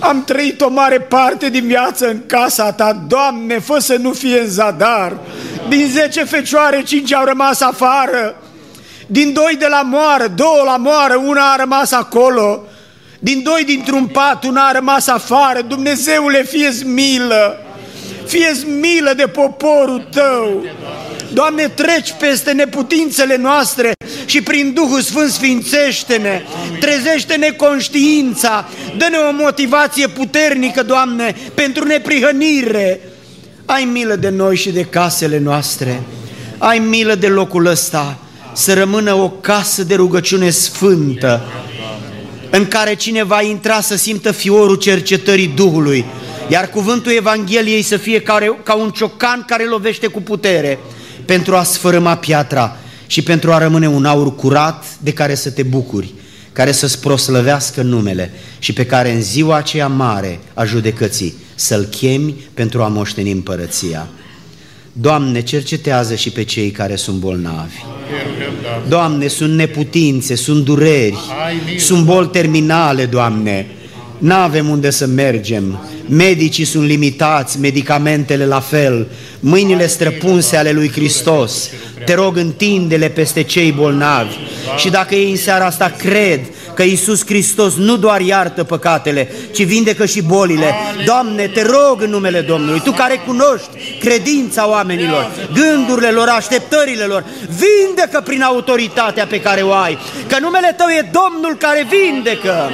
Am 0.00 0.24
trăit 0.24 0.60
o 0.60 0.68
mare 0.68 1.00
parte 1.00 1.48
din 1.48 1.66
viață 1.66 2.08
în 2.08 2.20
casa 2.26 2.72
ta, 2.72 3.04
Doamne, 3.08 3.58
fă 3.58 3.78
să 3.78 3.96
nu 4.00 4.12
fie 4.12 4.40
în 4.40 4.48
zadar. 4.48 5.16
Din 5.68 5.86
zece 5.90 6.24
fecioare, 6.24 6.82
cinci 6.82 7.12
au 7.14 7.24
rămas 7.24 7.60
afară. 7.60 8.36
Din 9.06 9.32
doi 9.32 9.56
de 9.58 9.66
la 9.70 9.82
moară, 9.82 10.26
două 10.26 10.62
la 10.64 10.76
moară, 10.76 11.22
una 11.26 11.52
a 11.52 11.56
rămas 11.56 11.92
acolo. 11.92 12.62
Din 13.18 13.42
doi 13.42 13.64
dintr-un 13.64 14.06
pat, 14.06 14.44
una 14.44 14.66
a 14.66 14.72
rămas 14.72 15.06
afară. 15.06 15.60
Dumnezeule, 15.60 16.42
fie 16.42 16.70
milă. 16.84 17.60
fie 18.26 18.52
milă 18.80 19.12
de 19.16 19.26
poporul 19.26 20.08
tău. 20.10 20.64
Doamne, 21.32 21.68
treci 21.68 22.14
peste 22.18 22.52
neputințele 22.52 23.36
noastre 23.36 23.92
și 24.24 24.42
prin 24.42 24.72
Duhul 24.74 25.00
Sfânt 25.00 25.30
sfințește-ne, 25.30 26.42
trezește-ne 26.80 27.50
conștiința, 27.50 28.68
dă-ne 28.96 29.16
o 29.16 29.32
motivație 29.42 30.06
puternică, 30.06 30.82
Doamne, 30.82 31.34
pentru 31.54 31.84
neprihănire. 31.84 33.00
Ai 33.64 33.84
milă 33.84 34.14
de 34.14 34.28
noi 34.28 34.56
și 34.56 34.70
de 34.70 34.82
casele 34.82 35.38
noastre, 35.38 36.02
ai 36.58 36.78
milă 36.78 37.14
de 37.14 37.26
locul 37.26 37.66
ăsta, 37.66 38.18
să 38.52 38.74
rămână 38.74 39.14
o 39.14 39.30
casă 39.30 39.84
de 39.84 39.94
rugăciune 39.94 40.50
sfântă, 40.50 41.42
în 42.50 42.68
care 42.68 42.94
cine 42.94 43.22
va 43.22 43.42
intra 43.42 43.80
să 43.80 43.96
simtă 43.96 44.32
fiorul 44.32 44.76
cercetării 44.76 45.52
Duhului, 45.54 46.04
iar 46.48 46.70
cuvântul 46.70 47.12
Evangheliei 47.12 47.82
să 47.82 47.96
fie 47.96 48.20
ca 48.62 48.74
un 48.74 48.90
ciocan 48.90 49.44
care 49.46 49.64
lovește 49.64 50.06
cu 50.06 50.22
putere, 50.22 50.78
pentru 51.26 51.56
a 51.56 51.62
sfărâma 51.62 52.16
piatra 52.16 52.76
și 53.06 53.22
pentru 53.22 53.52
a 53.52 53.58
rămâne 53.58 53.88
un 53.88 54.04
aur 54.04 54.34
curat 54.34 54.84
de 55.00 55.12
care 55.12 55.34
să 55.34 55.50
te 55.50 55.62
bucuri, 55.62 56.14
care 56.52 56.72
să-ți 56.72 57.00
proslăvească 57.00 57.82
numele 57.82 58.32
și 58.58 58.72
pe 58.72 58.86
care 58.86 59.12
în 59.12 59.22
ziua 59.22 59.56
aceea 59.56 59.88
mare 59.88 60.38
a 60.54 60.64
judecății 60.64 61.34
să-L 61.54 61.84
chemi 61.84 62.34
pentru 62.54 62.82
a 62.82 62.88
moșteni 62.88 63.30
împărăția. 63.30 64.08
Doamne, 64.92 65.40
cercetează 65.40 66.14
și 66.14 66.30
pe 66.30 66.44
cei 66.44 66.70
care 66.70 66.96
sunt 66.96 67.18
bolnavi. 67.18 67.74
Doamne, 68.88 69.26
sunt 69.26 69.54
neputințe, 69.54 70.34
sunt 70.34 70.64
dureri, 70.64 71.18
sunt 71.78 72.04
boli 72.04 72.28
terminale, 72.28 73.06
Doamne. 73.06 73.66
N-avem 74.18 74.68
unde 74.68 74.90
să 74.90 75.06
mergem, 75.06 75.78
medicii 76.08 76.64
sunt 76.64 76.86
limitați, 76.86 77.60
medicamentele 77.60 78.46
la 78.46 78.60
fel, 78.60 79.06
mâinile 79.40 79.86
străpunse 79.86 80.56
ale 80.56 80.70
lui 80.70 80.90
Hristos. 80.90 81.70
Te 82.04 82.14
rog, 82.14 82.36
întinde-le 82.36 83.08
peste 83.08 83.42
cei 83.42 83.72
bolnavi. 83.72 84.34
Și 84.76 84.90
dacă 84.90 85.14
ei 85.14 85.30
în 85.30 85.36
seara 85.36 85.64
asta 85.64 85.94
cred 85.98 86.40
că 86.76 86.82
Iisus 86.82 87.26
Hristos 87.26 87.74
nu 87.74 87.96
doar 87.96 88.20
iartă 88.20 88.64
păcatele, 88.64 89.30
ci 89.52 89.64
vindecă 89.64 90.06
și 90.06 90.22
bolile. 90.22 90.74
Doamne, 91.04 91.46
te 91.46 91.62
rog 91.62 92.02
în 92.02 92.10
numele 92.10 92.40
Domnului, 92.40 92.80
Tu 92.80 92.92
care 92.92 93.22
cunoști 93.26 93.68
credința 94.00 94.68
oamenilor, 94.68 95.30
gândurile 95.52 96.10
lor, 96.10 96.28
așteptările 96.28 97.04
lor, 97.04 97.24
vindecă 97.40 98.20
prin 98.24 98.42
autoritatea 98.42 99.26
pe 99.26 99.40
care 99.40 99.60
o 99.60 99.72
ai, 99.72 99.98
că 100.28 100.36
numele 100.40 100.74
Tău 100.76 100.86
e 100.88 101.10
Domnul 101.12 101.56
care 101.58 101.86
vindecă. 101.90 102.70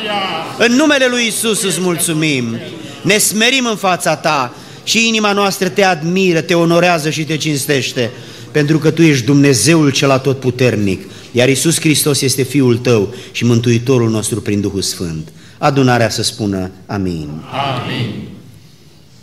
În 0.59 0.73
numele 0.73 1.07
Lui 1.07 1.25
Iisus 1.25 1.63
îți 1.63 1.81
mulțumim, 1.81 2.59
ne 3.03 3.19
smerim 3.19 3.67
în 3.67 3.77
fața 3.77 4.17
Ta 4.17 4.55
și 4.85 5.09
inima 5.09 5.33
noastră 5.33 5.69
te 5.69 5.85
admiră, 5.85 6.41
te 6.41 6.55
onorează 6.55 7.11
și 7.11 7.25
te 7.25 7.37
cinstește, 7.37 8.11
pentru 8.53 8.79
că 8.79 8.91
Tu 8.91 9.03
ești 9.03 9.25
Dumnezeul 9.25 9.91
cel 9.91 10.11
atotputernic, 10.11 11.03
iar 11.33 11.49
Isus 11.49 11.81
Hristos 11.81 12.21
este 12.21 12.43
Fiul 12.43 12.77
Tău 12.77 13.15
și 13.33 13.45
Mântuitorul 13.45 14.11
nostru 14.11 14.41
prin 14.41 14.61
Duhul 14.61 14.83
Sfânt. 14.83 15.29
Adunarea 15.59 16.09
să 16.09 16.23
spună 16.23 16.71
Amin. 16.87 17.29
Amin. 17.51 18.32